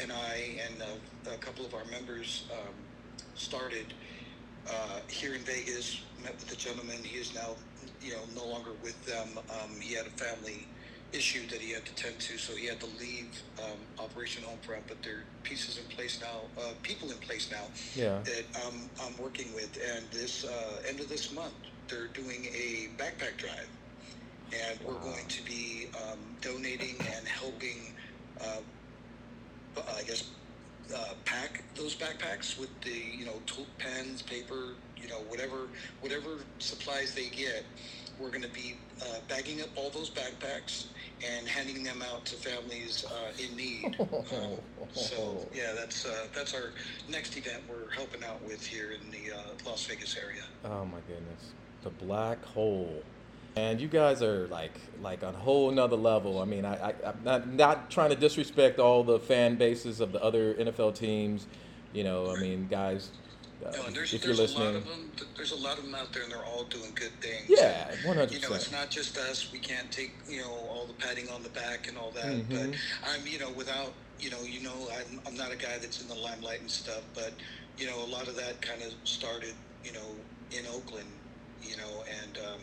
and 0.00 0.12
I 0.12 0.60
and 0.66 0.82
uh, 0.82 1.30
a 1.32 1.38
couple 1.38 1.64
of 1.64 1.74
our 1.74 1.84
members 1.86 2.44
um, 2.52 2.74
started 3.34 3.94
uh, 4.70 5.00
here 5.08 5.34
in 5.34 5.40
Vegas. 5.42 6.00
Met 6.22 6.34
with 6.34 6.48
the 6.48 6.56
gentleman. 6.56 6.96
He 7.02 7.18
is 7.18 7.34
now, 7.34 7.54
you 8.02 8.12
know, 8.12 8.22
no 8.34 8.46
longer 8.46 8.70
with 8.82 9.02
them. 9.06 9.28
Um, 9.50 9.80
he 9.80 9.94
had 9.94 10.06
a 10.06 10.10
family 10.10 10.66
issue 11.12 11.46
that 11.48 11.60
he 11.60 11.72
had 11.72 11.86
to 11.86 11.94
tend 11.94 12.18
to, 12.18 12.36
so 12.36 12.54
he 12.54 12.66
had 12.66 12.78
to 12.80 12.86
leave 12.98 13.28
um, 13.62 13.78
Operation 14.04 14.42
Homefront. 14.42 14.82
But 14.88 15.02
there 15.02 15.14
are 15.14 15.24
pieces 15.42 15.78
in 15.78 15.84
place 15.94 16.20
now, 16.20 16.62
uh, 16.62 16.72
people 16.82 17.10
in 17.10 17.16
place 17.18 17.50
now 17.50 17.64
yeah. 17.94 18.18
that 18.24 18.66
um, 18.66 18.90
I'm 19.02 19.16
working 19.22 19.54
with. 19.54 19.78
And 19.94 20.04
this 20.10 20.44
uh, 20.44 20.82
end 20.86 21.00
of 21.00 21.08
this 21.08 21.32
month, 21.32 21.54
they're 21.88 22.08
doing 22.08 22.46
a 22.46 22.88
backpack 22.98 23.36
drive, 23.38 23.68
and 24.52 24.78
wow. 24.80 24.92
we're 24.92 25.00
going 25.00 25.26
to 25.28 25.44
be 25.44 25.86
um, 25.94 26.18
donating 26.40 26.96
and 27.16 27.26
helping. 27.26 27.94
Uh, 28.40 28.60
I 29.96 30.02
guess 30.02 30.30
uh, 30.94 31.14
pack 31.24 31.62
those 31.74 31.94
backpacks 31.94 32.58
with 32.58 32.70
the 32.80 32.90
you 32.90 33.24
know 33.24 33.40
tool, 33.46 33.66
pens, 33.78 34.22
paper, 34.22 34.74
you 34.96 35.08
know 35.08 35.20
whatever 35.28 35.68
whatever 36.00 36.38
supplies 36.58 37.14
they 37.14 37.28
get. 37.28 37.64
We're 38.18 38.30
going 38.30 38.42
to 38.42 38.48
be 38.48 38.76
uh, 39.00 39.18
bagging 39.28 39.62
up 39.62 39.68
all 39.76 39.90
those 39.90 40.10
backpacks 40.10 40.86
and 41.24 41.46
handing 41.46 41.84
them 41.84 42.02
out 42.02 42.24
to 42.26 42.34
families 42.34 43.04
uh, 43.06 43.30
in 43.40 43.56
need. 43.56 43.96
so 44.92 45.46
yeah, 45.54 45.72
that's 45.76 46.04
uh, 46.04 46.26
that's 46.34 46.54
our 46.54 46.72
next 47.08 47.36
event 47.36 47.62
we're 47.68 47.90
helping 47.92 48.24
out 48.24 48.42
with 48.44 48.64
here 48.66 48.90
in 48.92 49.10
the 49.10 49.36
uh, 49.36 49.40
Las 49.64 49.86
Vegas 49.86 50.16
area. 50.16 50.42
Oh 50.64 50.84
my 50.84 50.98
goodness, 51.06 51.52
the 51.82 51.90
black 51.90 52.44
hole. 52.44 53.02
And 53.58 53.80
you 53.80 53.88
guys 53.88 54.22
are 54.22 54.46
like 54.48 54.80
like 55.00 55.24
on 55.24 55.34
a 55.34 55.38
whole 55.38 55.70
nother 55.72 55.96
level. 55.96 56.38
I 56.40 56.44
mean, 56.44 56.64
I, 56.64 56.90
I 56.90 56.94
am 57.10 57.20
not 57.24 57.48
not 57.48 57.90
trying 57.90 58.10
to 58.10 58.16
disrespect 58.16 58.78
all 58.78 59.02
the 59.02 59.18
fan 59.18 59.56
bases 59.56 60.00
of 60.00 60.12
the 60.12 60.22
other 60.22 60.54
NFL 60.54 60.94
teams. 60.94 61.48
You 61.92 62.04
know, 62.04 62.30
I 62.30 62.36
mean, 62.40 62.68
guys 62.68 63.10
Uh, 63.64 63.70
no, 63.72 63.90
there's, 63.90 64.14
if 64.14 64.24
you're 64.24 64.36
there's 64.36 64.54
a 64.54 64.58
lot 64.58 64.74
listening, 64.74 64.76
of 64.76 64.86
them. 64.86 65.12
There's 65.36 65.50
a 65.50 65.56
lot 65.56 65.78
of 65.78 65.84
them 65.84 65.94
out 65.94 66.12
there, 66.12 66.22
and 66.22 66.30
they're 66.30 66.44
all 66.44 66.64
doing 66.64 66.92
good 66.94 67.10
things. 67.20 67.46
yeah, 67.48 67.90
one 68.04 68.16
hundred 68.16 68.32
You 68.32 68.40
know, 68.40 68.54
it's 68.54 68.70
not 68.70 68.88
just 68.90 69.18
us. 69.18 69.50
We 69.52 69.58
can't 69.58 69.90
take 69.90 70.12
you 70.28 70.40
know 70.42 70.52
all 70.70 70.86
the 70.86 70.94
patting 70.94 71.28
on 71.30 71.42
the 71.42 71.48
back 71.50 71.88
and 71.88 71.98
all 71.98 72.12
that. 72.12 72.26
Mhm. 72.26 72.48
But 72.50 72.68
I'm 73.10 73.26
you 73.26 73.40
know 73.40 73.50
without 73.50 73.92
you 74.20 74.30
know 74.30 74.42
you 74.42 74.60
know 74.62 74.88
I'm, 74.96 75.20
I'm 75.26 75.36
not 75.36 75.50
a 75.50 75.56
guy 75.56 75.76
that's 75.82 76.00
in 76.00 76.06
the 76.08 76.14
limelight 76.14 76.60
and 76.60 76.70
stuff. 76.70 77.02
But 77.14 77.32
you 77.76 77.86
know 77.86 77.98
a 78.04 78.10
lot 78.16 78.28
of 78.28 78.36
that 78.36 78.60
kind 78.62 78.82
of 78.82 78.94
started 79.04 79.54
you 79.84 79.92
know 79.92 80.08
in 80.52 80.64
Oakland. 80.66 81.08
You 81.62 81.76
know, 81.76 82.04
and 82.22 82.38
um, 82.38 82.60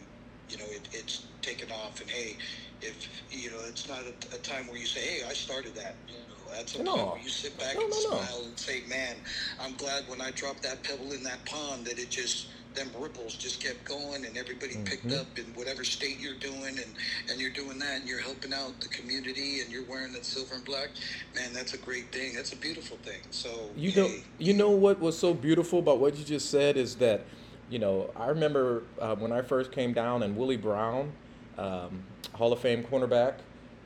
you 0.50 0.58
know 0.58 0.66
it, 0.70 0.88
it's 0.91 1.28
taken 1.41 1.70
off. 1.72 2.02
And 2.02 2.10
hey, 2.10 2.38
if 2.82 3.08
you 3.30 3.52
know 3.52 3.60
it's 3.68 3.88
not 3.88 4.02
a, 4.02 4.36
a 4.36 4.39
time 4.39 4.68
where 4.68 4.78
you 4.78 4.86
say, 4.86 5.02
hey, 5.02 5.22
I 5.28 5.34
started 5.34 5.76
that. 5.76 6.00
You 6.08 6.16
know, 6.30 6.56
that's 6.58 6.76
a 6.76 6.84
No. 6.84 6.93
where 7.14 7.20
you 7.24 7.30
sit 7.30 7.58
back 7.58 7.76
No, 7.76 7.82
and 7.82 7.89
no, 7.89 7.98
smile 8.10 8.43
and 8.46 8.60
say, 8.60 8.84
man, 8.88 9.18
I'm 9.60 9.76
glad 9.76 10.04
when 10.08 10.22
I 10.22 10.32
dropped 10.32 10.64
that 10.64 10.84
pebble 10.84 11.12
in 11.14 11.24
that 11.24 11.46
pond 11.46 11.86
that 11.88 12.00
it 12.00 12.12
just 12.12 12.48
them 12.76 12.89
ripples 13.00 13.38
just 13.38 13.64
kept 13.64 13.86
going 13.86 14.26
and 14.26 14.36
everybody 14.36 14.76
picked 14.84 15.06
Mhm. 15.06 15.22
up 15.22 15.39
in 15.39 15.54
whatever 15.54 15.86
state 15.86 16.20
you're 16.20 16.36
doing 16.36 16.78
and 16.78 16.93
and 17.30 17.39
you're 17.39 17.52
doing 17.52 17.80
that 17.80 18.00
and 18.02 18.08
you're 18.10 18.20
helping 18.22 18.54
out 18.54 18.82
the 18.82 18.89
community 18.89 19.62
and 19.62 19.72
you're 19.72 19.86
wearing 19.86 20.12
that 20.12 20.26
silver 20.26 20.56
and 20.56 20.66
black 20.66 20.89
man 21.34 21.54
that's 21.54 21.74
a 21.74 21.78
great 21.78 22.12
thing 22.12 22.34
that's 22.36 22.52
a 22.52 22.58
beautiful 22.58 22.98
thing 22.98 23.22
so 23.32 23.72
You 23.76 23.93
know, 23.96 24.08
hey, 24.08 24.24
you 24.39 24.54
know 24.54 24.72
what 24.72 25.00
was 25.00 25.18
so 25.18 25.34
beautiful 25.34 25.80
about 25.80 26.00
what 26.00 26.18
you 26.18 26.26
just 26.26 26.50
said 26.52 26.76
is 26.78 26.98
that, 26.98 27.28
you 27.70 27.80
know, 27.80 28.09
I 28.16 28.28
remember 28.28 28.84
uh, 28.99 29.16
when 29.16 29.32
I 29.32 29.41
first 29.41 29.72
came 29.72 29.93
down 29.93 30.24
and 30.24 30.36
Willie 30.38 30.57
Brown, 30.57 31.11
um, 31.57 32.03
Hall 32.34 32.53
of 32.53 32.59
Fame 32.59 32.84
cornerback, 32.84 33.36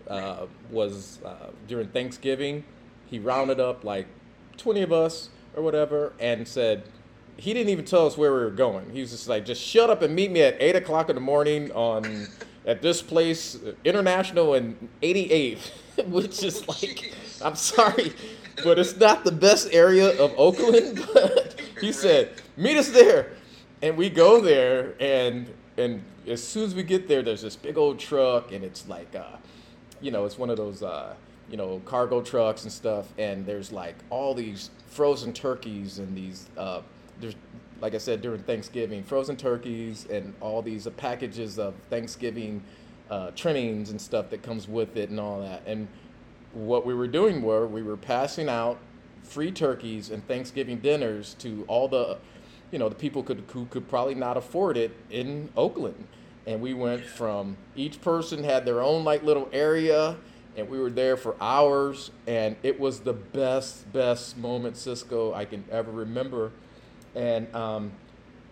uh, 0.07 0.47
was 0.71 1.19
uh, 1.23 1.49
during 1.67 1.87
Thanksgiving. 1.89 2.63
He 3.07 3.19
rounded 3.19 3.59
up 3.59 3.83
like 3.83 4.07
20 4.57 4.81
of 4.81 4.91
us 4.91 5.29
or 5.55 5.63
whatever 5.63 6.13
and 6.19 6.47
said, 6.47 6.83
he 7.37 7.53
didn't 7.53 7.69
even 7.69 7.85
tell 7.85 8.05
us 8.05 8.17
where 8.17 8.33
we 8.33 8.39
were 8.39 8.49
going. 8.49 8.89
He 8.91 8.99
was 8.99 9.11
just 9.11 9.29
like, 9.29 9.45
just 9.45 9.61
shut 9.61 9.89
up 9.89 10.01
and 10.01 10.13
meet 10.13 10.31
me 10.31 10.41
at 10.41 10.57
8 10.61 10.75
o'clock 10.75 11.09
in 11.09 11.15
the 11.15 11.21
morning 11.21 11.71
on 11.71 12.27
at 12.65 12.81
this 12.81 13.01
place, 13.01 13.57
International 13.85 14.53
and 14.55 14.89
88th, 15.01 15.71
which 16.07 16.43
is 16.43 16.67
like, 16.67 17.13
I'm 17.41 17.55
sorry, 17.55 18.13
but 18.63 18.77
it's 18.77 18.97
not 18.97 19.23
the 19.23 19.31
best 19.31 19.69
area 19.71 20.21
of 20.21 20.33
Oakland. 20.37 21.05
But 21.13 21.59
he 21.81 21.93
said, 21.93 22.33
meet 22.57 22.75
us 22.77 22.89
there. 22.89 23.31
And 23.81 23.95
we 23.95 24.09
go 24.09 24.41
there, 24.41 24.95
and 24.99 25.53
and 25.77 26.03
as 26.27 26.43
soon 26.45 26.65
as 26.65 26.75
we 26.75 26.83
get 26.83 27.07
there, 27.07 27.21
there's 27.21 27.41
this 27.41 27.55
big 27.55 27.77
old 27.77 27.97
truck, 27.99 28.51
and 28.51 28.63
it's 28.63 28.87
like, 28.87 29.15
uh, 29.15 29.37
you 30.01 30.11
know, 30.11 30.25
it's 30.25 30.37
one 30.37 30.49
of 30.49 30.57
those, 30.57 30.83
uh, 30.83 31.13
you 31.49 31.57
know, 31.57 31.81
cargo 31.85 32.21
trucks 32.21 32.63
and 32.63 32.71
stuff. 32.71 33.07
And 33.17 33.45
there's 33.45 33.71
like 33.71 33.95
all 34.09 34.33
these 34.33 34.69
frozen 34.87 35.33
turkeys 35.33 35.99
and 35.99 36.15
these, 36.15 36.47
uh, 36.57 36.81
there's, 37.19 37.35
like 37.81 37.95
I 37.95 37.97
said, 37.97 38.21
during 38.21 38.43
Thanksgiving, 38.43 39.03
frozen 39.03 39.35
turkeys 39.35 40.05
and 40.09 40.33
all 40.41 40.61
these 40.61 40.85
uh, 40.87 40.91
packages 40.91 41.57
of 41.57 41.73
Thanksgiving 41.89 42.61
uh, 43.09 43.31
trimmings 43.31 43.89
and 43.89 43.99
stuff 43.99 44.29
that 44.29 44.43
comes 44.43 44.67
with 44.67 44.97
it 44.97 45.09
and 45.09 45.19
all 45.19 45.39
that. 45.41 45.63
And 45.65 45.87
what 46.53 46.85
we 46.85 46.93
were 46.93 47.07
doing 47.07 47.41
were 47.41 47.65
we 47.67 47.83
were 47.83 47.97
passing 47.97 48.49
out 48.49 48.77
free 49.23 49.51
turkeys 49.51 50.09
and 50.09 50.25
Thanksgiving 50.27 50.79
dinners 50.79 51.35
to 51.35 51.63
all 51.67 51.87
the, 51.87 52.17
you 52.71 52.79
know, 52.79 52.89
the 52.89 52.95
people 52.95 53.23
could 53.23 53.43
who 53.53 53.65
could 53.65 53.87
probably 53.89 54.15
not 54.15 54.37
afford 54.37 54.77
it 54.77 54.95
in 55.09 55.49
Oakland. 55.55 56.07
And 56.47 56.61
we 56.61 56.73
went 56.73 57.05
from 57.05 57.57
each 57.75 58.01
person 58.01 58.43
had 58.43 58.65
their 58.65 58.81
own 58.81 59.03
like 59.03 59.23
little 59.23 59.49
area, 59.51 60.17
and 60.57 60.69
we 60.69 60.79
were 60.79 60.89
there 60.89 61.17
for 61.17 61.35
hours, 61.39 62.11
and 62.27 62.55
it 62.63 62.79
was 62.79 63.01
the 63.01 63.13
best 63.13 63.91
best 63.93 64.37
moment 64.37 64.77
Cisco 64.77 65.33
I 65.33 65.45
can 65.45 65.63
ever 65.71 65.91
remember. 65.91 66.51
And 67.15 67.53
um, 67.55 67.91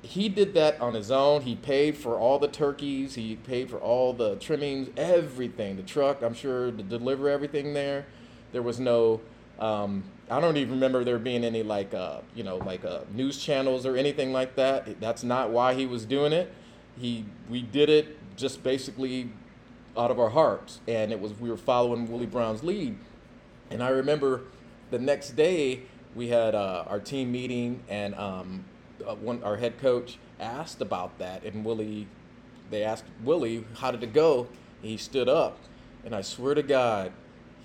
he 0.02 0.30
did 0.30 0.54
that 0.54 0.80
on 0.80 0.94
his 0.94 1.12
own. 1.12 1.42
He 1.42 1.56
paid 1.56 1.98
for 1.98 2.18
all 2.18 2.40
the 2.40 2.48
turkeys. 2.48 3.16
He 3.16 3.36
paid 3.36 3.70
for 3.70 3.78
all 3.78 4.14
the 4.14 4.36
trimmings, 4.36 4.90
everything. 4.96 5.76
The 5.76 5.84
truck, 5.84 6.22
I'm 6.22 6.34
sure, 6.34 6.72
to 6.72 6.84
deliver 6.84 7.30
everything 7.30 7.74
there. 7.74 8.06
There 8.52 8.62
was 8.62 8.80
no. 8.80 9.22
Um, 9.60 10.04
I 10.30 10.42
don't 10.42 10.58
even 10.58 10.74
remember 10.74 11.04
there 11.04 11.20
being 11.20 11.46
any 11.46 11.64
like, 11.64 11.94
uh, 11.94 12.20
you 12.36 12.44
know, 12.44 12.58
like 12.58 12.84
uh, 12.84 13.02
news 13.14 13.42
channels 13.42 13.86
or 13.86 13.96
anything 13.96 14.34
like 14.34 14.56
that. 14.56 15.00
That's 15.00 15.24
not 15.24 15.52
why 15.52 15.74
he 15.74 15.86
was 15.86 16.06
doing 16.06 16.34
it. 16.34 16.54
He, 17.00 17.26
we 17.50 17.62
did 17.62 17.90
it 17.90 18.18
just 18.36 18.62
basically 18.62 19.30
out 19.98 20.12
of 20.12 20.20
our 20.20 20.30
hearts, 20.30 20.82
and 20.88 21.12
it 21.12 21.20
was 21.20 21.34
we 21.40 21.50
were 21.50 21.58
following 21.58 22.10
Willie 22.12 22.26
Brown's 22.26 22.64
lead. 22.64 22.98
And 23.72 23.82
I 23.82 23.90
remember 23.90 24.44
the 24.92 25.00
next 25.00 25.32
day 25.32 25.84
we 26.16 26.28
had 26.28 26.56
uh, 26.56 26.84
our 26.88 27.00
team 27.00 27.32
meeting, 27.32 27.84
and 27.90 28.14
um, 28.16 28.66
uh, 29.08 29.16
one 29.16 29.42
our 29.44 29.58
head 29.58 29.80
coach 29.80 30.18
asked 30.40 30.82
about 30.82 31.18
that, 31.20 31.44
and 31.44 31.66
Willie, 31.66 32.08
they 32.70 32.84
asked 32.84 33.06
Willie 33.24 33.66
how 33.78 33.92
did 33.92 34.04
it 34.04 34.14
go. 34.14 34.48
He 34.82 34.98
stood 34.98 35.30
up, 35.30 35.58
and 36.06 36.14
I 36.14 36.22
swear 36.22 36.54
to 36.54 36.64
God, 36.64 37.12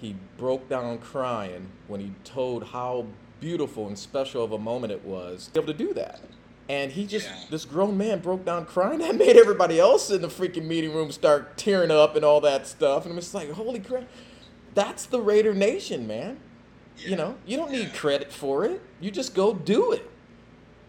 he 0.02 0.16
broke 0.36 0.68
down 0.68 0.98
crying 0.98 1.68
when 1.86 2.00
he 2.00 2.12
told 2.24 2.64
how 2.64 3.06
beautiful 3.40 3.86
and 3.86 3.96
special 3.98 4.44
of 4.44 4.50
a 4.52 4.58
moment 4.58 4.92
it 4.92 5.04
was 5.04 5.46
to 5.46 5.52
be 5.52 5.60
able 5.60 5.72
to 5.72 5.78
do 5.78 5.94
that. 5.94 6.20
And 6.68 6.90
he 6.92 7.06
just, 7.06 7.26
Yeah. 7.28 7.36
this 7.50 7.64
grown 7.64 7.96
man 7.96 8.18
broke 8.18 8.44
down 8.44 8.66
crying. 8.66 8.98
That 9.00 9.14
made 9.14 9.36
everybody 9.36 9.78
else 9.78 10.10
in 10.10 10.20
the 10.20 10.28
freaking 10.28 10.64
meeting 10.66 10.92
room 10.92 11.12
start 11.12 11.56
tearing 11.56 11.90
up 11.92 12.16
and 12.16 12.24
all 12.24 12.40
that 12.40 12.66
stuff. 12.66 13.04
And 13.04 13.12
I'm 13.14 13.18
just 13.20 13.32
like, 13.32 13.50
holy 13.52 13.78
crap. 13.80 14.04
That's 14.74 15.06
the 15.06 15.20
Raider 15.20 15.54
Nation, 15.54 16.06
man. 16.06 16.38
You 16.98 17.16
know, 17.16 17.36
you 17.46 17.56
don't 17.56 17.70
need 17.70 17.88
Yeah. 17.88 17.94
credit 17.94 18.32
for 18.32 18.64
it. 18.64 18.80
You 19.00 19.10
just 19.12 19.34
go 19.34 19.54
do 19.54 19.92
it. 19.92 20.08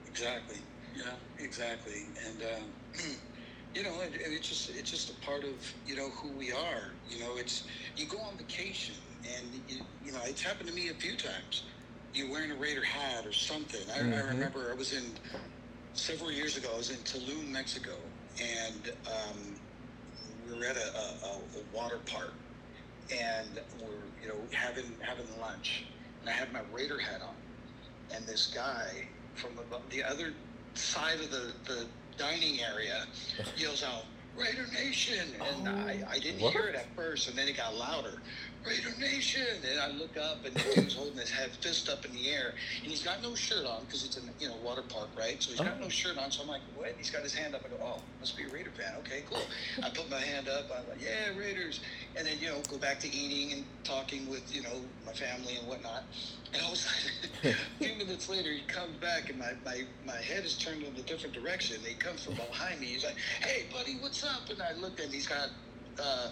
Exactly. 0.08 0.58
Yeah, 0.96 1.04
exactly. 1.40 2.06
And 2.28 2.42
um, 2.42 2.64
you 3.76 3.84
know, 3.84 4.02
and, 4.04 4.14
and 4.16 4.34
it's 4.34 4.50
just 4.50 4.70
it's 4.70 4.92
just 4.92 5.10
a 5.10 5.16
part 5.26 5.44
of 5.44 5.74
you 5.86 5.96
know 5.96 6.10
who 6.22 6.32
we 6.38 6.52
are. 6.52 6.96
You 7.08 7.20
know, 7.20 7.38
it's 7.38 7.66
you 7.96 8.08
go 8.08 8.20
on 8.20 8.38
vacation, 8.38 8.96
and 9.38 9.54
you, 9.68 9.82
you 10.04 10.12
know 10.14 10.20
it's 10.26 10.44
happened 10.44 10.70
to 10.70 10.76
me 10.76 10.90
a 10.90 10.94
few 10.94 11.18
times. 11.18 11.64
You're 12.14 12.32
wearing 12.32 12.52
a 12.52 12.56
Raider 12.56 12.84
hat 12.84 13.26
or 13.26 13.34
something. 13.34 13.82
I, 13.92 14.00
I 14.00 14.22
Mhm. 14.22 14.28
remember 14.30 14.72
I 14.72 14.76
was 14.76 14.94
in 14.94 15.18
several 15.94 16.32
years 16.32 16.58
ago. 16.58 16.70
I 16.74 16.78
was 16.78 16.92
in 16.92 17.04
Tulum, 17.04 17.48
Mexico, 17.50 17.94
and 18.42 18.90
um, 19.08 19.56
we 20.46 20.54
were 20.54 20.66
at 20.66 20.78
a, 20.78 20.80
a, 20.98 21.28
a, 21.28 21.34
a 21.62 21.64
water 21.74 22.00
park, 22.00 22.40
and 23.12 23.60
we're 23.82 24.12
you 24.22 24.28
know 24.30 24.48
having 24.54 24.98
having 25.02 25.40
lunch, 25.40 25.88
and 26.22 26.30
I 26.30 26.34
had 26.34 26.54
my 26.54 26.62
Raider 26.72 27.00
hat 27.00 27.22
on, 27.22 27.36
and 28.16 28.28
this 28.28 28.48
guy 28.48 29.10
from 29.36 29.56
the, 29.56 29.64
the 29.90 30.04
other 30.04 30.34
side 30.76 31.20
of 31.22 31.32
the, 31.32 31.54
the 31.68 31.90
dining 32.18 32.60
area 32.62 33.04
yells 33.58 33.84
out, 33.84 34.06
Raider 34.36 34.66
Nation! 34.74 35.28
And 35.58 35.68
I, 35.68 36.02
oh, 36.04 36.08
I 36.10 36.20
didn't 36.20 36.42
What? 36.42 36.54
hear 36.54 36.64
it 36.68 36.76
at 36.76 36.88
first, 36.96 37.28
and 37.30 37.38
then 37.38 37.48
it 37.48 37.56
got 37.58 37.76
louder. 37.76 38.14
Raider 38.66 38.90
Nation! 39.00 39.46
And 39.70 39.80
I 39.80 39.90
look 39.90 40.18
up, 40.18 40.44
and 40.46 40.56
the 40.56 40.76
dude's 40.76 40.96
holding 40.96 41.18
his 41.18 41.30
head 41.30 41.52
fist 41.62 41.88
up 41.90 42.04
in 42.06 42.14
the 42.14 42.30
air, 42.30 42.54
and 42.82 42.90
he's 42.90 43.04
got 43.04 43.22
no 43.22 43.36
shirt 43.36 43.66
on 43.66 43.84
because 43.86 44.04
it's 44.06 44.18
a 44.18 44.22
you 44.40 44.48
know 44.48 44.56
water 44.64 44.82
park, 44.82 45.10
right? 45.18 45.42
So 45.42 45.52
he's 45.52 45.60
got 45.60 45.74
Oh. 45.78 45.84
no 45.84 45.90
shirt 45.90 46.18
on. 46.18 46.32
So 46.32 46.42
I'm 46.42 46.48
like, 46.48 46.62
what? 46.76 46.94
He's 46.98 47.10
got 47.12 47.22
his 47.22 47.34
hand 47.34 47.54
up. 47.54 47.62
I 47.66 47.70
go, 47.70 47.76
oh, 47.84 48.02
must 48.20 48.36
be 48.36 48.44
a 48.44 48.48
Raider 48.50 48.72
fan. 48.72 48.94
Okay, 49.00 49.24
cool. 49.30 49.42
I 49.84 49.90
put 49.90 50.10
my 50.10 50.20
hand 50.20 50.48
up. 50.50 50.66
I'm 50.76 50.88
like, 50.90 51.02
yeah, 51.04 51.38
Raiders. 51.38 51.82
And 52.16 52.26
then 52.26 52.38
you 52.40 52.48
know 52.48 52.62
go 52.72 52.78
back 52.78 53.00
to 53.02 53.14
eating 53.14 53.54
and 53.54 53.66
talking 53.84 54.28
with 54.30 54.56
you 54.56 54.64
know 54.64 54.82
my 55.06 55.14
family 55.14 55.58
and 55.60 55.68
whatnot. 55.68 56.04
And 56.54 56.62
all 56.62 56.74
of 56.74 56.78
a 56.78 56.82
sudden, 56.82 57.56
a 57.82 57.84
few 57.84 57.96
minutes 57.98 58.30
later, 58.30 58.52
he 58.52 58.62
comes 58.68 58.96
back, 58.98 59.30
and 59.32 59.40
my, 59.40 59.54
my, 59.66 59.82
my 60.06 60.16
head 60.18 60.46
is 60.46 60.56
turned 60.56 60.84
in 60.84 60.96
a 60.96 61.02
different 61.02 61.34
direction. 61.34 61.78
He 61.84 61.96
comes 61.96 62.24
from 62.24 62.36
behind 62.36 62.80
me. 62.80 62.86
He's 62.86 63.04
like, 63.04 63.16
hey, 63.42 63.64
buddy, 63.74 63.98
what's 64.00 64.23
up? 64.24 64.50
And 64.50 64.62
I 64.62 64.74
looked, 64.74 65.00
and 65.00 65.14
he's 65.14 65.28
got 65.28 65.50
uh, 66.02 66.30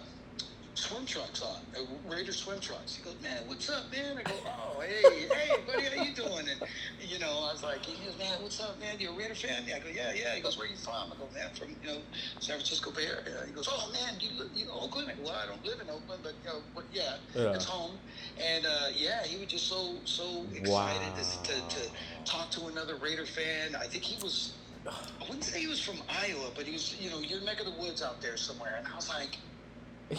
swim 0.73 1.05
trunks 1.05 1.41
on, 1.41 1.57
uh, 1.75 1.81
Raider 2.09 2.31
swim 2.31 2.59
trunks. 2.59 2.95
He 2.95 3.03
goes, 3.03 3.15
man, 3.21 3.43
what's 3.45 3.69
up, 3.69 3.91
man? 3.91 4.17
I 4.17 4.23
go, 4.23 4.35
oh, 4.45 4.79
hey, 4.81 5.27
hey, 5.27 5.51
buddy, 5.67 5.83
how 5.83 6.03
you 6.03 6.13
doing? 6.15 6.47
And, 6.49 6.61
you 7.01 7.19
know, 7.19 7.27
I 7.27 7.51
was 7.51 7.61
like, 7.61 7.85
he 7.85 8.03
goes, 8.05 8.17
man, 8.17 8.41
what's 8.41 8.59
up, 8.61 8.79
man? 8.79 8.95
You 8.99 9.09
a 9.11 9.17
Raider 9.17 9.35
fan? 9.35 9.63
I 9.65 9.79
go, 9.79 9.89
yeah, 9.93 10.13
yeah. 10.13 10.33
He 10.33 10.41
goes, 10.41 10.57
where 10.57 10.67
you 10.67 10.77
from? 10.77 11.11
I 11.11 11.15
go, 11.19 11.27
man, 11.33 11.49
from, 11.53 11.69
you 11.83 11.87
know, 11.89 11.97
San 12.39 12.55
Francisco 12.55 12.91
Bay 12.91 13.05
Area. 13.05 13.43
He 13.45 13.51
goes, 13.51 13.67
oh, 13.69 13.91
man, 13.91 14.15
you 14.19 14.29
live, 14.39 14.49
you 14.55 14.65
know, 14.65 14.79
Oakland? 14.79 15.09
I 15.11 15.15
go, 15.15 15.23
well, 15.25 15.35
I 15.43 15.45
don't 15.45 15.63
live 15.65 15.81
in 15.81 15.89
Oakland, 15.89 16.21
but, 16.23 16.33
you 16.43 16.49
know, 16.49 16.59
but 16.73 16.85
yeah, 16.93 17.17
Yeah. 17.35 17.53
it's 17.53 17.65
home. 17.65 17.97
And, 18.41 18.65
uh, 18.65 18.87
yeah, 18.95 19.23
he 19.23 19.37
was 19.37 19.47
just 19.47 19.67
so, 19.67 19.95
so 20.05 20.45
excited 20.55 21.11
to, 21.15 21.51
to, 21.51 21.61
to 21.75 21.91
talk 22.25 22.49
to 22.51 22.67
another 22.67 22.95
Raider 22.95 23.25
fan. 23.25 23.75
I 23.75 23.85
think 23.87 24.03
he 24.03 24.21
was, 24.23 24.53
I 24.87 25.23
wouldn't 25.25 25.43
say 25.43 25.59
he 25.59 25.67
was 25.67 25.79
from 25.79 25.97
Iowa, 26.09 26.51
but 26.55 26.65
he 26.65 26.73
was, 26.73 26.99
you 26.99 27.09
know, 27.09 27.19
your 27.19 27.41
neck 27.41 27.59
of 27.59 27.65
the 27.65 27.79
woods 27.79 28.01
out 28.01 28.21
there 28.21 28.37
somewhere. 28.37 28.75
And 28.77 28.87
I 28.87 28.95
was 28.95 29.09
like, 29.09 29.37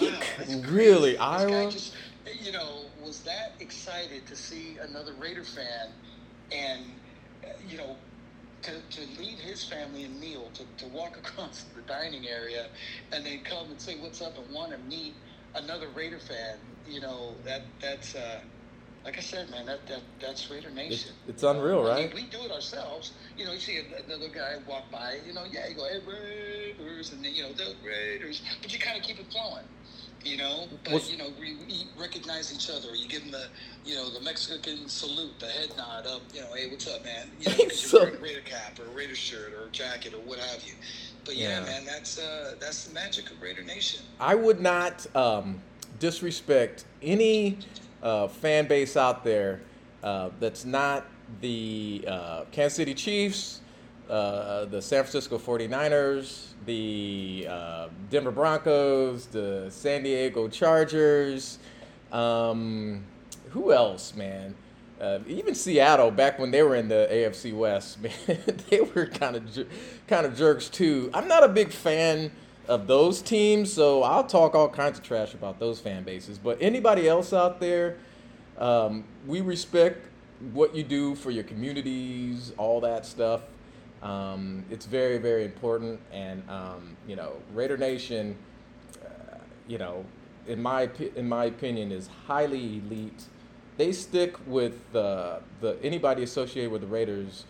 Wow, 0.01 0.21
really, 0.69 1.19
Iowa? 1.19 1.71
just, 1.71 1.95
you 2.41 2.53
know, 2.53 2.87
was 3.03 3.21
that 3.23 3.55
excited 3.61 4.27
to 4.27 4.37
see 4.37 4.79
another 4.83 5.13
Raider 5.21 5.45
fan, 5.45 5.89
and 6.51 6.81
uh, 7.45 7.49
you 7.69 7.77
know, 7.77 7.97
to, 8.63 8.73
to 8.91 9.21
leave 9.21 9.39
his 9.39 9.65
family 9.65 10.05
and 10.05 10.19
meal 10.19 10.51
to, 10.55 10.65
to 10.79 10.87
walk 10.87 11.17
across 11.19 11.65
the 11.75 11.83
dining 11.83 12.27
area, 12.27 12.67
and 13.13 13.25
then 13.27 13.41
come 13.45 13.71
and 13.71 13.81
say 13.81 13.97
what's 14.01 14.23
up 14.23 14.39
and 14.39 14.55
want 14.55 14.73
to 14.73 14.79
meet 14.79 15.15
another 15.55 15.89
Raider 15.95 16.19
fan. 16.21 16.57
You 16.87 17.01
know 17.01 17.35
that 17.45 17.63
that's 17.81 18.15
uh, 18.15 18.41
like 19.05 19.19
I 19.19 19.21
said, 19.21 19.51
man, 19.51 19.67
that, 19.67 19.87
that 19.89 20.01
that's 20.21 20.51
Raider 20.51 20.71
Nation. 20.71 21.13
It's, 21.27 21.37
it's 21.37 21.43
unreal, 21.43 21.83
right? 21.83 22.11
I 22.11 22.15
mean, 22.15 22.15
we 22.15 22.23
do 22.25 22.45
it 22.45 22.53
ourselves. 22.53 23.13
You 23.37 23.47
know, 23.47 23.53
you 23.53 23.61
see 23.61 23.81
another 24.07 24.29
guy 24.29 24.57
walk 24.67 24.91
by, 24.93 25.19
you 25.27 25.33
know, 25.33 25.45
yeah, 25.51 25.69
you 25.69 25.75
go, 25.75 25.87
hey, 25.89 26.01
Raiders, 26.07 27.13
and 27.13 27.25
then, 27.25 27.35
you 27.35 27.43
know, 27.43 27.53
the 27.53 27.75
Raiders, 27.85 28.43
but 28.61 28.73
you 28.73 28.79
kind 28.79 28.97
of 28.97 29.03
keep 29.03 29.19
it 29.19 29.27
flowing. 29.33 29.65
You 30.25 30.37
know, 30.37 30.69
but 30.85 30.93
What's, 30.93 31.11
you 31.11 31.19
know, 31.19 31.31
we, 31.41 31.57
we, 31.67 31.89
recognize 32.01 32.55
each 32.55 32.71
other. 32.71 32.95
You 32.95 33.09
give 33.09 33.23
them 33.23 33.33
the, 33.33 33.47
you 33.85 33.97
know, 33.97 34.09
the 34.09 34.21
Mexican 34.21 34.89
salute, 34.89 35.33
the 35.41 35.47
head 35.47 35.71
nod 35.77 36.07
up. 36.07 36.23
You 36.33 36.43
know, 36.43 36.55
hey, 36.55 36.71
what's 36.71 36.87
up, 36.87 37.05
man? 37.05 37.29
You 37.41 37.51
know, 37.51 37.69
so, 37.71 37.97
you're 37.97 38.05
wearing 38.05 38.21
a 38.21 38.23
Raider 38.23 38.41
cap 38.43 38.79
or 38.79 38.85
a 38.85 38.95
Raider 38.95 39.17
shirt 39.17 39.53
or 39.53 39.67
a 39.67 39.71
jacket 39.71 40.15
or 40.15 40.19
what 40.19 40.39
have 40.39 40.63
you. 40.63 40.75
But 41.25 41.35
yeah, 41.35 41.59
yeah. 41.59 41.65
man, 41.65 41.85
that's 41.85 42.21
uh, 42.21 42.55
that's 42.61 42.85
the 42.85 42.95
magic 42.95 43.33
of 43.33 43.43
Raider 43.43 43.65
Nation. 43.65 44.03
I 44.21 44.37
would 44.37 44.61
not 44.61 45.05
um, 45.17 45.61
disrespect 45.99 46.85
any 47.03 47.59
uh, 48.03 48.29
fan 48.29 48.67
base 48.67 48.97
out 48.97 49.25
there 49.25 49.61
uh, 50.03 50.31
that's 50.41 50.65
not 50.65 51.07
the 51.41 52.05
uh, 52.09 52.45
Kansas 52.51 52.77
City 52.77 52.95
Chiefs, 52.95 53.61
uh, 54.11 54.65
the 54.67 54.83
San 54.83 55.05
Francisco 55.05 55.39
49ers, 55.39 56.49
the 56.67 57.47
uh, 57.49 57.89
Denver 58.11 58.31
Broncos, 58.31 59.27
the 59.27 59.69
San 59.71 60.03
Diego 60.03 60.49
Chargers. 60.49 61.59
Um, 62.11 63.05
who 63.51 63.73
else, 63.73 64.15
man? 64.15 64.55
Uh, 65.01 65.19
even 65.27 65.55
Seattle, 65.55 66.11
back 66.11 66.39
when 66.39 66.51
they 66.51 66.63
were 66.63 66.77
in 66.77 66.89
the 66.89 67.09
AFC 67.11 67.55
West, 67.55 68.01
man, 68.03 68.13
they 68.71 68.81
were 68.81 69.07
kind 69.07 69.37
of 69.37 69.67
kind 70.07 70.27
of 70.27 70.37
jerks 70.37 70.69
too. 70.69 71.11
I'm 71.15 71.27
not 71.27 71.43
a 71.43 71.49
big 71.49 71.73
fan 71.73 72.31
of 72.69 72.87
those 72.87 73.21
teams, 73.23 73.73
so 73.73 74.03
I'll 74.03 74.25
talk 74.25 74.55
all 74.55 74.69
kinds 74.69 74.99
of 74.99 75.05
trash 75.05 75.35
about 75.35 75.59
those 75.59 75.81
fan 75.81 76.05
bases. 76.05 76.39
But 76.39 76.59
anybody 76.61 77.09
else 77.09 77.33
out 77.33 77.61
there, 77.61 77.97
um, 78.59 79.05
we 79.27 79.41
respect 79.41 80.07
what 80.53 80.75
you 80.75 80.83
do 80.83 81.15
for 81.15 81.31
your 81.31 81.45
communities, 81.45 82.53
all 82.57 82.81
that 82.81 83.07
stuff. 83.07 83.43
Um, 84.03 84.65
it's 84.71 84.87
very, 84.87 85.19
very 85.19 85.45
important. 85.45 86.01
And 86.13 86.49
um, 86.49 86.97
you 87.07 87.17
know, 87.17 87.35
Raider 87.55 87.77
Nation, 87.77 88.37
uh, 89.05 89.37
you 89.69 89.79
know, 89.79 90.05
in 90.47 90.61
my 90.61 90.89
in 91.17 91.29
my 91.29 91.47
opinion, 91.47 91.93
is 91.93 92.09
highly 92.27 92.79
elite. 92.79 93.25
They 93.77 93.93
stick 93.93 94.37
with 94.47 94.95
uh, 94.95 95.39
the 95.61 95.79
anybody 95.83 96.23
associated 96.23 96.71
with 96.71 96.83
the 96.83 96.89
Raiders 96.89 97.45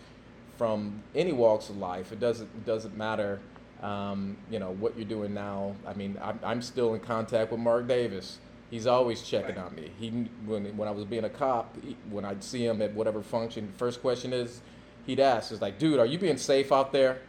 from 0.57 1.01
any 1.15 1.31
walks 1.31 1.69
of 1.69 1.77
life. 1.77 2.11
It 2.11 2.19
doesn't 2.19 2.49
it 2.55 2.65
doesn't 2.65 2.95
matter 2.95 3.39
um, 3.83 4.37
you 4.49 4.59
know 4.59 4.71
what 4.71 4.97
you're 4.97 5.07
doing 5.07 5.33
now. 5.33 5.75
I 5.85 5.93
mean, 5.93 6.17
I'm, 6.21 6.39
I'm 6.43 6.61
still 6.61 6.93
in 6.93 7.01
contact 7.01 7.51
with 7.51 7.59
Mark 7.59 7.87
Davis. 7.87 8.39
He's 8.71 8.87
always 8.87 9.21
checking 9.21 9.57
right. 9.57 9.65
on 9.65 9.75
me. 9.75 9.91
He 9.99 10.09
when 10.45 10.75
when 10.77 10.87
I 10.87 10.91
was 10.91 11.05
being 11.05 11.25
a 11.25 11.29
cop, 11.29 11.75
he, 11.83 11.97
when 12.09 12.23
I'd 12.25 12.43
see 12.43 12.65
him 12.65 12.81
at 12.81 12.93
whatever 12.93 13.21
function, 13.21 13.71
first 13.77 14.01
question 14.01 14.31
is, 14.31 14.61
he'd 15.05 15.19
ask, 15.19 15.51
"Is 15.51 15.61
like, 15.61 15.77
dude, 15.77 15.99
are 15.99 16.05
you 16.05 16.17
being 16.17 16.37
safe 16.37 16.71
out 16.71 16.93
there?" 16.93 17.19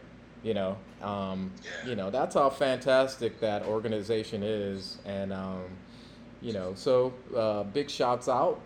You 0.43 0.53
know, 0.53 0.77
um, 1.01 1.51
yeah. 1.63 1.89
you 1.89 1.95
know 1.95 2.09
that's 2.09 2.35
how 2.35 2.49
fantastic 2.49 3.39
that 3.41 3.63
organization 3.65 4.41
is, 4.41 4.97
and 5.05 5.33
um, 5.33 5.65
you 6.41 6.53
know, 6.53 6.73
so 6.75 7.13
uh, 7.35 7.63
big 7.63 7.89
shouts 7.89 8.29
out. 8.29 8.61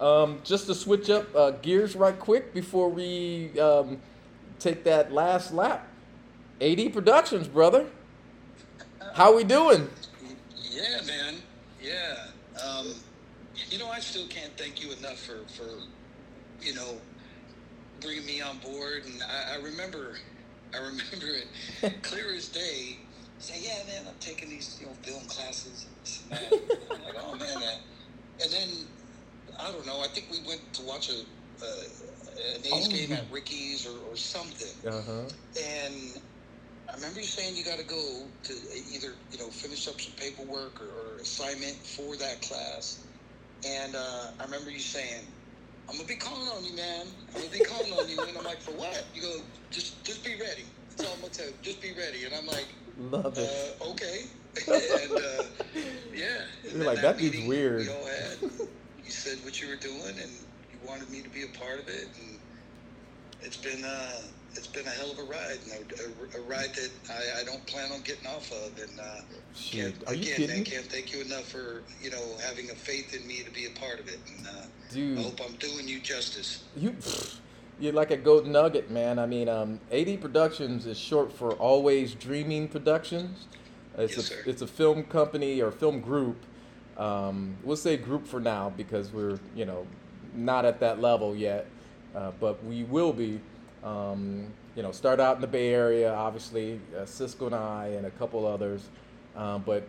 Um, 0.00 0.40
just 0.42 0.66
to 0.66 0.74
switch 0.74 1.08
up 1.10 1.32
uh, 1.36 1.50
gears 1.52 1.94
right 1.94 2.18
quick 2.18 2.52
before 2.52 2.88
we 2.88 3.60
um, 3.60 4.00
take 4.58 4.82
that 4.84 5.12
last 5.12 5.52
lap 5.52 5.86
AD 6.60 6.92
Productions, 6.92 7.48
brother. 7.48 7.86
How 9.14 9.34
we 9.34 9.44
doing? 9.44 9.88
Yeah, 10.70 11.00
man. 11.06 11.34
Yeah. 11.82 12.26
Um, 12.64 12.88
you 13.70 13.78
know, 13.78 13.88
I 13.88 14.00
still 14.00 14.26
can't 14.28 14.56
thank 14.56 14.82
you 14.82 14.92
enough 14.92 15.18
for, 15.18 15.44
for 15.48 15.68
you 16.60 16.74
know, 16.74 16.98
bringing 18.00 18.26
me 18.26 18.40
on 18.40 18.58
board. 18.58 19.04
And 19.04 19.22
I, 19.22 19.54
I 19.54 19.56
remember, 19.62 20.16
I 20.72 20.78
remember 20.78 21.26
it 21.82 22.02
clear 22.02 22.34
as 22.34 22.48
day. 22.48 22.98
Say, 23.38 23.60
yeah, 23.62 23.84
man, 23.92 24.06
I'm 24.08 24.14
taking 24.20 24.48
these, 24.48 24.78
you 24.80 24.86
know, 24.86 24.92
film 25.02 25.24
classes. 25.26 25.86
And 26.30 26.38
I'm 26.90 27.02
like, 27.02 27.14
oh 27.20 27.34
man, 27.34 27.60
man. 27.60 27.78
And 28.40 28.50
then 28.50 28.68
I 29.58 29.70
don't 29.70 29.86
know. 29.86 30.00
I 30.00 30.06
think 30.08 30.26
we 30.30 30.38
went 30.46 30.60
to 30.74 30.82
watch 30.82 31.10
a, 31.10 31.64
a 31.64 31.68
an 32.56 32.60
A's 32.64 32.88
oh, 32.88 32.90
game 32.90 33.12
at 33.12 33.24
Ricky's 33.30 33.86
or, 33.86 33.96
or 34.10 34.16
something. 34.16 34.92
Uh-huh. 34.92 35.22
And 35.56 36.20
I 36.90 36.96
remember 36.96 37.20
you 37.20 37.26
saying 37.26 37.56
you 37.56 37.64
got 37.64 37.78
to 37.78 37.84
go 37.84 38.26
to 38.44 38.52
either 38.92 39.14
you 39.30 39.38
know 39.38 39.48
finish 39.48 39.88
up 39.88 40.00
some 40.00 40.12
paperwork 40.16 40.80
or, 40.80 40.86
or 40.86 41.18
assignment 41.20 41.76
for 41.76 42.16
that 42.16 42.42
class, 42.42 43.06
and 43.66 43.94
uh, 43.96 44.26
I 44.40 44.44
remember 44.44 44.70
you 44.70 44.80
saying, 44.80 45.24
"I'm 45.88 45.96
gonna 45.96 46.08
be 46.08 46.16
calling 46.16 46.48
on 46.48 46.64
you, 46.64 46.76
man. 46.76 47.06
I'm 47.34 47.40
gonna 47.40 47.52
be 47.52 47.60
calling 47.60 47.92
on 47.92 48.08
you." 48.08 48.20
And 48.28 48.36
I'm 48.36 48.44
like, 48.44 48.60
"For 48.60 48.72
what?" 48.72 49.06
You 49.14 49.22
go, 49.22 49.40
"Just 49.70 50.04
just 50.04 50.24
be 50.24 50.32
ready." 50.32 50.64
That's 50.90 51.04
all 51.04 51.14
I'm 51.14 51.20
gonna 51.22 51.32
tell 51.32 51.46
you. 51.46 51.54
Just 51.62 51.80
be 51.80 51.92
ready. 51.92 52.24
And 52.24 52.34
I'm 52.34 52.46
like, 52.46 52.68
"Love 52.98 53.38
it." 53.38 53.48
Uh, 53.80 53.90
okay. 53.90 54.26
and 54.68 55.18
uh, 55.18 55.44
yeah. 56.14 56.26
And 56.68 56.76
You're 56.76 56.86
like 56.86 57.00
that, 57.00 57.16
that 57.16 57.18
dude's 57.18 57.48
weird. 57.48 57.80
We 57.80 57.88
all 57.88 58.06
had. 58.06 58.38
you 59.02 59.10
said 59.10 59.38
what 59.42 59.60
you 59.60 59.68
were 59.68 59.76
doing, 59.76 60.14
and 60.20 60.30
you 60.70 60.78
wanted 60.86 61.10
me 61.10 61.22
to 61.22 61.30
be 61.30 61.42
a 61.42 61.58
part 61.58 61.80
of 61.80 61.88
it, 61.88 62.08
and 62.20 62.38
it's 63.40 63.56
been. 63.56 63.84
Uh, 63.84 64.20
it's 64.56 64.66
been 64.66 64.86
a 64.86 64.90
hell 64.90 65.10
of 65.10 65.18
a 65.18 65.22
ride, 65.22 65.58
a, 65.72 66.38
a, 66.38 66.42
ride 66.42 66.74
that 66.74 66.90
I, 67.10 67.40
I, 67.40 67.44
don't 67.44 67.64
plan 67.66 67.90
on 67.92 68.02
getting 68.02 68.26
off 68.26 68.50
of. 68.52 68.78
And 68.78 69.00
uh, 69.00 69.20
Shit, 69.54 69.94
are 70.06 70.14
you 70.14 70.22
again, 70.22 70.36
kidding? 70.36 70.60
I 70.60 70.64
can't 70.64 70.86
thank 70.86 71.12
you 71.12 71.22
enough 71.22 71.44
for 71.44 71.82
you 72.00 72.10
know 72.10 72.22
having 72.46 72.70
a 72.70 72.74
faith 72.74 73.14
in 73.14 73.26
me 73.26 73.42
to 73.42 73.50
be 73.50 73.66
a 73.66 73.70
part 73.70 74.00
of 74.00 74.08
it. 74.08 74.18
And 74.36 74.46
uh, 74.46 74.50
Dude, 74.92 75.18
I 75.18 75.22
hope 75.22 75.40
I'm 75.44 75.54
doing 75.56 75.88
you 75.88 76.00
justice. 76.00 76.64
You. 76.76 76.96
You're 77.80 77.92
like 77.92 78.12
a 78.12 78.16
gold 78.16 78.46
nugget, 78.46 78.92
man. 78.92 79.18
I 79.18 79.26
mean, 79.26 79.48
um, 79.48 79.80
AD 79.90 80.20
Productions 80.20 80.86
is 80.86 80.96
short 80.96 81.32
for 81.32 81.54
Always 81.54 82.14
Dreaming 82.14 82.68
Productions. 82.68 83.48
It's 83.98 84.16
yes, 84.16 84.18
a 84.18 84.28
sir. 84.28 84.42
it's 84.46 84.62
a 84.62 84.66
film 84.68 85.02
company 85.02 85.60
or 85.60 85.72
film 85.72 86.00
group. 86.00 86.36
Um, 86.96 87.56
we'll 87.64 87.76
say 87.76 87.96
group 87.96 88.28
for 88.28 88.38
now 88.38 88.72
because 88.76 89.12
we're 89.12 89.40
you 89.56 89.64
know 89.64 89.88
not 90.34 90.64
at 90.64 90.78
that 90.80 91.00
level 91.00 91.34
yet, 91.34 91.66
uh, 92.14 92.30
but 92.38 92.64
we 92.64 92.84
will 92.84 93.12
be. 93.12 93.40
Um, 93.84 94.46
you 94.74 94.82
know, 94.82 94.90
start 94.90 95.20
out 95.20 95.36
in 95.36 95.40
the 95.40 95.46
Bay 95.46 95.72
Area, 95.72 96.12
obviously, 96.12 96.80
uh, 96.98 97.04
Cisco 97.04 97.46
and 97.46 97.54
I, 97.54 97.88
and 97.88 98.06
a 98.06 98.10
couple 98.12 98.46
others. 98.46 98.88
Um, 99.36 99.62
but, 99.64 99.86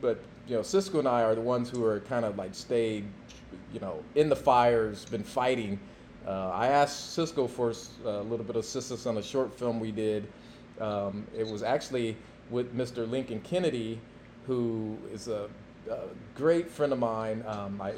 but 0.00 0.18
you 0.48 0.56
know, 0.56 0.62
Cisco 0.62 0.98
and 0.98 1.08
I 1.08 1.22
are 1.22 1.34
the 1.34 1.40
ones 1.40 1.70
who 1.70 1.84
are 1.84 2.00
kind 2.00 2.24
of 2.24 2.36
like 2.36 2.54
stayed, 2.54 3.04
you 3.72 3.80
know, 3.80 4.02
in 4.16 4.28
the 4.28 4.36
fires, 4.36 5.04
been 5.04 5.22
fighting. 5.22 5.78
Uh, 6.26 6.50
I 6.50 6.68
asked 6.68 7.14
Cisco 7.14 7.46
for 7.46 7.72
a 8.04 8.20
little 8.22 8.44
bit 8.44 8.56
of 8.56 8.64
assistance 8.64 9.06
on 9.06 9.16
a 9.18 9.22
short 9.22 9.56
film 9.56 9.80
we 9.80 9.92
did. 9.92 10.26
Um, 10.80 11.26
it 11.36 11.46
was 11.46 11.62
actually 11.62 12.16
with 12.50 12.76
Mr. 12.76 13.08
Lincoln 13.08 13.40
Kennedy, 13.40 14.00
who 14.46 14.96
is 15.12 15.28
a 15.28 15.48
a 15.90 16.08
great 16.34 16.70
friend 16.70 16.92
of 16.92 16.98
mine, 16.98 17.44
um, 17.46 17.76
my 17.76 17.92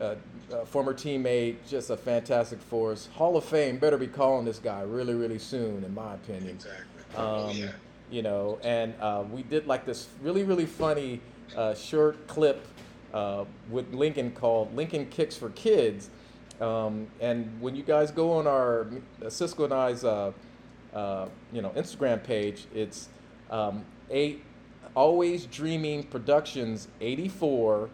uh, 0.00 0.14
uh, 0.52 0.64
former 0.64 0.94
teammate, 0.94 1.56
just 1.68 1.90
a 1.90 1.96
fantastic 1.96 2.60
force. 2.60 3.08
Hall 3.14 3.36
of 3.36 3.44
Fame, 3.44 3.78
better 3.78 3.96
be 3.96 4.06
calling 4.06 4.44
this 4.44 4.58
guy 4.58 4.82
really, 4.82 5.14
really 5.14 5.38
soon, 5.38 5.84
in 5.84 5.94
my 5.94 6.14
opinion. 6.14 6.56
Exactly. 6.56 7.16
Um, 7.16 7.56
yeah. 7.56 7.70
You 8.10 8.22
know, 8.22 8.58
and 8.62 8.94
uh, 9.00 9.24
we 9.30 9.42
did 9.42 9.66
like 9.66 9.84
this 9.84 10.08
really, 10.22 10.42
really 10.42 10.66
funny 10.66 11.20
uh, 11.56 11.74
short 11.74 12.26
clip 12.26 12.66
uh, 13.12 13.44
with 13.70 13.92
Lincoln 13.92 14.30
called 14.30 14.74
Lincoln 14.74 15.06
Kicks 15.10 15.36
for 15.36 15.50
Kids. 15.50 16.10
Um, 16.60 17.06
and 17.20 17.60
when 17.60 17.76
you 17.76 17.82
guys 17.82 18.10
go 18.10 18.32
on 18.32 18.46
our 18.46 18.86
uh, 19.24 19.30
Cisco 19.30 19.64
and 19.64 19.74
I's, 19.74 20.02
you 20.02 21.62
know, 21.62 21.70
Instagram 21.76 22.22
page, 22.22 22.66
it's 22.74 23.08
um, 23.50 23.84
eight 24.10 24.42
Always 24.98 25.46
Dreaming 25.46 26.02
Productions 26.02 26.88
84 27.00 27.88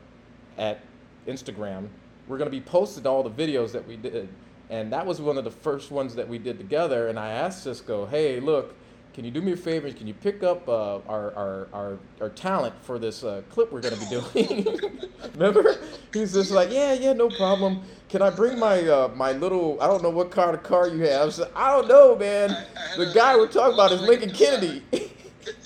at 0.57 0.81
Instagram. 1.29 1.89
We're 2.27 2.39
going 2.39 2.51
to 2.51 2.57
be 2.57 2.63
posting 2.63 3.07
all 3.07 3.23
the 3.23 3.29
videos 3.29 3.73
that 3.73 3.87
we 3.87 3.99
did. 3.99 4.27
And 4.71 4.91
that 4.95 5.05
was 5.05 5.21
one 5.21 5.37
of 5.37 5.45
the 5.45 5.51
first 5.51 5.91
ones 5.91 6.15
that 6.15 6.27
we 6.27 6.39
did 6.39 6.57
together. 6.57 7.09
And 7.09 7.19
I 7.19 7.29
asked 7.33 7.63
Cisco, 7.63 8.07
hey, 8.07 8.41
look, 8.41 8.75
can 9.13 9.23
you 9.23 9.31
do 9.31 9.43
me 9.43 9.53
a 9.53 9.57
favor? 9.57 9.93
Can 9.93 10.07
you 10.07 10.15
pick 10.15 10.43
up 10.43 10.67
uh, 10.67 11.01
our, 11.07 11.35
our, 11.35 11.69
our, 11.75 11.99
our, 12.23 12.31
talent 12.31 12.75
for 12.81 12.99
this 12.99 13.23
uh, 13.23 13.43
clip 13.51 13.71
we're 13.71 13.83
going 13.83 13.99
to 13.99 14.01
be 14.01 14.07
doing? 14.09 14.81
Remember? 15.35 15.77
He's 16.11 16.33
just 16.33 16.53
like, 16.53 16.71
yeah, 16.71 16.95
yeah, 16.95 17.13
no 17.13 17.29
problem. 17.29 17.83
Can 18.09 18.23
I 18.23 18.31
bring 18.31 18.59
my 18.59 18.81
uh, 18.81 19.09
my 19.15 19.33
little, 19.33 19.79
I 19.79 19.89
don't 19.89 20.03
know 20.03 20.09
what 20.09 20.31
kind 20.31 20.57
of 20.57 20.63
car 20.63 20.89
you 20.89 21.03
have. 21.03 21.35
So, 21.35 21.51
I 21.55 21.71
don't 21.71 21.87
know, 21.87 22.17
man. 22.17 22.51
I, 22.51 22.95
I 22.95 22.97
the 22.97 23.13
guy 23.13 23.37
we're 23.37 23.49
talking 23.49 23.75
about 23.75 23.93
is 23.93 24.01
Lincoln 24.01 24.31
Kennedy. 24.31 24.83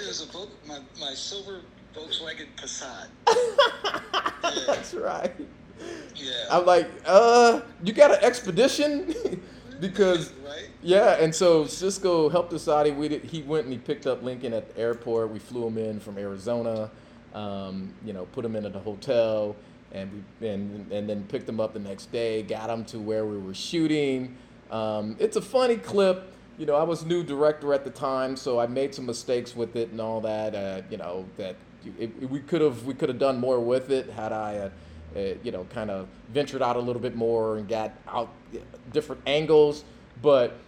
There's 0.08 0.22
a 0.22 0.32
book, 0.32 0.48
my, 0.66 0.78
my 0.98 1.12
silver 1.12 1.60
Volkswagen 1.94 2.46
Passat. 2.56 3.08
yeah. 3.28 4.64
That's 4.66 4.94
right. 4.94 5.34
Yeah. 6.16 6.32
I'm 6.50 6.64
like, 6.64 6.88
uh, 7.04 7.60
you 7.84 7.92
got 7.92 8.12
an 8.12 8.20
expedition? 8.22 9.14
because 9.80 10.32
right? 10.46 10.70
yeah, 10.82 11.22
and 11.22 11.34
so 11.34 11.66
Cisco 11.66 12.30
helped 12.30 12.54
us 12.54 12.68
out. 12.68 12.86
He, 12.86 12.92
did, 13.06 13.22
he 13.22 13.42
went 13.42 13.64
and 13.64 13.72
he 13.74 13.78
picked 13.78 14.06
up 14.06 14.22
Lincoln 14.22 14.54
at 14.54 14.74
the 14.74 14.80
airport. 14.80 15.28
We 15.28 15.40
flew 15.40 15.66
him 15.66 15.76
in 15.76 16.00
from 16.00 16.16
Arizona. 16.16 16.90
Um, 17.34 17.92
you 18.02 18.14
know, 18.14 18.24
put 18.32 18.46
him 18.46 18.56
in 18.56 18.64
at 18.64 18.72
the 18.72 18.80
hotel. 18.80 19.56
and 19.92 20.24
we 20.40 20.48
and 20.48 20.90
and 20.90 21.06
then 21.06 21.24
picked 21.24 21.46
him 21.46 21.60
up 21.60 21.74
the 21.74 21.80
next 21.80 22.10
day, 22.10 22.42
got 22.44 22.70
him 22.70 22.86
to 22.86 22.98
where 22.98 23.26
we 23.26 23.36
were 23.36 23.52
shooting. 23.52 24.38
Um, 24.70 25.16
it's 25.18 25.36
a 25.36 25.42
funny 25.42 25.76
clip. 25.76 26.32
You 26.58 26.66
know, 26.66 26.74
I 26.74 26.82
was 26.82 27.06
new 27.06 27.22
director 27.22 27.72
at 27.72 27.84
the 27.84 27.90
time, 27.90 28.36
so 28.36 28.58
I 28.58 28.66
made 28.66 28.92
some 28.92 29.06
mistakes 29.06 29.54
with 29.54 29.76
it 29.76 29.90
and 29.90 30.00
all 30.00 30.20
that. 30.22 30.54
Uh, 30.54 30.82
you 30.90 30.96
know 30.96 31.24
that 31.36 31.54
it, 31.98 32.10
it, 32.20 32.28
we 32.28 32.40
could 32.40 32.60
have 32.60 32.84
we 32.84 32.94
could 32.94 33.08
have 33.08 33.18
done 33.18 33.38
more 33.38 33.60
with 33.60 33.90
it 33.90 34.10
had 34.10 34.32
I. 34.32 34.56
Uh, 34.56 34.70
uh, 35.16 35.20
you 35.42 35.50
know, 35.50 35.64
kind 35.72 35.90
of 35.90 36.06
ventured 36.34 36.60
out 36.60 36.76
a 36.76 36.78
little 36.78 37.00
bit 37.00 37.16
more 37.16 37.56
and 37.56 37.66
got 37.66 37.92
out 38.06 38.28
different 38.92 39.22
angles. 39.26 39.84
But 40.20 40.58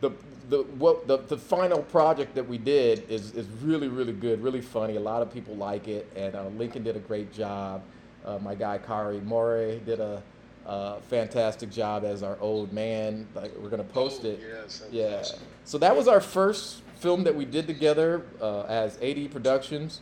the 0.00 0.10
the 0.48 0.62
what 0.78 1.06
the, 1.06 1.18
the 1.18 1.36
final 1.36 1.82
project 1.82 2.34
that 2.34 2.48
we 2.48 2.58
did 2.58 3.08
is 3.08 3.32
is 3.34 3.46
really 3.62 3.88
really 3.88 4.12
good, 4.12 4.42
really 4.42 4.60
funny. 4.60 4.96
A 4.96 5.00
lot 5.00 5.22
of 5.22 5.32
people 5.32 5.54
like 5.56 5.88
it, 5.88 6.10
and 6.16 6.34
uh, 6.34 6.48
Lincoln 6.56 6.82
did 6.82 6.96
a 6.96 7.00
great 7.00 7.32
job. 7.32 7.82
Uh, 8.24 8.38
my 8.38 8.54
guy 8.54 8.78
Kari 8.78 9.20
More 9.20 9.74
did 9.86 10.00
a 10.00 10.22
uh, 10.68 11.00
fantastic 11.08 11.70
job 11.70 12.04
as 12.04 12.22
our 12.22 12.36
old 12.40 12.72
man. 12.72 13.26
Like 13.34 13.52
we're 13.56 13.70
gonna 13.70 13.82
post 13.84 14.20
Oh, 14.24 14.28
it. 14.28 14.40
yes, 14.46 14.82
yeah. 14.90 15.16
awesome. 15.20 15.40
So 15.64 15.78
that 15.78 15.96
was 15.96 16.06
our 16.06 16.20
first 16.20 16.82
film 16.96 17.24
that 17.24 17.34
we 17.34 17.44
did 17.44 17.66
together 17.66 18.22
uh, 18.40 18.62
as 18.62 18.98
AD 19.02 19.30
Productions. 19.32 20.00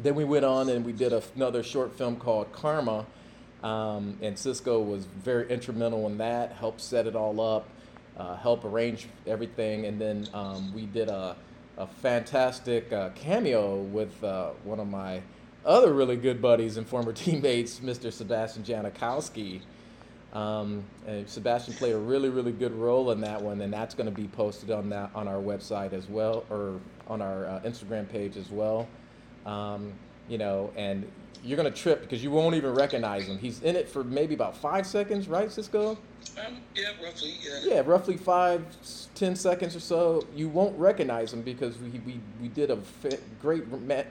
Then 0.00 0.14
we 0.14 0.24
went 0.24 0.44
on 0.44 0.68
and 0.68 0.84
we 0.84 0.92
did 0.92 1.12
a, 1.12 1.22
another 1.34 1.62
short 1.64 1.96
film 1.98 2.16
called 2.16 2.52
Karma, 2.52 3.04
um, 3.64 4.16
and 4.22 4.38
Cisco 4.38 4.80
was 4.80 5.06
very 5.06 5.48
instrumental 5.50 6.06
in 6.06 6.16
that. 6.18 6.52
Helped 6.52 6.80
set 6.80 7.06
it 7.08 7.16
all 7.16 7.40
up, 7.40 7.66
uh, 8.16 8.36
help 8.36 8.64
arrange 8.64 9.08
everything, 9.26 9.86
and 9.86 10.00
then 10.00 10.28
um, 10.32 10.72
we 10.72 10.86
did 10.86 11.08
a, 11.08 11.34
a 11.76 11.86
fantastic 11.88 12.92
uh, 12.92 13.08
cameo 13.16 13.78
with 13.78 14.22
uh, 14.22 14.50
one 14.62 14.78
of 14.78 14.86
my 14.88 15.20
other 15.66 15.92
really 15.92 16.16
good 16.16 16.40
buddies 16.40 16.76
and 16.76 16.86
former 16.86 17.12
teammates, 17.24 17.80
Mr. 17.80 18.12
Sebastian 18.12 18.62
Janikowski. 18.62 19.60
Um, 20.32 20.84
Sebastian 21.26 21.74
played 21.74 21.94
a 21.94 21.98
really, 21.98 22.28
really 22.28 22.52
good 22.52 22.74
role 22.74 23.10
in 23.12 23.20
that 23.22 23.40
one, 23.40 23.60
and 23.62 23.72
that's 23.72 23.94
going 23.94 24.08
to 24.08 24.14
be 24.14 24.28
posted 24.28 24.70
on 24.70 24.90
that 24.90 25.10
on 25.14 25.26
our 25.26 25.40
website 25.40 25.92
as 25.92 26.06
well, 26.08 26.44
or 26.50 26.80
on 27.06 27.22
our 27.22 27.46
uh, 27.46 27.60
Instagram 27.64 28.08
page 28.08 28.36
as 28.36 28.50
well. 28.50 28.86
Um, 29.46 29.92
you 30.28 30.36
know, 30.36 30.70
and 30.76 31.10
you're 31.42 31.56
going 31.56 31.72
to 31.72 31.76
trip 31.76 32.02
because 32.02 32.22
you 32.22 32.30
won't 32.30 32.54
even 32.54 32.74
recognize 32.74 33.26
him. 33.26 33.38
He's 33.38 33.62
in 33.62 33.76
it 33.76 33.88
for 33.88 34.04
maybe 34.04 34.34
about 34.34 34.56
five 34.56 34.86
seconds, 34.86 35.28
right, 35.28 35.50
Cisco? 35.50 35.96
Um, 36.44 36.58
yeah, 36.74 36.90
roughly. 37.02 37.34
Yeah. 37.42 37.60
Yeah, 37.64 37.82
roughly 37.84 38.16
five, 38.16 38.64
ten 39.14 39.34
seconds 39.34 39.74
or 39.74 39.80
so. 39.80 40.26
You 40.34 40.48
won't 40.48 40.78
recognize 40.78 41.32
him 41.32 41.42
because 41.42 41.78
we, 41.78 41.90
we, 42.00 42.20
we 42.40 42.48
did 42.48 42.70
a 42.70 42.78
great 43.40 43.64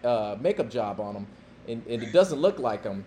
uh, 0.03 0.37
makeup 0.39 0.69
job 0.69 0.99
on 0.99 1.15
him, 1.15 1.27
and, 1.67 1.85
and 1.87 2.01
it 2.01 2.11
doesn't 2.11 2.39
look 2.39 2.59
like 2.59 2.83
him. 2.83 3.03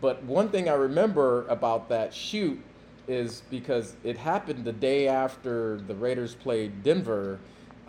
But 0.00 0.22
one 0.24 0.48
thing 0.48 0.68
I 0.68 0.74
remember 0.74 1.46
about 1.48 1.88
that 1.90 2.14
shoot 2.14 2.60
is 3.06 3.42
because 3.50 3.94
it 4.04 4.16
happened 4.16 4.64
the 4.64 4.72
day 4.72 5.08
after 5.08 5.78
the 5.86 5.94
Raiders 5.94 6.34
played 6.34 6.82
Denver, 6.82 7.38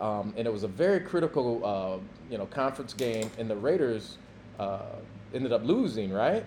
um, 0.00 0.34
and 0.36 0.46
it 0.46 0.52
was 0.52 0.64
a 0.64 0.68
very 0.68 1.00
critical, 1.00 1.64
uh, 1.64 1.98
you 2.30 2.38
know, 2.38 2.46
conference 2.46 2.92
game, 2.92 3.30
and 3.38 3.48
the 3.48 3.56
Raiders 3.56 4.18
uh, 4.58 4.80
ended 5.32 5.52
up 5.52 5.64
losing, 5.64 6.12
right? 6.12 6.44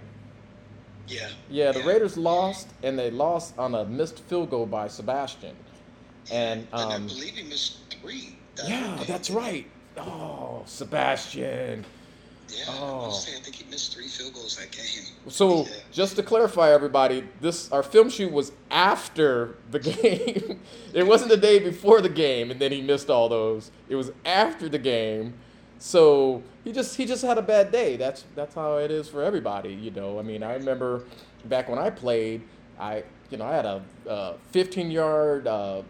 Yeah. 1.07 1.29
Yeah, 1.49 1.71
the 1.71 1.83
Raiders 1.83 2.17
lost, 2.17 2.67
and 2.83 2.97
they 2.97 3.11
lost 3.11 3.57
on 3.57 3.75
a 3.75 3.85
missed 3.85 4.19
field 4.21 4.49
goal 4.49 4.65
by 4.65 4.87
Sebastian. 4.87 5.55
And 6.31 6.67
and 6.73 6.91
I 6.91 6.95
um, 6.95 7.07
believe 7.07 7.35
he 7.35 7.43
missed 7.43 7.95
three. 8.01 8.37
that 8.55 8.67
yeah, 8.67 9.03
that's 9.07 9.29
right. 9.29 9.67
Oh, 9.97 10.63
Sebastian. 10.65 11.85
Yeah, 12.57 12.63
Oh. 12.69 13.09
I 13.09 13.39
think 13.41 13.55
he 13.55 13.65
missed 13.69 13.93
three 13.93 14.07
field 14.07 14.33
goals 14.33 14.55
that 14.57 14.71
game. 14.71 14.85
So 15.27 15.63
Yeah. 15.63 15.69
just 15.91 16.15
to 16.15 16.23
clarify, 16.23 16.71
everybody, 16.71 17.23
this 17.41 17.71
our 17.71 17.83
film 17.83 18.09
shoot 18.09 18.31
was 18.31 18.51
after 18.71 19.57
the 19.71 19.79
game. 19.91 20.59
it 20.93 21.03
wasn't 21.05 21.31
the 21.31 21.37
day 21.37 21.59
before 21.59 22.01
the 22.01 22.09
game, 22.09 22.51
and 22.51 22.59
then 22.59 22.71
he 22.71 22.81
missed 22.81 23.09
all 23.09 23.27
those. 23.29 23.71
It 23.89 23.95
was 23.95 24.11
after 24.25 24.69
the 24.69 24.79
game. 24.79 25.33
So 25.77 26.41
he 26.63 26.71
just 26.71 26.95
he 26.95 27.05
just 27.05 27.23
had 27.23 27.37
a 27.37 27.41
bad 27.41 27.71
day. 27.71 27.97
That's 27.97 28.23
that's 28.35 28.55
how 28.55 28.77
it 28.77 28.91
is 28.91 29.09
for 29.09 29.21
everybody, 29.23 29.73
you 29.73 29.91
know. 29.91 30.17
I 30.19 30.21
mean, 30.21 30.41
I 30.43 30.53
remember 30.53 31.03
back 31.45 31.67
when 31.69 31.77
I 31.79 31.89
played, 31.89 32.41
I 32.79 33.03
you 33.29 33.37
know 33.37 33.45
I 33.45 33.53
had 33.55 33.65
a, 33.65 33.83
uh 34.09 34.33
15 34.51 34.89
yard 34.91 35.47
uh, 35.47 35.81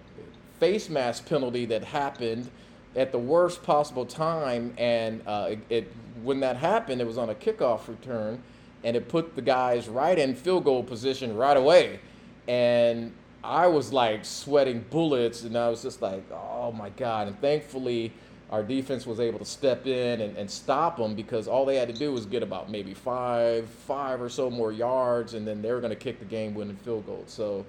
face 0.59 0.89
mask 0.89 1.27
penalty 1.27 1.65
that 1.65 1.83
happened 1.83 2.49
at 2.95 3.11
the 3.11 3.19
worst 3.19 3.63
possible 3.63 4.05
time, 4.05 4.73
and 4.77 5.21
uh, 5.27 5.47
it, 5.51 5.59
it 5.69 5.91
when 6.23 6.39
that 6.39 6.57
happened, 6.57 7.01
it 7.01 7.07
was 7.07 7.17
on 7.17 7.29
a 7.29 7.35
kickoff 7.35 7.87
return, 7.87 8.41
and 8.83 8.95
it 8.95 9.09
put 9.09 9.35
the 9.35 9.41
guys 9.41 9.87
right 9.87 10.17
in 10.17 10.35
field 10.35 10.63
goal 10.63 10.83
position 10.83 11.35
right 11.35 11.57
away, 11.57 11.99
and 12.47 13.11
I 13.43 13.67
was 13.67 13.93
like 13.93 14.25
sweating 14.25 14.85
bullets, 14.89 15.43
and 15.43 15.57
I 15.57 15.69
was 15.69 15.81
just 15.81 16.01
like, 16.01 16.23
oh 16.31 16.71
my 16.71 16.89
god! 16.89 17.27
And 17.27 17.39
thankfully, 17.39 18.11
our 18.51 18.63
defense 18.63 19.05
was 19.05 19.19
able 19.19 19.39
to 19.39 19.45
step 19.45 19.87
in 19.87 20.21
and, 20.21 20.37
and 20.37 20.49
stop 20.49 20.97
them 20.97 21.15
because 21.15 21.47
all 21.47 21.65
they 21.65 21.75
had 21.75 21.87
to 21.87 21.93
do 21.93 22.11
was 22.11 22.25
get 22.25 22.43
about 22.43 22.69
maybe 22.69 22.93
five, 22.93 23.67
five 23.67 24.21
or 24.21 24.29
so 24.29 24.49
more 24.49 24.71
yards, 24.71 25.33
and 25.33 25.47
then 25.47 25.61
they 25.61 25.71
were 25.71 25.79
going 25.79 25.91
to 25.91 25.95
kick 25.95 26.19
the 26.19 26.25
game-winning 26.25 26.77
field 26.77 27.05
goal. 27.05 27.23
So, 27.27 27.65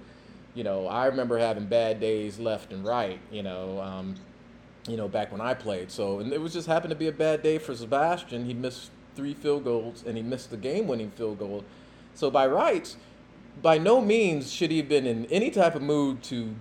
you 0.55 0.65
know, 0.65 0.87
I 0.87 1.07
remember 1.07 1.39
having 1.39 1.67
bad 1.67 1.99
days 1.99 2.39
left 2.39 2.73
and 2.73 2.85
right. 2.85 3.19
You 3.33 3.43
know, 3.43 3.81
um, 3.81 4.15
you 4.89 4.97
know, 4.97 5.09
back 5.09 5.33
when 5.33 5.41
I 5.41 5.55
played. 5.55 5.91
So, 5.91 6.21
and 6.21 6.33
it 6.33 6.41
was 6.41 6.53
just 6.53 6.67
happened 6.67 6.91
to 6.91 6.97
be 6.97 7.09
a 7.09 7.13
bad 7.13 7.43
day 7.43 7.59
for 7.59 7.75
Sebastian. 7.75 8.45
He 8.47 8.55
missed 8.55 8.91
three 9.15 9.35
field 9.35 9.65
goals 9.65 10.05
and 10.07 10.17
he 10.17 10.23
missed 10.23 10.51
the 10.51 10.57
game-winning 10.57 11.11
field 11.11 11.39
goal. 11.39 11.65
So, 12.15 12.31
by 12.31 12.47
rights, 12.47 12.97
by 13.63 13.79
no 13.79 14.01
means 14.01 14.53
should 14.53 14.71
he 14.71 14.79
have 14.79 14.89
been 14.89 15.07
in 15.07 15.27
any 15.27 15.51
type 15.51 15.75
of 15.75 15.83
mood 15.83 16.23
to 16.25 16.55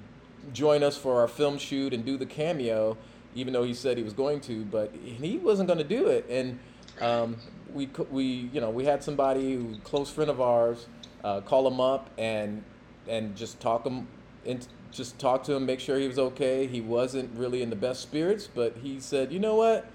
join 0.54 0.84
us 0.84 0.98
for 0.98 1.22
our 1.22 1.28
film 1.28 1.58
shoot 1.58 1.94
and 1.94 2.06
do 2.06 2.18
the 2.18 2.26
cameo, 2.26 2.98
even 3.34 3.54
though 3.54 3.64
he 3.64 3.74
said 3.74 3.98
he 3.98 4.04
was 4.04 4.14
going 4.14 4.40
to. 4.42 4.64
But 4.66 4.94
he 4.96 5.38
wasn't 5.38 5.68
going 5.68 5.80
to 5.80 5.84
do 5.84 6.08
it, 6.08 6.26
and 6.30 6.60
um, 7.02 7.38
we 7.74 7.90
we 8.10 8.24
you 8.54 8.62
know 8.62 8.70
we 8.70 8.86
had 8.86 9.04
somebody 9.04 9.80
close 9.84 10.10
friend 10.10 10.30
of 10.30 10.40
ours 10.40 10.88
uh, 11.24 11.42
call 11.42 11.68
him 11.68 11.82
up 11.82 12.10
and 12.18 12.64
and 13.08 13.36
just 13.36 13.60
talk 13.60 13.86
him 13.86 14.08
and 14.46 14.66
just 14.92 15.20
talk 15.20 15.44
to 15.44 15.54
him, 15.54 15.66
make 15.66 15.80
sure 15.80 16.00
he 16.00 16.08
was 16.08 16.20
okay. 16.20 16.68
He 16.68 16.82
wasn't 16.82 17.38
really 17.38 17.62
in 17.62 17.70
the 17.70 17.76
best 17.76 18.02
spirits, 18.02 18.48
but 18.48 18.78
he 18.82 19.00
said, 19.00 19.32
you 19.32 19.40
know 19.40 19.56
what, 19.56 19.86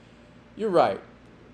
you're 0.57 0.70
right. 0.70 1.01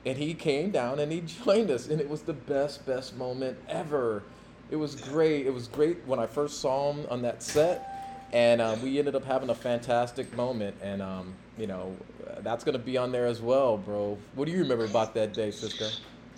And 0.04 0.18
he 0.18 0.34
came 0.34 0.70
down 0.70 0.98
and 0.98 1.10
he 1.12 1.20
joined 1.44 1.70
us, 1.70 1.88
and 1.88 2.00
it 2.00 2.08
was 2.08 2.22
the 2.22 2.32
best, 2.32 2.86
best 2.86 3.16
moment 3.16 3.58
ever. 3.68 4.22
It 4.70 4.76
was 4.76 4.96
great. 4.96 5.46
It 5.46 5.54
was 5.54 5.68
great 5.68 5.98
when 6.06 6.18
I 6.18 6.26
first 6.26 6.60
saw 6.60 6.92
him 6.92 7.06
on 7.08 7.22
that 7.22 7.42
set, 7.42 8.26
and 8.32 8.60
uh, 8.60 8.76
we 8.82 8.98
ended 8.98 9.14
up 9.14 9.24
having 9.24 9.50
a 9.50 9.54
fantastic 9.54 10.34
moment. 10.36 10.76
And 10.82 11.00
um, 11.00 11.34
you 11.56 11.68
know, 11.68 11.96
that's 12.40 12.64
gonna 12.64 12.78
be 12.78 12.96
on 12.96 13.12
there 13.12 13.26
as 13.26 13.40
well, 13.40 13.76
bro. 13.78 14.18
What 14.34 14.46
do 14.46 14.52
you 14.52 14.58
remember 14.58 14.84
about 14.84 15.14
that 15.14 15.34
day, 15.34 15.52
Cisco? 15.52 15.88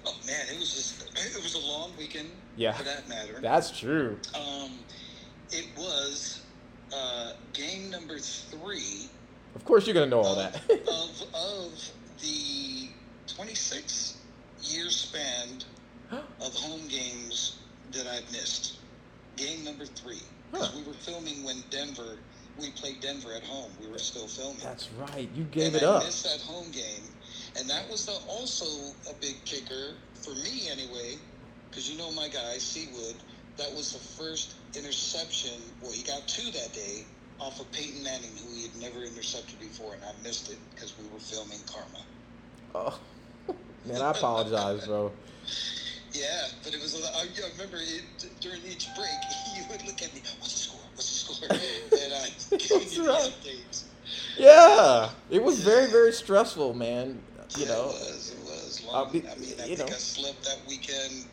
Oh 0.07 0.15
man, 0.27 0.47
it 0.53 0.59
was 0.59 0.75
just 0.75 1.09
it 1.17 1.43
was 1.43 1.55
a 1.55 1.67
long 1.67 1.93
weekend. 1.99 2.29
Yeah. 2.57 2.73
For 2.73 2.85
that 2.85 3.09
matter. 3.09 3.41
That's 3.41 3.71
true. 3.71 4.19
Um, 4.35 4.73
it 5.51 5.67
was 5.77 6.38
uh, 6.95 7.33
game 7.53 7.91
number 7.91 8.19
three 8.19 9.09
Of 9.55 9.65
course, 9.65 9.87
you're 9.87 9.95
gonna 9.95 10.07
know 10.07 10.21
all 10.21 10.39
of, 10.39 10.53
that. 10.53 10.71
of 10.89 11.23
of 11.35 11.91
the 12.21 12.89
26 13.27 14.17
year 14.63 14.91
span 14.91 15.63
of 16.13 16.55
home 16.55 16.87
games 16.89 17.57
that 17.93 18.07
I've 18.07 18.31
missed. 18.33 18.77
Game 19.37 19.65
number 19.65 19.85
three. 19.85 20.23
Because 20.51 20.69
Huh. 20.69 20.79
we 20.79 20.83
were 20.87 20.95
filming 20.95 21.45
when 21.45 21.63
Denver, 21.71 22.17
we 22.59 22.71
played 22.71 23.01
Denver 23.01 23.33
at 23.35 23.43
home. 23.45 23.71
We 23.81 23.87
were 23.89 23.99
still 23.99 24.27
filming. 24.27 24.61
That's 24.63 24.89
right. 24.93 25.29
You 25.35 25.45
gave 25.45 25.75
and 25.75 25.77
it 25.77 25.83
I 25.83 25.87
up. 25.87 26.05
missed 26.05 26.25
that 26.25 26.41
home 26.41 26.71
game, 26.71 27.05
and 27.59 27.69
that 27.69 27.89
was 27.91 28.07
the, 28.07 28.13
also 28.29 28.65
a 29.11 29.15
big 29.21 29.45
kicker 29.45 29.95
for 30.15 30.31
me 30.37 30.69
anyway, 30.71 31.17
because 31.71 31.89
you 31.91 31.99
know 31.99 32.11
my 32.13 32.29
guy 32.29 32.57
Seawood. 32.57 33.17
That 33.59 33.75
was 33.75 33.93
the 33.93 33.99
first 33.99 34.55
interception. 34.77 35.53
Well, 35.83 35.93
he 35.93 36.03
got 36.05 36.27
two 36.29 36.51
that 36.53 36.73
day 36.73 37.05
off 37.41 37.61
of 37.61 37.71
Peyton 37.73 38.03
Manning, 38.05 38.31
who 38.43 38.55
he 38.55 38.63
had 38.63 38.77
never 38.81 39.05
intercepted 39.05 39.59
before, 39.61 39.95
and 39.95 40.03
I 40.05 40.13
missed 40.23 40.51
it 40.51 40.59
because 40.75 40.95
we 40.99 41.05
were 41.13 41.19
filming 41.19 41.59
Karma. 41.67 42.03
Oh, 42.75 42.99
man, 43.85 44.01
I 44.03 44.11
apologize, 44.11 44.87
bro. 44.87 45.13
Yeah, 46.15 46.47
but 46.65 46.73
it 46.75 46.81
was. 46.81 46.95
a 46.95 47.05
lot- 47.05 47.13
I 47.17 47.21
I 47.21 47.51
remember 47.53 47.77
it, 47.77 48.03
during 48.41 48.61
each 48.67 48.89
break, 48.97 49.11
you 49.57 49.63
would 49.71 49.85
look 49.87 50.01
at 50.03 50.13
me. 50.15 50.23
What's 50.41 50.55
the 50.55 50.59
score? 50.61 50.81
What's 50.95 51.27
the 51.27 51.35
score? 51.35 51.49
And 51.53 52.13
I 52.15 52.29
That's 52.51 52.97
you 52.97 53.03
the 53.05 53.11
right. 53.11 53.31
updates. 53.45 53.85
Yeah, 54.39 55.11
it 55.31 55.43
was 55.43 55.61
very, 55.61 55.87
very 55.91 56.13
stressful, 56.13 56.73
man. 56.73 57.21
You 57.57 57.65
Yeah, 57.67 57.69
know, 57.73 57.81
it 57.83 57.87
was. 57.93 58.33
It 58.33 58.45
was 58.45 58.85
long. 58.87 59.13
be- 59.13 59.19
I 59.29 59.35
mean, 59.37 59.55
I 59.61 59.67
you 59.67 59.77
think 59.77 59.91
know. 59.91 59.95
I 59.95 59.99
slept 59.99 60.43
that 60.45 60.59
weekend. 60.67 61.27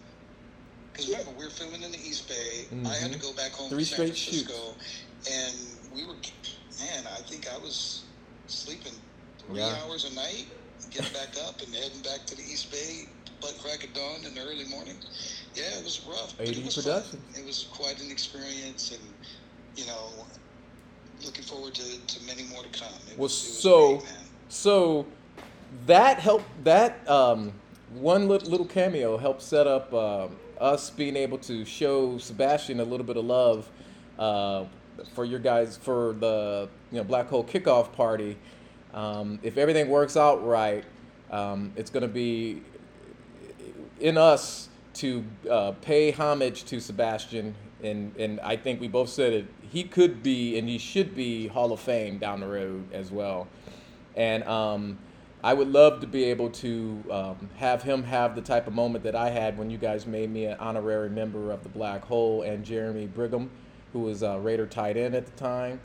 Because 0.96 1.12
remember, 1.12 1.32
we 1.38 1.44
were 1.44 1.52
filming 1.52 1.84
in 1.84 1.92
the 1.92 1.98
East 2.00 2.30
Bay. 2.30 2.68
I 2.86 2.96
had 2.96 3.12
to 3.12 3.18
Mhm. 3.20 3.22
go 3.22 3.34
back 3.34 3.52
home 3.52 3.70
Three 3.70 3.84
to 3.84 3.86
San 3.86 3.96
straight 4.08 4.18
shoots. 4.18 4.50
Francisco, 4.50 4.78
and 5.30 5.92
we 5.92 6.06
were. 6.06 6.16
Man, 6.80 7.08
I 7.08 7.22
think 7.22 7.48
I 7.52 7.58
was 7.58 8.06
sleeping 8.48 8.94
three 9.46 9.60
Yeah. 9.62 9.84
hours 9.84 10.06
a 10.06 10.14
night, 10.14 10.48
getting 10.92 11.12
back 11.14 11.38
up 11.38 11.62
and 11.62 11.74
heading 11.76 12.02
back 12.02 12.26
to 12.28 12.36
the 12.36 12.44
East 12.44 12.72
Bay, 12.72 13.08
butt 13.42 13.58
crack 13.60 13.84
of 13.84 13.94
dawn 13.94 14.24
in 14.26 14.34
the 14.36 14.42
early 14.42 14.66
morning. 14.66 15.02
Yeah, 15.54 15.78
it 15.78 15.84
was 15.84 16.02
rough. 16.06 16.40
AD 16.40 16.50
it 16.50 16.66
was 16.66 16.76
production. 16.76 17.20
Fun. 17.22 17.42
It 17.42 17.46
was 17.46 17.68
quite 17.72 18.00
an 18.02 18.12
experience, 18.12 18.92
and 18.92 19.16
you 19.76 19.86
know, 19.88 20.28
looking 21.26 21.44
forward 21.44 21.76
to, 21.76 22.06
to 22.08 22.24
many 22.26 22.44
more 22.44 22.64
to 22.64 22.70
come. 22.70 22.94
It 23.08 23.18
Well, 23.18 23.24
was, 23.24 23.62
so 23.62 23.98
great, 23.98 24.04
man. 24.06 24.26
so 24.48 25.08
that 25.86 26.20
helped. 26.20 26.64
That 26.64 27.10
um, 27.10 27.62
one 27.88 28.28
little, 28.28 28.50
little 28.50 28.66
cameo 28.66 29.18
helped 29.18 29.42
set 29.42 29.68
up 29.68 29.94
um 29.94 30.40
us 30.60 30.90
being 30.90 31.16
able 31.16 31.38
to 31.40 31.66
show 31.66 32.18
Sebastian 32.18 32.80
a 32.80 32.84
little 32.84 33.06
bit 33.06 33.18
of 33.18 33.26
love 33.26 33.70
uh, 34.18 34.66
for 35.14 35.26
your 35.26 35.40
guys 35.40 35.78
for 35.78 36.14
the 36.20 36.70
you 36.92 36.98
know 36.98 37.04
Black 37.04 37.28
Hole 37.28 37.44
kickoff 37.44 37.92
party. 37.94 38.38
Um, 38.94 39.40
if 39.44 39.58
everything 39.58 39.90
works 39.90 40.16
out 40.16 40.46
right, 40.46 40.86
um, 41.32 41.74
it's 41.76 41.90
going 41.90 42.04
to 42.04 42.08
be 42.08 42.62
in 44.00 44.18
us 44.18 44.70
to 44.96 45.26
uh, 45.50 45.72
pay 45.82 46.12
homage 46.12 46.64
to 46.66 46.80
Sebastian, 46.80 47.56
and 47.84 48.16
and 48.18 48.40
I 48.40 48.56
think 48.56 48.80
we 48.80 48.88
both 48.88 49.10
said 49.10 49.34
it. 49.34 49.46
He 49.70 49.84
could 49.84 50.24
be 50.24 50.58
and 50.58 50.70
he 50.70 50.78
should 50.78 51.16
be 51.16 51.48
Hall 51.48 51.74
of 51.74 51.80
Fame 51.80 52.18
down 52.18 52.40
the 52.40 52.48
road 52.48 52.86
as 52.94 53.12
well, 53.12 53.48
and 54.16 54.44
um, 54.46 54.98
I 55.46 55.54
would 55.54 55.68
love 55.68 56.00
to 56.02 56.08
be 56.08 56.24
able 56.24 56.50
to 56.50 57.04
um, 57.12 57.50
have 57.58 57.84
him 57.84 58.02
have 58.06 58.34
the 58.34 58.42
type 58.42 58.66
of 58.66 58.74
moment 58.74 59.04
that 59.04 59.16
I 59.16 59.30
had 59.30 59.60
when 59.60 59.70
you 59.70 59.78
guys 59.78 60.08
made 60.08 60.32
me 60.32 60.46
an 60.46 60.58
honorary 60.60 61.10
member 61.10 61.52
of 61.52 61.62
the 61.62 61.70
Black 61.70 62.04
Hole, 62.06 62.42
and 62.42 62.66
Jeremy 62.66 63.06
Brigham, 63.06 63.52
who 63.94 64.00
was 64.00 64.24
uh, 64.24 64.40
Raider 64.40 64.66
tight 64.66 64.98
end 64.98 65.16
at 65.16 65.26
the 65.28 65.32
time, 65.34 65.80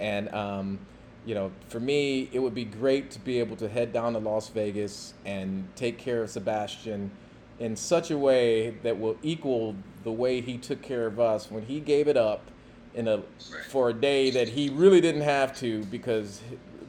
and. 0.00 0.34
Um, 0.34 0.78
you 1.24 1.36
know, 1.36 1.52
for 1.68 1.78
me, 1.78 2.28
it 2.32 2.40
would 2.40 2.54
be 2.54 2.64
great 2.64 3.12
to 3.12 3.20
be 3.20 3.38
able 3.38 3.54
to 3.56 3.68
head 3.68 3.92
down 3.92 4.14
to 4.14 4.18
Las 4.18 4.48
Vegas 4.48 5.14
and 5.24 5.68
take 5.76 5.96
care 5.96 6.24
of 6.24 6.30
Sebastian 6.30 7.12
in 7.60 7.76
such 7.76 8.10
a 8.10 8.18
way 8.18 8.70
that 8.82 8.98
will 8.98 9.16
equal 9.22 9.76
the 10.02 10.10
way 10.10 10.40
he 10.40 10.58
took 10.58 10.82
care 10.82 11.06
of 11.06 11.20
us 11.20 11.48
when 11.48 11.64
he 11.64 11.78
gave 11.78 12.08
it 12.08 12.16
up 12.16 12.50
in 12.94 13.06
a 13.06 13.22
for 13.68 13.90
a 13.90 13.92
day 13.92 14.30
that 14.30 14.48
he 14.48 14.68
really 14.68 15.00
didn't 15.00 15.22
have 15.22 15.56
to 15.60 15.84
because 15.84 16.40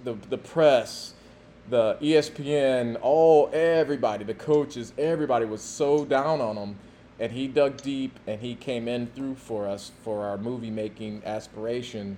the 0.03 0.15
the 0.29 0.37
press, 0.37 1.12
the 1.69 1.97
ESPN, 2.01 2.97
all 3.01 3.49
everybody, 3.53 4.23
the 4.23 4.33
coaches, 4.33 4.93
everybody 4.97 5.45
was 5.45 5.61
so 5.61 6.05
down 6.05 6.41
on 6.41 6.55
him 6.55 6.75
and 7.19 7.31
he 7.31 7.47
dug 7.47 7.77
deep 7.77 8.19
and 8.27 8.41
he 8.41 8.55
came 8.55 8.87
in 8.87 9.07
through 9.07 9.35
for 9.35 9.67
us 9.67 9.91
for 10.03 10.25
our 10.25 10.37
movie 10.37 10.71
making 10.71 11.21
aspirations. 11.25 12.17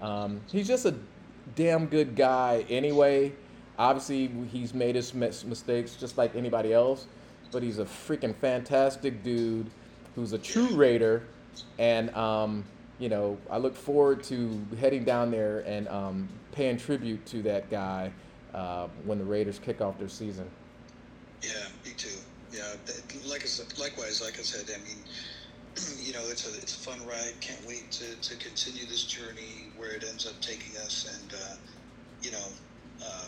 Um, 0.00 0.40
he's 0.50 0.66
just 0.66 0.86
a 0.86 0.94
damn 1.54 1.86
good 1.86 2.14
guy 2.14 2.64
anyway. 2.70 3.32
Obviously, 3.78 4.30
he's 4.50 4.74
made 4.74 4.94
his 4.94 5.12
mis- 5.14 5.44
mistakes 5.44 5.96
just 5.96 6.18
like 6.18 6.34
anybody 6.34 6.72
else, 6.72 7.06
but 7.52 7.62
he's 7.62 7.78
a 7.78 7.84
freaking 7.84 8.34
fantastic 8.34 9.22
dude 9.22 9.70
who's 10.14 10.32
a 10.32 10.38
true 10.38 10.68
Raider. 10.68 11.24
And, 11.78 12.14
um, 12.14 12.64
you 12.98 13.08
know, 13.08 13.38
I 13.50 13.58
look 13.58 13.76
forward 13.76 14.22
to 14.24 14.60
heading 14.80 15.04
down 15.04 15.30
there 15.30 15.60
and 15.60 15.86
um, 15.88 16.28
paying 16.52 16.76
tribute 16.76 17.24
to 17.26 17.42
that 17.42 17.70
guy 17.70 18.12
uh, 18.54 18.88
when 19.04 19.18
the 19.18 19.24
Raiders 19.24 19.58
kick 19.58 19.80
off 19.80 19.98
their 19.98 20.08
season. 20.08 20.48
Yeah, 21.42 21.50
me 21.84 21.92
too. 21.96 22.08
Yeah, 22.52 22.62
like 23.28 23.42
I 23.42 23.46
said, 23.46 23.66
likewise, 23.78 24.22
like 24.22 24.38
I 24.38 24.42
said, 24.42 24.64
I 24.74 24.78
mean, 24.86 24.98
you 26.02 26.12
know, 26.12 26.22
it's 26.30 26.46
a 26.48 26.56
it's 26.60 26.74
a 26.74 26.78
fun 26.90 26.98
ride. 27.06 27.34
Can't 27.40 27.64
wait 27.66 27.90
to, 27.92 28.14
to 28.16 28.36
continue 28.36 28.86
this 28.86 29.04
journey 29.04 29.68
where 29.76 29.92
it 29.92 30.04
ends 30.08 30.26
up 30.26 30.40
taking 30.40 30.76
us, 30.78 31.06
and 31.20 31.32
uh, 31.34 31.54
you 32.22 32.30
know, 32.32 32.46
uh, 33.04 33.24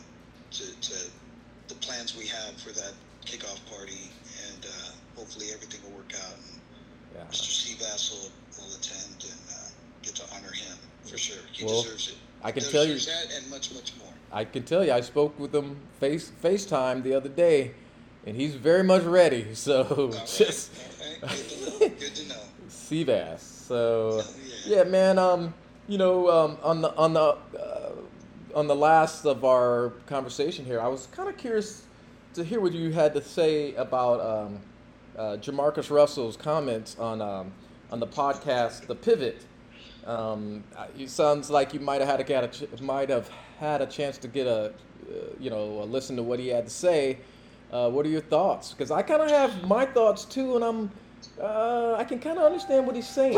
to, 0.53 0.81
to 0.81 0.95
the 1.69 1.75
plans 1.77 2.17
we 2.17 2.27
have 2.27 2.57
for 2.61 2.71
that 2.73 2.93
kickoff 3.27 3.61
party, 3.71 4.11
and 4.53 4.65
uh, 4.65 4.91
hopefully 5.17 5.47
everything 5.53 5.81
will 5.85 5.97
work 5.99 6.13
out. 6.27 6.35
And 6.51 6.61
Yeah. 7.15 7.25
Mr. 7.31 7.45
Steve 7.53 7.77
Vassell 7.79 8.31
will, 8.59 8.65
will 8.65 8.75
attend 8.75 9.23
and 9.23 9.41
uh, 9.51 9.69
get 10.03 10.15
to 10.17 10.25
honor 10.35 10.51
him 10.53 10.79
for 11.05 11.19
sure. 11.19 11.43
He 11.53 11.65
Well, 11.67 11.83
deserves 11.83 12.09
it. 12.09 12.17
I 12.43 12.53
can 12.53 12.63
Deserves 12.63 12.73
tell 12.73 12.87
you- 12.87 13.29
that 13.29 13.37
and 13.37 13.51
much 13.51 13.71
much 13.75 13.93
more. 13.99 14.10
I 14.33 14.45
can 14.45 14.63
tell 14.63 14.85
you, 14.85 14.93
I 14.93 15.01
spoke 15.01 15.39
with 15.39 15.55
him 15.55 15.77
face 15.99 16.31
FaceTime 16.43 17.03
the 17.03 17.15
other 17.15 17.29
day, 17.29 17.73
and 18.27 18.37
he's 18.37 18.55
very 18.55 18.85
much 18.85 19.03
ready. 19.03 19.47
So 19.55 20.11
right, 20.13 20.27
just 20.37 20.71
right. 21.23 21.31
Good. 21.79 21.99
Good 21.99 22.15
to 22.15 22.29
know. 22.29 22.35
Seabass. 22.69 23.41
So 23.41 24.23
Yeah. 24.67 24.77
yeah, 24.79 24.85
man. 24.85 25.19
Um, 25.19 25.55
you 25.89 25.99
know, 25.99 26.31
um, 26.31 26.59
on 26.63 26.81
the 26.83 26.95
on 26.97 27.13
the 27.15 27.21
uh, 27.21 27.93
on 28.55 28.67
the 28.69 28.77
last 28.77 29.25
of 29.27 29.45
our 29.45 29.91
conversation 30.07 30.65
here, 30.65 30.81
I 30.81 30.89
was 30.89 31.07
kind 31.13 31.29
of 31.29 31.37
curious 31.37 31.83
to 32.35 32.45
hear 32.45 32.61
what 32.61 32.73
you 32.73 32.93
had 32.93 33.13
to 33.15 33.23
say 33.23 33.75
about 33.75 34.21
um, 34.21 34.61
uh, 35.19 35.37
JaMarcus 35.41 35.91
Russell's 35.91 36.37
comments 36.37 36.97
on 36.99 37.21
um, 37.21 37.53
on 37.91 37.99
the 37.99 38.07
podcast, 38.07 38.87
The 38.87 38.95
Pivot. 38.95 39.45
Um, 40.07 40.65
uh, 40.77 40.87
it 40.99 41.11
sounds 41.11 41.51
like 41.51 41.75
you 41.75 41.81
might 41.81 42.01
have 42.01 42.09
had 42.09 42.21
a, 42.21 42.45
a 42.45 42.49
ch- 42.49 42.81
might 42.81 43.11
have 43.11 43.29
had 43.59 43.83
a 43.83 43.87
chance 43.87 44.19
to 44.19 44.29
get 44.29 44.47
a 44.47 44.73
uh, 45.11 45.15
you 45.39 45.51
know 45.51 45.83
a 45.83 45.85
listen 45.85 46.17
to 46.17 46.23
what 46.23 46.39
he 46.39 46.49
had 46.49 46.65
to 46.65 46.71
say. 46.71 47.19
Uh, 47.71 47.89
what 47.91 48.05
are 48.07 48.09
your 48.09 48.21
thoughts? 48.21 48.73
Because 48.73 48.91
I 48.91 49.03
kind 49.03 49.23
of 49.23 49.31
have 49.31 49.67
my 49.69 49.85
thoughts 49.87 50.25
too, 50.25 50.57
and 50.57 50.65
I'm 50.65 50.91
uh, 51.41 51.95
I 51.95 52.05
can 52.05 52.19
kind 52.19 52.39
of 52.39 52.45
understand 52.45 52.87
what 52.87 52.97
he's 52.97 53.09
saying. 53.09 53.35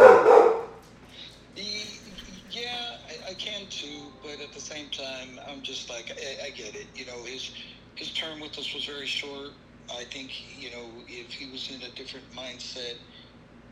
Yeah, 2.51 2.71
I, 3.09 3.31
I 3.31 3.35
can 3.35 3.67
too, 3.69 4.13
but 4.23 4.41
at 4.41 4.53
the 4.53 4.61
same 4.61 4.89
time, 4.91 5.39
I'm 5.49 5.63
just 5.63 5.91
like 5.91 6.13
I, 6.17 6.47
I 6.47 6.51
get 6.51 6.75
it. 6.75 6.89
You 6.95 7.07
know, 7.07 7.25
his 7.25 7.51
his 7.97 8.13
term 8.13 8.41
with 8.41 8.59
us 8.59 8.73
was 8.75 8.85
very 8.85 9.07
short. 9.07 9.51
I 9.91 10.05
think 10.05 10.33
you 10.59 10.71
know 10.71 11.03
if 11.09 11.33
he 11.33 11.51
was 11.51 11.71
in 11.71 11.83
a 11.83 11.91
different 11.95 12.31
mindset, 12.33 12.95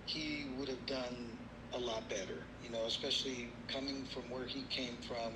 he 0.07 0.55
would 0.59 0.69
have 0.69 0.85
done 0.87 1.39
a 1.73 1.79
lot 1.79 2.09
better. 2.11 2.50
You 2.71 2.77
know, 2.77 2.87
especially 2.87 3.49
coming 3.67 4.05
from 4.15 4.23
where 4.31 4.47
he 4.47 4.63
came 4.71 4.95
from, 5.09 5.33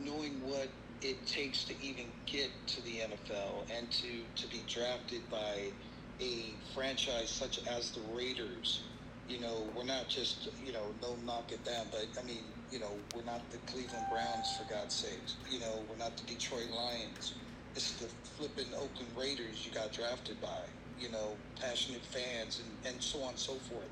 knowing 0.00 0.40
what 0.48 0.68
it 1.02 1.26
takes 1.26 1.64
to 1.64 1.74
even 1.82 2.04
get 2.24 2.50
to 2.68 2.82
the 2.84 2.98
NFL 2.98 3.66
and 3.76 3.90
to 3.90 4.22
to 4.36 4.48
be 4.48 4.62
drafted 4.68 5.28
by 5.28 5.72
a 6.20 6.54
franchise 6.74 7.30
such 7.30 7.66
as 7.66 7.90
the 7.90 8.00
Raiders 8.14 8.82
you 9.28 9.38
know, 9.40 9.68
we're 9.76 9.84
not 9.84 10.08
just, 10.08 10.48
you 10.64 10.72
know, 10.72 10.86
no 11.02 11.14
knock 11.26 11.52
at 11.52 11.62
them, 11.64 11.86
but 11.90 12.06
I 12.18 12.24
mean, 12.26 12.44
you 12.70 12.78
know, 12.80 12.92
we're 13.14 13.24
not 13.24 13.42
the 13.50 13.58
Cleveland 13.70 14.06
Browns 14.10 14.56
for 14.56 14.72
God's 14.72 14.94
sakes. 14.94 15.36
You 15.50 15.60
know, 15.60 15.84
we're 15.88 15.98
not 15.98 16.16
the 16.16 16.24
Detroit 16.24 16.70
Lions. 16.74 17.34
It's 17.76 17.92
the 17.92 18.08
flipping 18.36 18.72
Oakland 18.74 19.12
Raiders 19.16 19.66
you 19.66 19.72
got 19.72 19.92
drafted 19.92 20.40
by. 20.40 20.64
You 20.98 21.10
know, 21.10 21.36
passionate 21.60 22.02
fans 22.02 22.60
and, 22.64 22.94
and 22.94 23.02
so 23.02 23.22
on 23.22 23.30
and 23.30 23.38
so 23.38 23.52
forth. 23.68 23.90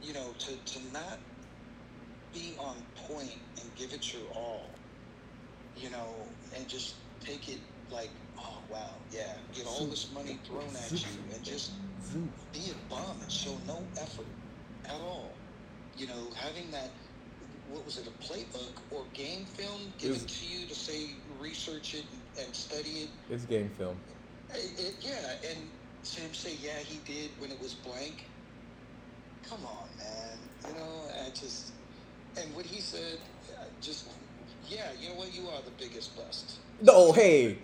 You 0.00 0.14
know, 0.14 0.28
to, 0.38 0.56
to 0.56 0.92
not 0.92 1.18
be 2.38 2.54
on 2.58 2.76
point 2.94 3.34
and 3.60 3.70
give 3.76 3.92
it 3.92 4.12
your 4.12 4.22
all, 4.34 4.62
you 5.76 5.90
know, 5.90 6.14
and 6.56 6.68
just 6.68 6.94
take 7.20 7.48
it 7.48 7.58
like, 7.90 8.10
oh 8.38 8.58
wow, 8.70 8.90
yeah, 9.12 9.34
get 9.54 9.66
all 9.66 9.86
this 9.86 10.12
money 10.12 10.38
thrown 10.46 10.68
at 10.76 10.90
you 10.92 11.08
and 11.34 11.42
just 11.44 11.72
be 12.52 12.60
a 12.70 12.94
bum 12.94 13.16
and 13.22 13.32
show 13.32 13.56
no 13.66 13.82
effort 14.00 14.26
at 14.86 15.00
all. 15.00 15.30
You 15.96 16.06
know, 16.06 16.28
having 16.36 16.70
that, 16.70 16.90
what 17.72 17.84
was 17.84 17.98
it, 17.98 18.06
a 18.06 18.24
playbook 18.24 18.76
or 18.92 19.02
game 19.14 19.44
film 19.44 19.92
given 19.98 20.20
to 20.20 20.46
you 20.46 20.66
to 20.66 20.74
say 20.74 21.10
research 21.40 21.94
it 21.94 22.04
and, 22.36 22.46
and 22.46 22.54
study 22.54 22.90
it? 22.90 23.08
It's 23.30 23.44
game 23.44 23.70
film. 23.76 23.96
It, 24.54 24.78
it? 24.78 24.94
Yeah, 25.00 25.50
and 25.50 25.58
Sam 26.02 26.32
say, 26.32 26.52
yeah, 26.62 26.78
he 26.78 26.98
did 27.10 27.30
when 27.40 27.50
it 27.50 27.60
was 27.60 27.74
blank. 27.74 28.24
Come 29.48 29.60
on, 29.64 29.88
man. 29.98 30.38
You 30.68 30.74
know, 30.78 31.02
I 31.26 31.30
just, 31.30 31.72
and 32.40 32.54
what 32.54 32.66
he 32.66 32.80
said, 32.80 33.18
just, 33.80 34.08
yeah, 34.68 34.88
you 35.00 35.08
know 35.10 35.14
what, 35.16 35.34
you 35.34 35.48
are 35.48 35.60
the 35.64 35.70
biggest 35.82 36.16
bust. 36.16 36.58
No, 36.80 37.12
hey, 37.12 37.58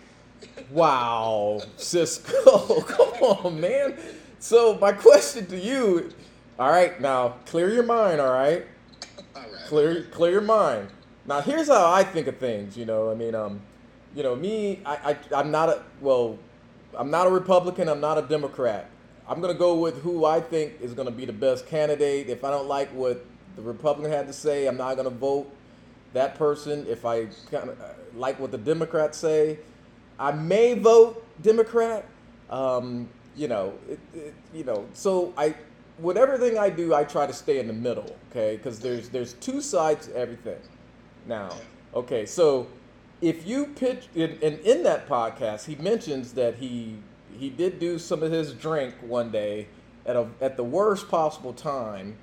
wow, 0.70 1.60
Cisco, 1.76 2.80
come 2.86 3.08
on, 3.22 3.60
man. 3.60 3.96
So 4.38 4.76
my 4.78 4.92
question 4.92 5.46
to 5.46 5.58
you, 5.58 6.12
all 6.58 6.70
right, 6.70 7.00
now 7.00 7.36
clear 7.46 7.72
your 7.72 7.82
mind, 7.84 8.20
all 8.20 8.32
right, 8.32 8.66
All 9.34 9.42
right. 9.42 9.66
clear 9.66 10.02
clear 10.10 10.32
your 10.32 10.40
mind. 10.40 10.88
Now 11.26 11.40
here's 11.40 11.68
how 11.68 11.90
I 11.90 12.04
think 12.04 12.26
of 12.26 12.36
things. 12.38 12.76
You 12.76 12.84
know, 12.84 13.10
I 13.10 13.14
mean, 13.14 13.34
um, 13.34 13.60
you 14.14 14.22
know, 14.22 14.36
me, 14.36 14.80
I, 14.84 15.16
I 15.32 15.40
I'm 15.40 15.50
not 15.50 15.68
a 15.70 15.82
well, 16.00 16.38
I'm 16.96 17.10
not 17.10 17.26
a 17.26 17.30
Republican. 17.30 17.88
I'm 17.88 18.00
not 18.00 18.18
a 18.18 18.22
Democrat. 18.22 18.90
I'm 19.26 19.40
gonna 19.40 19.54
go 19.54 19.74
with 19.76 20.02
who 20.02 20.26
I 20.26 20.40
think 20.40 20.74
is 20.82 20.92
gonna 20.92 21.10
be 21.10 21.24
the 21.24 21.32
best 21.32 21.66
candidate. 21.66 22.28
If 22.28 22.44
I 22.44 22.50
don't 22.50 22.68
like 22.68 22.90
what 22.90 23.24
the 23.56 23.62
Republican 23.62 24.10
had 24.10 24.26
to 24.26 24.32
say, 24.32 24.66
I'm 24.66 24.76
not 24.76 24.96
gonna 24.96 25.10
vote 25.10 25.50
that 26.12 26.36
person. 26.36 26.86
If 26.88 27.04
I 27.04 27.26
kind 27.50 27.70
of 27.70 27.78
like 28.14 28.38
what 28.40 28.50
the 28.50 28.58
Democrats 28.58 29.18
say, 29.18 29.58
I 30.18 30.32
may 30.32 30.74
vote 30.74 31.24
Democrat. 31.42 32.06
Um, 32.50 33.08
you 33.36 33.48
know, 33.48 33.74
it, 33.88 33.98
it, 34.14 34.34
you 34.52 34.64
know. 34.64 34.86
So 34.92 35.32
I, 35.36 35.54
whatever 35.98 36.38
thing 36.38 36.58
I 36.58 36.70
do, 36.70 36.94
I 36.94 37.04
try 37.04 37.26
to 37.26 37.32
stay 37.32 37.58
in 37.58 37.66
the 37.66 37.72
middle. 37.72 38.16
Okay, 38.30 38.56
because 38.56 38.78
there's 38.78 39.08
there's 39.08 39.34
two 39.34 39.60
sides 39.60 40.06
to 40.06 40.16
everything. 40.16 40.60
Now, 41.26 41.50
okay, 41.94 42.26
so 42.26 42.66
if 43.20 43.46
you 43.46 43.66
pitch 43.66 44.08
in 44.14 44.38
in 44.40 44.82
that 44.84 45.08
podcast, 45.08 45.64
he 45.64 45.74
mentions 45.76 46.32
that 46.34 46.56
he 46.56 46.98
he 47.38 47.50
did 47.50 47.78
do 47.78 47.98
some 47.98 48.22
of 48.22 48.30
his 48.30 48.52
drink 48.52 48.94
one 49.00 49.30
day, 49.30 49.66
at 50.06 50.16
a, 50.16 50.28
at 50.40 50.56
the 50.56 50.64
worst 50.64 51.08
possible 51.08 51.52
time, 51.52 52.16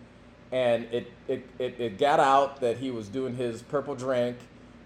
and 0.52 0.86
it, 0.92 1.12
it 1.28 1.48
it 1.60 1.80
it 1.80 1.98
got 1.98 2.20
out 2.20 2.60
that 2.62 2.78
he 2.78 2.92
was 2.92 3.08
doing 3.08 3.36
his 3.36 3.62
purple 3.62 3.96
drink, 3.96 4.38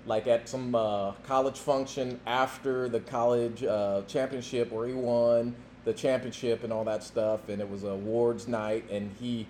like 0.06 0.28
at 0.28 0.48
some 0.48 0.76
uh, 0.76 1.12
college 1.24 1.58
function 1.58 2.20
after 2.26 2.88
the 2.88 3.00
college 3.00 3.64
uh, 3.64 4.04
championship 4.08 4.72
where 4.72 4.88
he 4.88 4.94
won 4.94 5.56
the 5.86 5.94
championship 5.94 6.64
and 6.64 6.74
all 6.74 6.84
that 6.84 7.04
stuff, 7.04 7.48
and 7.48 7.62
it 7.62 7.70
was 7.70 7.84
awards 7.84 8.48
night, 8.48 8.90
and 8.90 9.12
he, 9.20 9.48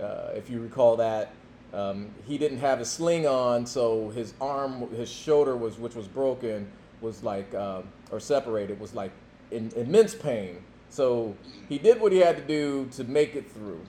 uh, 0.00 0.30
if 0.34 0.50
you 0.50 0.60
recall 0.60 0.96
that. 0.96 1.32
Um, 1.72 2.08
he 2.26 2.38
didn't 2.38 2.58
have 2.58 2.78
his 2.78 2.88
sling 2.88 3.26
on, 3.26 3.66
so 3.66 4.08
his 4.08 4.32
arm, 4.40 4.90
his 4.96 5.10
shoulder 5.10 5.54
was, 5.54 5.78
which 5.78 5.94
was 5.94 6.08
broken, 6.08 6.66
was 7.02 7.22
like, 7.22 7.54
um, 7.54 7.84
or 8.10 8.20
separated, 8.20 8.80
was 8.80 8.94
like 8.94 9.12
in 9.50 9.70
immense 9.76 10.14
pain. 10.14 10.64
So 10.88 11.36
he 11.68 11.78
did 11.78 12.00
what 12.00 12.10
he 12.10 12.18
had 12.18 12.36
to 12.38 12.42
do 12.42 12.88
to 12.92 13.04
make 13.04 13.36
it 13.36 13.52
through. 13.52 13.82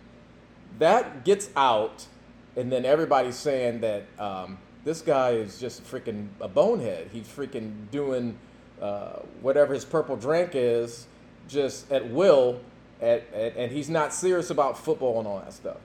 That 0.80 1.25
gets 1.25 1.49
out, 1.55 2.07
and 2.55 2.71
then 2.71 2.86
everybody's 2.86 3.36
saying 3.36 3.82
that 3.82 4.05
um, 4.17 4.57
this 4.84 5.01
guy 5.01 5.32
is 5.32 5.59
just 5.59 5.84
freaking 5.84 6.30
a 6.41 6.47
bonehead. 6.47 7.09
He's 7.11 7.27
freaking 7.27 7.89
doing 7.91 8.38
uh, 8.82 9.19
whatever 9.41 9.73
his 9.73 9.86
purple 9.86 10.15
drink 10.15 10.51
is, 10.53 11.07
just 11.47 11.91
at 11.91 12.09
will, 12.09 12.61
at, 13.01 13.32
at, 13.34 13.57
and 13.57 13.71
he's 13.71 13.89
not 13.89 14.13
serious 14.13 14.49
about 14.49 14.77
football 14.77 15.19
and 15.19 15.27
all 15.27 15.39
that 15.39 15.53
stuff. 15.53 15.77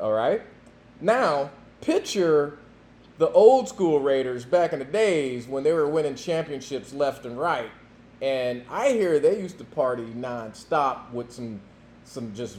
All 0.00 0.12
right. 0.12 0.42
Now, 1.00 1.50
picture 1.80 2.58
the 3.18 3.30
old 3.30 3.68
school 3.68 4.00
Raiders 4.00 4.44
back 4.44 4.72
in 4.72 4.78
the 4.78 4.84
days 4.84 5.46
when 5.46 5.64
they 5.64 5.72
were 5.72 5.88
winning 5.88 6.14
championships 6.14 6.94
left 6.94 7.26
and 7.26 7.38
right. 7.38 7.70
And 8.20 8.62
I 8.70 8.90
hear 8.90 9.18
they 9.18 9.40
used 9.40 9.58
to 9.58 9.64
party 9.64 10.04
nonstop 10.04 11.10
with 11.10 11.32
some 11.32 11.60
some 12.04 12.34
just 12.34 12.58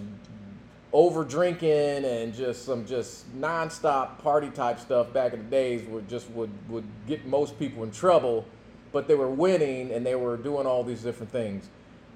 over 0.93 1.23
drinking 1.23 2.05
and 2.05 2.33
just 2.35 2.65
some 2.65 2.85
just 2.85 3.25
nonstop 3.41 4.19
party 4.19 4.49
type 4.51 4.79
stuff 4.79 5.11
back 5.11 5.33
in 5.33 5.39
the 5.39 5.49
days 5.49 5.85
would 5.89 6.07
just 6.07 6.29
would 6.31 6.51
would 6.69 6.85
get 7.07 7.25
most 7.25 7.57
people 7.57 7.83
in 7.83 7.91
trouble, 7.91 8.45
but 8.91 9.07
they 9.07 9.15
were 9.15 9.29
winning 9.29 9.91
and 9.91 10.05
they 10.05 10.15
were 10.15 10.37
doing 10.37 10.67
all 10.67 10.83
these 10.83 11.01
different 11.01 11.31
things. 11.31 11.67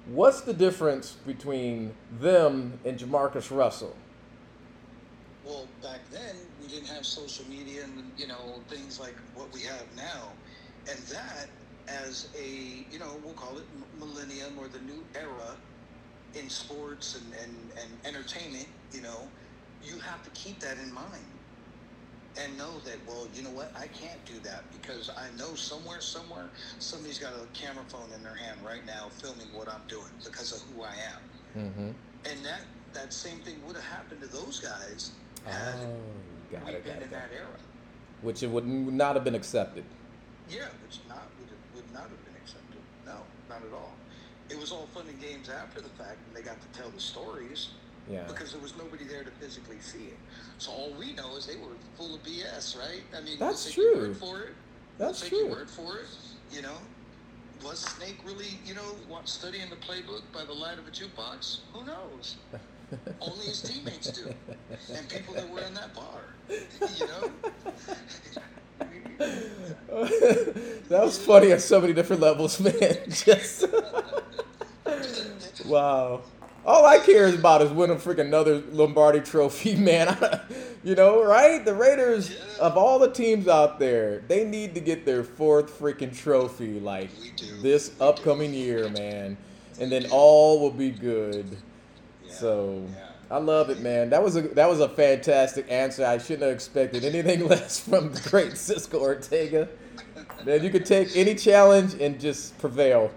What's 0.06 0.42
the 0.42 0.54
difference 0.54 1.12
between 1.26 1.92
them 2.20 2.78
and 2.84 2.98
JaMarcus 2.98 3.54
Russell? 3.54 3.94
Well, 5.44 5.66
back 5.82 6.00
then 6.10 6.36
we 6.62 6.68
didn't 6.68 6.88
have 6.88 7.04
social 7.04 7.44
media 7.46 7.82
and 7.84 8.12
you 8.16 8.28
know 8.28 8.60
things 8.68 9.00
like 9.00 9.16
what 9.34 9.52
we 9.52 9.62
have 9.62 9.84
now, 9.96 10.30
and 10.88 10.98
that 11.08 11.48
as 11.88 12.28
a 12.40 12.86
you 12.92 13.00
know 13.00 13.16
we'll 13.24 13.34
call 13.34 13.58
it 13.58 13.64
millennium 13.98 14.56
or 14.56 14.68
the 14.68 14.80
new 14.80 15.02
era 15.16 15.56
in 16.34 16.48
sports 16.48 17.16
and, 17.20 17.32
and, 17.42 17.54
and 17.80 17.90
entertainment, 18.16 18.66
you 18.92 19.00
know, 19.02 19.28
you 19.84 19.98
have 20.00 20.22
to 20.24 20.30
keep 20.30 20.60
that 20.60 20.76
in 20.84 20.92
mind 20.92 21.24
and 22.40 22.56
know 22.58 22.78
that 22.84 22.96
well 23.06 23.26
you 23.34 23.42
know 23.42 23.50
what 23.50 23.72
i 23.76 23.86
can't 23.88 24.22
do 24.26 24.34
that 24.44 24.62
because 24.70 25.10
i 25.16 25.26
know 25.38 25.54
somewhere 25.54 26.00
somewhere 26.00 26.44
somebody's 26.78 27.18
got 27.18 27.32
a 27.32 27.46
camera 27.58 27.82
phone 27.88 28.06
in 28.14 28.22
their 28.22 28.34
hand 28.34 28.58
right 28.64 28.84
now 28.86 29.08
filming 29.18 29.46
what 29.54 29.66
i'm 29.68 29.80
doing 29.88 30.10
because 30.22 30.52
of 30.52 30.60
who 30.70 30.82
i 30.82 30.90
am 30.92 31.20
Mm-hmm. 31.62 31.86
and 32.30 32.44
that 32.44 32.60
that 32.92 33.12
same 33.12 33.38
thing 33.40 33.56
would 33.66 33.74
have 33.76 33.84
happened 33.84 34.20
to 34.20 34.26
those 34.28 34.60
guys 34.60 35.12
had 35.46 35.74
Oh, 35.82 35.96
got 36.52 36.66
we 36.66 36.72
it, 36.74 36.84
been 36.84 36.92
got 36.94 37.02
in 37.02 37.08
it. 37.08 37.10
that 37.12 37.30
era 37.34 37.46
Which 38.22 38.42
it 38.42 38.50
would 38.50 38.66
not 38.66 39.14
have 39.16 39.24
been 39.24 39.34
accepted. 39.34 39.84
yeah 40.50 40.66
which 40.84 40.98
not 41.08 41.26
would, 41.40 41.48
have, 41.48 41.58
would 41.74 41.92
not 41.94 42.02
have 42.02 42.24
been 42.24 42.36
accepted 42.40 42.78
no 43.06 43.16
not 43.48 43.62
at 43.66 43.72
all 43.72 43.94
it 44.50 44.58
was 44.58 44.72
all 44.72 44.86
fun 44.94 45.06
and 45.08 45.20
games 45.20 45.48
after 45.48 45.80
the 45.80 45.88
fact 45.90 46.18
and 46.26 46.36
they 46.36 46.42
got 46.42 46.56
to 46.60 46.78
tell 46.78 46.90
the 46.90 47.00
stories 47.00 47.70
Yeah. 48.10 48.24
because 48.26 48.52
there 48.52 48.60
was 48.62 48.76
nobody 48.76 49.04
there 49.04 49.22
to 49.24 49.30
physically 49.32 49.78
see 49.80 50.04
it. 50.06 50.18
So 50.58 50.72
all 50.72 50.92
we 50.98 51.12
know 51.12 51.36
is 51.36 51.46
they 51.46 51.56
were 51.56 51.76
full 51.96 52.14
of 52.14 52.22
BS, 52.22 52.78
right? 52.78 53.02
I 53.16 53.20
mean, 53.20 53.38
That's 53.38 53.76
we'll 53.76 53.92
true. 53.94 54.08
word 54.08 54.16
for 54.16 54.40
it. 54.42 54.54
That's 54.98 55.20
we'll 55.20 55.30
true. 55.30 55.38
your 55.40 55.50
word 55.50 55.70
for 55.70 55.98
it. 55.98 56.06
You 56.50 56.62
know, 56.62 56.78
was 57.62 57.80
Snake 57.80 58.18
really, 58.24 58.58
you 58.64 58.74
know, 58.74 58.96
what, 59.08 59.28
studying 59.28 59.68
the 59.68 59.76
playbook 59.76 60.22
by 60.32 60.44
the 60.44 60.52
light 60.54 60.78
of 60.78 60.86
a 60.86 60.90
jukebox? 60.90 61.58
Who 61.74 61.84
knows? 61.84 62.36
Only 63.20 63.44
his 63.46 63.60
teammates 63.60 64.10
do, 64.10 64.32
and 64.94 65.08
people 65.10 65.34
that 65.34 65.48
were 65.50 65.60
in 65.60 65.74
that 65.74 65.92
bar. 65.94 66.22
You 66.98 67.06
know. 67.06 67.30
that 69.88 71.00
was 71.02 71.18
funny 71.18 71.52
on 71.52 71.58
so 71.58 71.80
many 71.80 71.92
different 71.92 72.22
levels, 72.22 72.60
man. 72.60 72.98
Just 73.08 73.64
wow. 75.66 76.20
All 76.64 76.84
I 76.84 76.98
care 76.98 77.26
is 77.26 77.34
about 77.34 77.62
is 77.62 77.70
winning 77.70 77.96
freaking 77.96 78.26
another 78.26 78.58
Lombardi 78.70 79.20
Trophy, 79.20 79.74
man. 79.76 80.16
you 80.84 80.94
know, 80.94 81.24
right? 81.24 81.64
The 81.64 81.74
Raiders, 81.74 82.36
of 82.60 82.76
all 82.76 82.98
the 82.98 83.10
teams 83.10 83.48
out 83.48 83.78
there, 83.78 84.20
they 84.28 84.44
need 84.44 84.74
to 84.74 84.80
get 84.80 85.06
their 85.06 85.24
fourth 85.24 85.78
freaking 85.78 86.14
trophy 86.16 86.78
like 86.78 87.10
this 87.62 87.92
upcoming 88.00 88.52
year, 88.52 88.90
man. 88.90 89.38
And 89.80 89.90
then 89.90 90.06
all 90.10 90.60
will 90.60 90.70
be 90.70 90.90
good. 90.90 91.56
So. 92.28 92.86
I 93.30 93.38
love 93.38 93.68
it, 93.68 93.80
man. 93.80 94.10
That 94.10 94.22
was 94.22 94.36
a 94.36 94.42
that 94.42 94.68
was 94.68 94.80
a 94.80 94.88
fantastic 94.88 95.70
answer. 95.70 96.04
I 96.04 96.18
shouldn't 96.18 96.42
have 96.42 96.52
expected 96.52 97.04
anything 97.04 97.46
less 97.48 97.78
from 97.78 98.12
the 98.12 98.20
great 98.28 98.56
Cisco 98.56 99.00
Ortega. 99.00 99.68
Man, 100.46 100.62
you 100.62 100.70
could 100.70 100.86
take 100.86 101.14
any 101.14 101.34
challenge 101.34 101.94
and 102.00 102.18
just 102.18 102.56
prevail. 102.58 103.10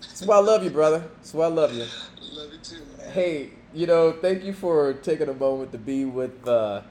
That's 0.00 0.22
why 0.22 0.36
I 0.36 0.40
love 0.40 0.62
you, 0.62 0.70
brother. 0.70 1.04
That's 1.16 1.34
why 1.34 1.46
I 1.46 1.48
love 1.48 1.72
you. 1.72 1.86
Love 2.32 2.52
you 2.52 2.58
too, 2.62 2.82
man. 2.98 3.12
Hey, 3.12 3.50
you 3.74 3.86
know, 3.86 4.12
thank 4.12 4.44
you 4.44 4.52
for 4.52 4.92
taking 4.94 5.28
a 5.28 5.34
moment 5.34 5.72
to 5.72 5.78
be 5.78 6.04
with 6.04 6.46
uh, 6.46 6.82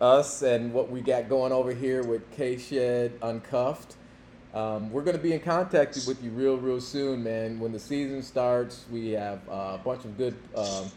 us 0.00 0.42
and 0.42 0.72
what 0.72 0.90
we 0.90 1.02
got 1.02 1.28
going 1.28 1.52
over 1.52 1.72
here 1.72 2.02
with 2.02 2.30
K 2.32 2.56
Shed 2.56 3.18
Uncuffed. 3.22 3.96
Um, 4.54 4.90
we're 4.92 5.02
going 5.02 5.16
to 5.16 5.22
be 5.22 5.32
in 5.32 5.40
contact 5.40 5.98
with 6.06 6.22
you 6.22 6.30
real, 6.30 6.56
real 6.56 6.80
soon, 6.80 7.24
man. 7.24 7.58
When 7.58 7.72
the 7.72 7.78
season 7.80 8.22
starts, 8.22 8.84
we 8.90 9.10
have 9.10 9.40
uh, 9.48 9.74
a 9.74 9.80
bunch 9.84 10.04
of 10.04 10.16
good 10.16 10.36
um, 10.56 10.90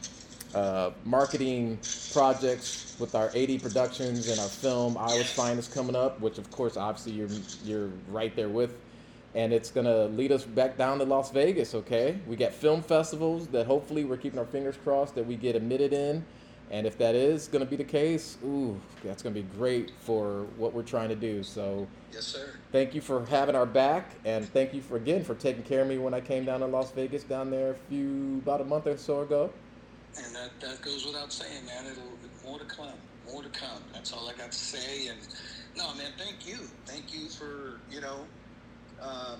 uh, 0.55 0.91
marketing 1.05 1.79
projects 2.13 2.95
with 2.99 3.15
our 3.15 3.29
AD 3.35 3.61
Productions 3.61 4.29
and 4.29 4.39
our 4.39 4.47
film 4.47 4.97
Iowa's 4.97 5.31
Finest 5.31 5.73
coming 5.73 5.95
up, 5.95 6.19
which 6.19 6.37
of 6.37 6.49
course, 6.51 6.77
obviously, 6.77 7.13
you're 7.13 7.29
you're 7.65 7.89
right 8.09 8.35
there 8.35 8.49
with 8.49 8.73
and 9.35 9.53
it's 9.53 9.69
gonna 9.69 10.05
lead 10.05 10.31
us 10.31 10.43
back 10.43 10.77
down 10.77 10.97
to 10.97 11.03
Las 11.05 11.31
Vegas. 11.31 11.75
Okay, 11.75 12.17
we 12.27 12.35
got 12.35 12.53
film 12.53 12.81
festivals 12.81 13.47
that 13.47 13.67
hopefully 13.67 14.03
we're 14.03 14.17
keeping 14.17 14.39
our 14.39 14.45
fingers 14.45 14.75
crossed 14.83 15.15
that 15.15 15.25
we 15.25 15.35
get 15.35 15.55
admitted 15.55 15.93
in, 15.93 16.25
and 16.71 16.87
if 16.87 16.97
that 16.97 17.13
is 17.13 17.47
gonna 17.47 17.65
be 17.65 17.75
the 17.75 17.83
case, 17.83 18.37
ooh, 18.43 18.79
that's 19.03 19.21
gonna 19.21 19.35
be 19.35 19.43
great 19.43 19.91
for 19.99 20.45
what 20.57 20.73
we're 20.73 20.81
trying 20.81 21.09
to 21.09 21.15
do. 21.15 21.43
So 21.43 21.87
Yes, 22.11 22.23
sir. 22.23 22.53
thank 22.71 22.95
you 22.95 23.01
for 23.01 23.25
having 23.25 23.55
our 23.55 23.65
back, 23.67 24.15
and 24.25 24.47
thank 24.49 24.73
you 24.73 24.81
for 24.81 24.97
again 24.97 25.23
for 25.23 25.35
taking 25.35 25.63
care 25.63 25.81
of 25.81 25.87
me 25.87 25.97
when 25.97 26.13
I 26.13 26.21
came 26.21 26.45
down 26.45 26.61
to 26.61 26.65
Las 26.65 26.91
Vegas 26.91 27.23
down 27.23 27.51
there 27.51 27.71
a 27.71 27.75
few 27.89 28.41
about 28.43 28.61
a 28.61 28.65
month 28.65 28.87
or 28.87 28.97
so 28.97 29.21
ago. 29.21 29.51
And 30.23 30.35
that, 30.35 30.59
that 30.61 30.81
goes 30.81 31.05
without 31.05 31.31
saying, 31.31 31.65
man. 31.65 31.85
It'll 31.91 32.17
more 32.49 32.59
to 32.59 32.65
come, 32.65 32.97
more 33.25 33.43
to 33.43 33.49
come. 33.49 33.81
That's 33.93 34.13
all 34.13 34.27
I 34.29 34.33
got 34.33 34.51
to 34.51 34.57
say. 34.57 35.07
And 35.07 35.19
no, 35.75 35.93
man, 35.95 36.11
thank 36.17 36.47
you, 36.47 36.57
thank 36.85 37.13
you 37.13 37.29
for 37.29 37.79
you 37.91 38.01
know 38.01 38.25
um, 39.01 39.39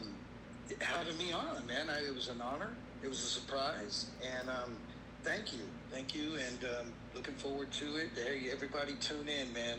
having 0.82 1.18
me 1.18 1.32
on, 1.32 1.66
man. 1.66 1.90
I, 1.90 2.06
it 2.06 2.14
was 2.14 2.28
an 2.30 2.42
honor. 2.42 2.70
It 3.02 3.08
was 3.08 3.20
a 3.20 3.28
surprise, 3.28 4.08
and 4.40 4.50
um, 4.50 4.76
thank 5.24 5.54
you, 5.54 5.60
thank 5.92 6.16
you, 6.16 6.36
and 6.36 6.64
um, 6.80 6.94
looking 7.16 7.36
forward 7.36 7.72
to 7.74 7.98
it. 7.98 8.10
Hey, 8.16 8.50
everybody, 8.52 8.94
tune 9.00 9.28
in, 9.28 9.54
man. 9.54 9.78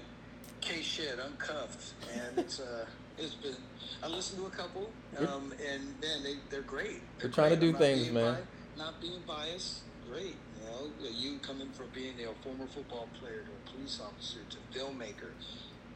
K 0.61 0.82
Shed, 0.82 1.18
uncuffed, 1.18 1.94
and 2.14 2.38
it's 2.38 2.61
uh, 2.61 2.86
it's 3.18 3.34
been. 3.34 3.57
I 4.03 4.09
listened 4.09 4.40
to 4.40 4.46
a 4.46 4.51
couple, 4.51 4.90
um, 5.18 5.53
and 5.72 5.82
man, 6.01 6.22
they 6.22 6.36
they're 6.51 6.62
great. 6.62 7.01
They're 7.18 7.28
We're 7.28 7.32
trying 7.32 7.51
to 7.51 7.57
do 7.57 7.68
I'm 7.70 7.74
things, 7.76 8.11
man. 8.11 8.34
bi- 8.34 8.82
not 8.82 9.01
being 9.01 9.20
biased, 9.26 9.82
great. 10.09 10.36
You 10.69 11.05
know, 11.05 11.11
you 11.11 11.39
coming 11.39 11.69
from 11.71 11.87
being 11.95 12.14
a 12.21 12.45
former 12.45 12.66
football 12.66 13.09
player 13.19 13.43
to 13.45 13.51
a 13.51 13.77
police 13.77 14.01
officer 14.01 14.41
to 14.51 14.57
a 14.59 14.85
filmmaker, 14.85 15.31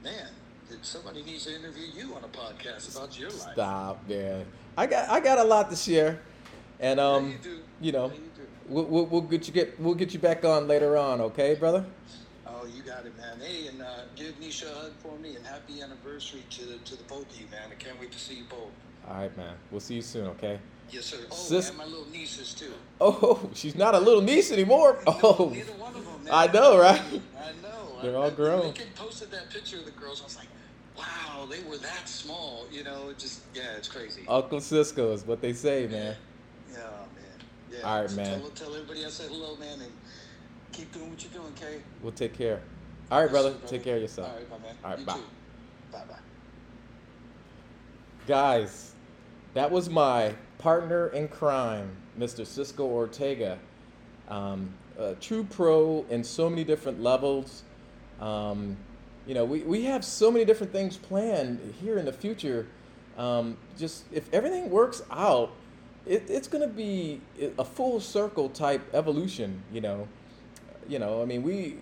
man. 0.02 0.28
That 0.70 0.84
somebody 0.86 1.22
needs 1.22 1.44
to 1.44 1.54
interview 1.54 1.86
you 1.94 2.14
on 2.14 2.24
a 2.24 2.28
podcast 2.28 2.96
about 2.96 3.18
your 3.18 3.30
life. 3.30 3.52
Stop, 3.52 4.08
man. 4.08 4.46
I 4.76 4.86
got 4.86 5.10
I 5.10 5.20
got 5.20 5.38
a 5.38 5.44
lot 5.44 5.70
to 5.70 5.76
share, 5.76 6.20
and 6.80 6.98
Yeah, 6.98 7.04
um, 7.06 7.32
you 7.32 7.38
do. 7.42 7.58
you 7.80 7.92
know, 7.92 8.06
Yeah, 8.06 8.14
you 8.14 8.48
we'll, 8.68 8.84
we'll, 8.84 9.06
we'll 9.06 9.20
get 9.22 9.46
you 9.46 9.52
get 9.52 9.78
we'll 9.78 9.94
get 9.94 10.14
you 10.14 10.20
back 10.20 10.44
on 10.44 10.68
later 10.68 10.96
on, 10.96 11.20
okay, 11.20 11.54
brother? 11.54 11.84
Oh, 12.46 12.64
you 12.64 12.82
got 12.82 13.04
it, 13.04 13.16
man. 13.18 13.40
Hey, 13.40 13.66
and 13.66 13.82
uh, 13.82 13.86
give 14.16 14.38
Nisha 14.40 14.70
a 14.70 14.74
hug 14.74 14.92
for 15.02 15.18
me, 15.18 15.36
and 15.36 15.44
happy 15.44 15.82
anniversary 15.82 16.44
to 16.50 16.78
to 16.78 16.96
the 16.96 17.04
both 17.04 17.30
of 17.30 17.38
you, 17.38 17.46
man. 17.50 17.68
I 17.70 17.74
can't 17.74 17.98
wait 18.00 18.12
to 18.12 18.18
see 18.18 18.36
you 18.36 18.44
both. 18.48 18.70
All 19.08 19.16
right, 19.16 19.36
man. 19.36 19.56
We'll 19.70 19.80
see 19.80 19.96
you 19.96 20.02
soon, 20.02 20.28
okay? 20.28 20.60
Yes, 20.90 21.06
sir. 21.06 21.16
Oh, 21.30 21.34
Sis- 21.34 21.70
and 21.70 21.78
my 21.78 21.84
little 21.86 22.08
nieces 22.10 22.52
too. 22.54 22.72
Oh, 23.00 23.48
she's 23.54 23.74
not 23.74 23.94
a 23.94 23.98
little 24.00 24.20
niece 24.22 24.52
anymore. 24.52 24.98
No, 25.06 25.18
Oh, 25.22 25.50
neither 25.52 25.72
one 25.72 25.94
of 25.94 26.04
them. 26.04 26.28
I 26.30 26.46
know, 26.48 26.78
right? 26.78 27.00
I 27.00 27.52
know. 27.62 27.98
They're 28.02 28.12
I, 28.12 28.14
all 28.20 28.26
I, 28.26 28.30
grown. 28.30 28.66
The 28.68 28.72
kid 28.72 28.94
posted 28.94 29.30
that 29.30 29.48
picture 29.50 29.78
of 29.78 29.84
the 29.84 29.90
girls, 29.92 30.20
I 30.20 30.24
was 30.24 30.36
like, 30.36 30.48
wow, 30.98 31.46
they 31.46 31.62
were 31.68 31.78
that 31.78 32.08
small. 32.08 32.66
You 32.70 32.84
know, 32.84 33.08
it 33.08 33.18
just 33.18 33.42
yeah, 33.54 33.76
it's 33.76 33.88
crazy. 33.88 34.22
Uncle 34.28 34.60
Cisco 34.60 35.12
is 35.12 35.24
what 35.26 35.40
they 35.40 35.52
say, 35.52 35.86
man. 35.86 36.14
Yeah, 36.70 36.78
man. 36.78 36.88
Yeah. 37.70 37.78
All 37.88 38.00
right, 38.02 38.10
So 38.10 38.16
man. 38.16 38.40
Tell, 38.40 38.50
tell 38.50 38.74
everybody 38.74 39.06
I 39.06 39.08
said 39.08 39.30
hello, 39.30 39.56
man, 39.56 39.80
and 39.80 39.92
keep 40.72 40.92
doing 40.92 41.10
what 41.10 41.22
you're 41.22 41.32
doing, 41.32 41.52
Kay. 41.54 41.80
We'll 42.02 42.12
take 42.12 42.34
care. 42.36 42.60
All 43.10 43.20
right, 43.22 43.30
brother. 43.30 43.50
brother. 43.52 43.66
Take 43.68 43.84
care 43.84 43.96
of 43.96 44.02
yourself. 44.02 44.28
All 44.28 44.34
right, 44.36 44.50
my 44.50 44.58
man. 44.58 44.76
All 44.84 44.90
right, 44.90 44.98
You 45.00 45.06
bye. 45.06 45.12
too. 45.14 45.20
Bye 45.92 46.02
bye. 46.08 46.18
Guys, 48.26 48.92
that 49.54 49.70
was 49.70 49.88
my 49.88 50.34
partner 50.62 51.08
in 51.08 51.26
crime, 51.26 51.90
Mr. 52.18 52.46
Cisco 52.46 52.84
Ortega. 52.84 53.58
Um, 54.28 54.72
a 54.96 55.14
true 55.14 55.44
pro 55.44 56.06
in 56.08 56.22
so 56.22 56.48
many 56.48 56.62
different 56.62 57.02
levels. 57.02 57.64
Um, 58.20 58.76
you 59.26 59.34
know, 59.34 59.44
we, 59.44 59.62
we 59.62 59.84
have 59.84 60.04
so 60.04 60.30
many 60.30 60.44
different 60.44 60.72
things 60.72 60.96
planned 60.96 61.74
here 61.80 61.98
in 61.98 62.04
the 62.04 62.12
future. 62.12 62.68
Um, 63.18 63.56
just 63.76 64.04
if 64.12 64.32
everything 64.32 64.70
works 64.70 65.02
out, 65.10 65.50
it, 66.06 66.24
it's 66.28 66.46
going 66.46 66.66
to 66.66 66.72
be 66.72 67.20
a 67.58 67.64
full 67.64 67.98
circle 67.98 68.48
type 68.48 68.82
evolution. 68.94 69.62
You 69.72 69.80
know, 69.80 70.08
you 70.88 70.98
know. 70.98 71.22
I 71.22 71.24
mean, 71.24 71.42
we 71.42 71.76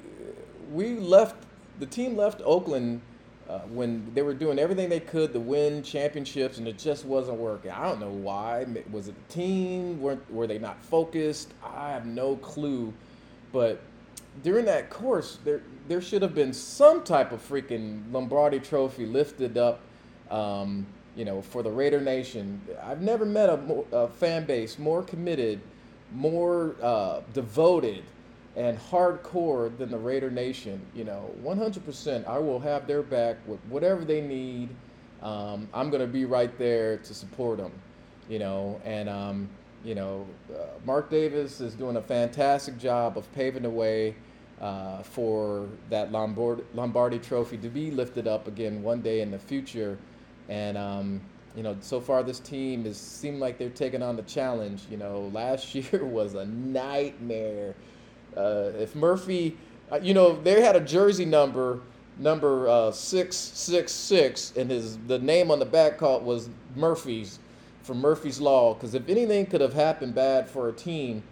we 0.72 0.96
left 0.96 1.36
the 1.78 1.86
team 1.86 2.16
left 2.16 2.40
Oakland 2.44 3.02
uh, 3.50 3.58
when 3.62 4.08
they 4.14 4.22
were 4.22 4.34
doing 4.34 4.60
everything 4.60 4.88
they 4.88 5.00
could 5.00 5.32
to 5.32 5.40
win 5.40 5.82
championships, 5.82 6.58
and 6.58 6.68
it 6.68 6.78
just 6.78 7.04
wasn't 7.04 7.36
working. 7.36 7.72
I 7.72 7.82
don't 7.82 7.98
know 7.98 8.10
why. 8.10 8.64
Was 8.92 9.08
it 9.08 9.16
the 9.28 9.34
team? 9.34 10.00
Were 10.00 10.18
were 10.30 10.46
they 10.46 10.58
not 10.58 10.80
focused? 10.84 11.52
I 11.64 11.90
have 11.90 12.06
no 12.06 12.36
clue. 12.36 12.94
But 13.52 13.80
during 14.44 14.66
that 14.66 14.88
course, 14.88 15.38
there 15.44 15.62
there 15.88 16.00
should 16.00 16.22
have 16.22 16.34
been 16.34 16.52
some 16.52 17.02
type 17.02 17.32
of 17.32 17.46
freaking 17.46 18.02
Lombardi 18.12 18.60
Trophy 18.60 19.04
lifted 19.06 19.58
up. 19.58 19.80
Um, 20.30 20.86
you 21.16 21.24
know, 21.24 21.42
for 21.42 21.64
the 21.64 21.70
Raider 21.70 22.00
Nation, 22.00 22.60
I've 22.80 23.02
never 23.02 23.26
met 23.26 23.48
a, 23.48 23.84
a 23.90 24.08
fan 24.08 24.44
base 24.44 24.78
more 24.78 25.02
committed, 25.02 25.60
more 26.12 26.76
uh, 26.80 27.22
devoted, 27.34 28.04
and 28.56 28.78
hardcore 28.78 29.76
than 29.78 29.90
the 29.90 29.98
Raider 29.98 30.30
Nation. 30.30 30.80
You 30.94 31.04
know, 31.04 31.30
100%. 31.42 32.26
I 32.26 32.38
will 32.38 32.60
have 32.60 32.86
their 32.86 33.02
back 33.02 33.36
with 33.46 33.60
whatever 33.68 34.04
they 34.04 34.20
need. 34.20 34.68
Um, 35.22 35.68
I'm 35.74 35.90
gonna 35.90 36.06
be 36.06 36.24
right 36.24 36.56
there 36.58 36.98
to 36.98 37.14
support 37.14 37.58
them. 37.58 37.72
You 38.28 38.38
know, 38.38 38.80
and 38.84 39.08
um, 39.08 39.48
you 39.84 39.94
know, 39.94 40.26
uh, 40.52 40.64
Mark 40.84 41.10
Davis 41.10 41.60
is 41.60 41.74
doing 41.74 41.96
a 41.96 42.02
fantastic 42.02 42.78
job 42.78 43.16
of 43.18 43.30
paving 43.34 43.62
the 43.62 43.70
way 43.70 44.14
uh, 44.60 45.02
for 45.02 45.68
that 45.88 46.12
Lombard- 46.12 46.64
Lombardi 46.74 47.18
Trophy 47.18 47.56
to 47.58 47.68
be 47.68 47.90
lifted 47.90 48.26
up 48.28 48.46
again 48.46 48.82
one 48.82 49.00
day 49.00 49.20
in 49.20 49.30
the 49.30 49.38
future. 49.38 49.98
And 50.48 50.76
um, 50.76 51.20
you 51.56 51.62
know, 51.62 51.76
so 51.80 52.00
far 52.00 52.22
this 52.22 52.40
team 52.40 52.84
has 52.84 52.96
seemed 52.96 53.40
like 53.40 53.58
they're 53.58 53.70
taking 53.70 54.02
on 54.02 54.16
the 54.16 54.22
challenge. 54.22 54.82
You 54.90 54.96
know, 54.98 55.30
last 55.32 55.74
year 55.74 56.04
was 56.04 56.34
a 56.34 56.44
nightmare. 56.46 57.74
Uh, 58.36 58.70
if 58.78 58.94
Murphy, 58.94 59.56
uh, 59.90 59.98
you 60.02 60.14
know, 60.14 60.40
they 60.40 60.60
had 60.60 60.76
a 60.76 60.80
jersey 60.80 61.24
number 61.24 61.80
number 62.20 62.68
uh, 62.68 62.92
six 62.92 63.36
six 63.36 63.92
six, 63.92 64.52
and 64.56 64.70
his 64.70 64.98
the 65.06 65.18
name 65.18 65.50
on 65.50 65.58
the 65.58 65.64
back 65.64 65.98
called 65.98 66.24
was 66.24 66.48
Murphy's 66.76 67.38
from 67.82 67.98
Murphy's 68.00 68.40
Law. 68.40 68.74
Because 68.74 68.94
if 68.94 69.08
anything 69.08 69.46
could 69.46 69.60
have 69.60 69.72
happened 69.72 70.14
bad 70.14 70.48
for 70.48 70.68
a 70.68 70.72
team, 70.72 71.22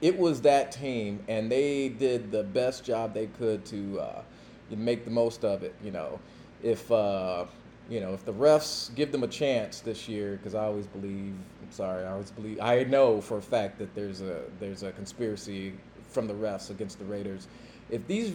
it 0.00 0.16
was 0.16 0.42
that 0.42 0.72
team, 0.72 1.20
and 1.28 1.50
they 1.50 1.88
did 1.88 2.30
the 2.30 2.42
best 2.42 2.84
job 2.84 3.14
they 3.14 3.26
could 3.26 3.64
to 3.66 4.00
uh, 4.00 4.22
make 4.70 5.04
the 5.04 5.10
most 5.10 5.44
of 5.44 5.62
it. 5.62 5.74
You 5.82 5.90
know, 5.90 6.20
if 6.62 6.90
uh, 6.92 7.46
you 7.88 8.00
know 8.00 8.12
if 8.12 8.24
the 8.24 8.34
refs 8.34 8.94
give 8.94 9.10
them 9.12 9.24
a 9.24 9.28
chance 9.28 9.80
this 9.80 10.08
year, 10.08 10.36
because 10.36 10.54
I 10.54 10.64
always 10.64 10.86
believe. 10.86 11.34
Sorry, 11.70 12.04
I 12.04 12.10
always 12.10 12.32
believe. 12.32 12.58
I 12.60 12.82
know 12.82 13.20
for 13.20 13.38
a 13.38 13.42
fact 13.42 13.78
that 13.78 13.94
there's 13.94 14.22
a 14.22 14.42
there's 14.58 14.82
a 14.82 14.90
conspiracy 14.90 15.74
from 16.10 16.26
the 16.26 16.34
refs 16.34 16.70
against 16.70 16.98
the 16.98 17.04
Raiders. 17.04 17.48
If 17.90 18.06
these 18.06 18.32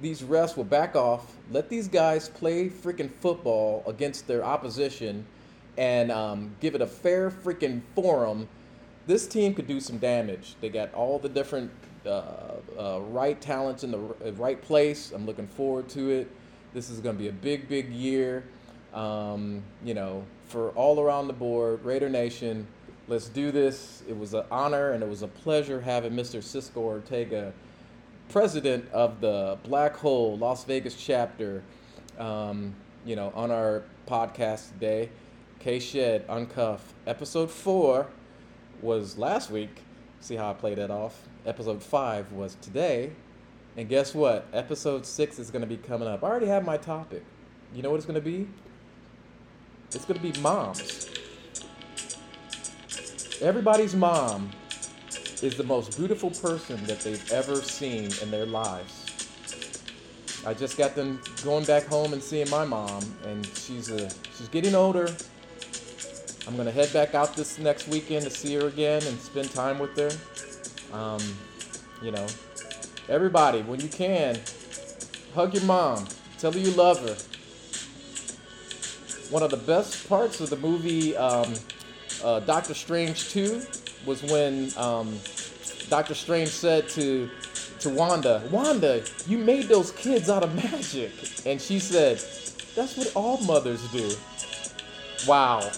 these 0.00 0.22
refs 0.22 0.56
will 0.56 0.64
back 0.64 0.96
off, 0.96 1.36
let 1.50 1.68
these 1.68 1.88
guys 1.88 2.28
play 2.28 2.68
freaking 2.68 3.10
football 3.20 3.84
against 3.86 4.26
their 4.26 4.44
opposition, 4.44 5.24
and 5.76 6.10
um, 6.10 6.54
give 6.60 6.74
it 6.74 6.82
a 6.82 6.86
fair 6.86 7.30
freaking 7.30 7.80
forum 7.94 8.48
this 9.06 9.26
team 9.26 9.54
could 9.54 9.66
do 9.66 9.80
some 9.80 9.98
damage. 9.98 10.56
They 10.60 10.68
got 10.68 10.92
all 10.94 11.18
the 11.18 11.28
different 11.28 11.70
uh, 12.06 12.22
uh, 12.78 13.00
right 13.10 13.38
talents 13.40 13.84
in 13.84 13.90
the 13.90 13.98
uh, 13.98 14.32
right 14.32 14.60
place. 14.60 15.12
I'm 15.12 15.26
looking 15.26 15.46
forward 15.46 15.88
to 15.90 16.10
it. 16.10 16.30
This 16.72 16.90
is 16.90 17.00
going 17.00 17.16
to 17.16 17.22
be 17.22 17.28
a 17.28 17.32
big, 17.32 17.68
big 17.68 17.92
year. 17.92 18.44
Um, 18.92 19.62
you 19.84 19.94
know, 19.94 20.24
for 20.46 20.70
all 20.70 21.00
around 21.00 21.26
the 21.26 21.34
board, 21.34 21.84
Raider 21.84 22.08
Nation. 22.08 22.66
Let's 23.06 23.28
do 23.28 23.52
this. 23.52 24.02
It 24.08 24.16
was 24.16 24.32
an 24.32 24.44
honor 24.50 24.92
and 24.92 25.02
it 25.02 25.08
was 25.08 25.20
a 25.20 25.28
pleasure 25.28 25.78
having 25.80 26.12
Mr. 26.12 26.42
Cisco 26.42 26.80
Ortega, 26.80 27.52
president 28.30 28.90
of 28.92 29.20
the 29.20 29.58
Black 29.62 29.94
Hole 29.96 30.38
Las 30.38 30.64
Vegas 30.64 30.94
chapter, 30.94 31.62
um, 32.18 32.74
you 33.04 33.14
know, 33.14 33.30
on 33.34 33.50
our 33.50 33.82
podcast 34.06 34.72
today. 34.72 35.10
K 35.58 35.78
Shed 35.78 36.26
Uncuff, 36.28 36.80
episode 37.06 37.50
four 37.50 38.06
was 38.80 39.18
last 39.18 39.50
week. 39.50 39.82
See 40.20 40.36
how 40.36 40.50
I 40.50 40.54
played 40.54 40.78
that 40.78 40.90
off? 40.90 41.28
Episode 41.44 41.82
five 41.82 42.32
was 42.32 42.56
today. 42.62 43.12
And 43.76 43.86
guess 43.86 44.14
what? 44.14 44.46
Episode 44.54 45.04
six 45.04 45.38
is 45.38 45.50
going 45.50 45.60
to 45.60 45.68
be 45.68 45.76
coming 45.76 46.08
up. 46.08 46.24
I 46.24 46.28
already 46.28 46.46
have 46.46 46.64
my 46.64 46.78
topic. 46.78 47.22
You 47.74 47.82
know 47.82 47.90
what 47.90 47.96
it's 47.96 48.06
going 48.06 48.14
to 48.14 48.20
be? 48.22 48.48
It's 49.92 50.06
going 50.06 50.18
to 50.20 50.32
be 50.32 50.40
moms. 50.40 51.08
Everybody's 53.40 53.94
mom 53.96 54.50
is 55.42 55.56
the 55.56 55.64
most 55.64 55.96
beautiful 55.98 56.30
person 56.30 56.82
that 56.84 57.00
they've 57.00 57.32
ever 57.32 57.56
seen 57.56 58.10
in 58.22 58.30
their 58.30 58.46
lives. 58.46 59.04
I 60.46 60.54
just 60.54 60.78
got 60.78 60.94
them 60.94 61.20
going 61.42 61.64
back 61.64 61.84
home 61.86 62.12
and 62.12 62.22
seeing 62.22 62.48
my 62.48 62.64
mom, 62.64 63.02
and 63.24 63.44
she's 63.46 63.90
a 63.90 64.08
she's 64.36 64.48
getting 64.48 64.74
older. 64.74 65.08
I'm 66.46 66.56
gonna 66.56 66.70
head 66.70 66.92
back 66.92 67.14
out 67.14 67.34
this 67.34 67.58
next 67.58 67.88
weekend 67.88 68.24
to 68.24 68.30
see 68.30 68.54
her 68.54 68.68
again 68.68 69.02
and 69.04 69.18
spend 69.18 69.50
time 69.50 69.78
with 69.78 69.96
her. 69.98 70.96
Um, 70.96 71.20
you 72.02 72.12
know, 72.12 72.26
everybody, 73.08 73.62
when 73.62 73.80
you 73.80 73.88
can, 73.88 74.38
hug 75.34 75.54
your 75.54 75.64
mom. 75.64 76.06
Tell 76.38 76.52
her 76.52 76.58
you 76.58 76.70
love 76.72 77.00
her. 77.00 77.16
One 79.30 79.42
of 79.42 79.50
the 79.50 79.56
best 79.56 80.08
parts 80.08 80.40
of 80.40 80.50
the 80.50 80.56
movie 80.56 81.16
um, 81.16 81.54
uh, 82.22 82.40
Doctor 82.40 82.74
Strange 82.74 83.30
2 83.30 83.62
was 84.06 84.22
when 84.24 84.70
um, 84.76 85.18
Doctor 85.88 86.14
Strange 86.14 86.48
said 86.48 86.88
to 86.90 87.30
to 87.80 87.90
Wanda, 87.90 88.42
Wanda, 88.50 89.02
you 89.26 89.36
made 89.36 89.64
those 89.68 89.92
kids 89.92 90.30
out 90.30 90.42
of 90.42 90.54
magic, 90.54 91.12
and 91.44 91.60
she 91.60 91.78
said, 91.78 92.16
"That's 92.74 92.96
what 92.96 93.12
all 93.14 93.38
mothers 93.38 93.86
do." 93.90 94.10
Wow, 95.26 95.70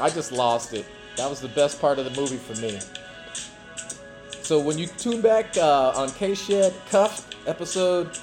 I 0.00 0.10
just 0.10 0.30
lost 0.30 0.74
it. 0.74 0.84
That 1.16 1.30
was 1.30 1.40
the 1.40 1.48
best 1.48 1.80
part 1.80 1.98
of 1.98 2.04
the 2.04 2.20
movie 2.20 2.36
for 2.36 2.60
me. 2.60 2.80
So 4.42 4.60
when 4.60 4.78
you 4.78 4.86
tune 4.86 5.22
back 5.22 5.56
uh, 5.56 5.92
on 5.96 6.10
K 6.10 6.34
Shed 6.34 6.74
Cuffed 6.90 7.34
episode 7.46 8.18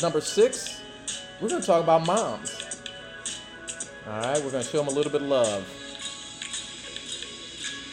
number 0.00 0.20
six, 0.20 0.80
we're 1.40 1.50
gonna 1.50 1.62
talk 1.62 1.82
about 1.82 2.04
moms. 2.04 2.82
All 4.08 4.20
right, 4.20 4.42
we're 4.42 4.50
gonna 4.50 4.64
show 4.64 4.78
them 4.78 4.88
a 4.88 4.96
little 4.96 5.12
bit 5.12 5.22
of 5.22 5.28
love. 5.28 5.81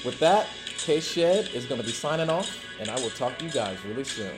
With 0.06 0.20
that, 0.20 0.48
K 0.78 1.02
Shed 1.02 1.50
is 1.54 1.66
gonna 1.66 1.84
be 1.84 1.92
signing 1.92 2.30
off, 2.30 2.66
and 2.80 2.90
I 2.90 2.96
will 2.96 3.10
talk 3.10 3.38
to 3.40 3.46
you 3.46 3.52
guys 3.52 3.78
really 3.86 4.06
soon. 4.06 4.34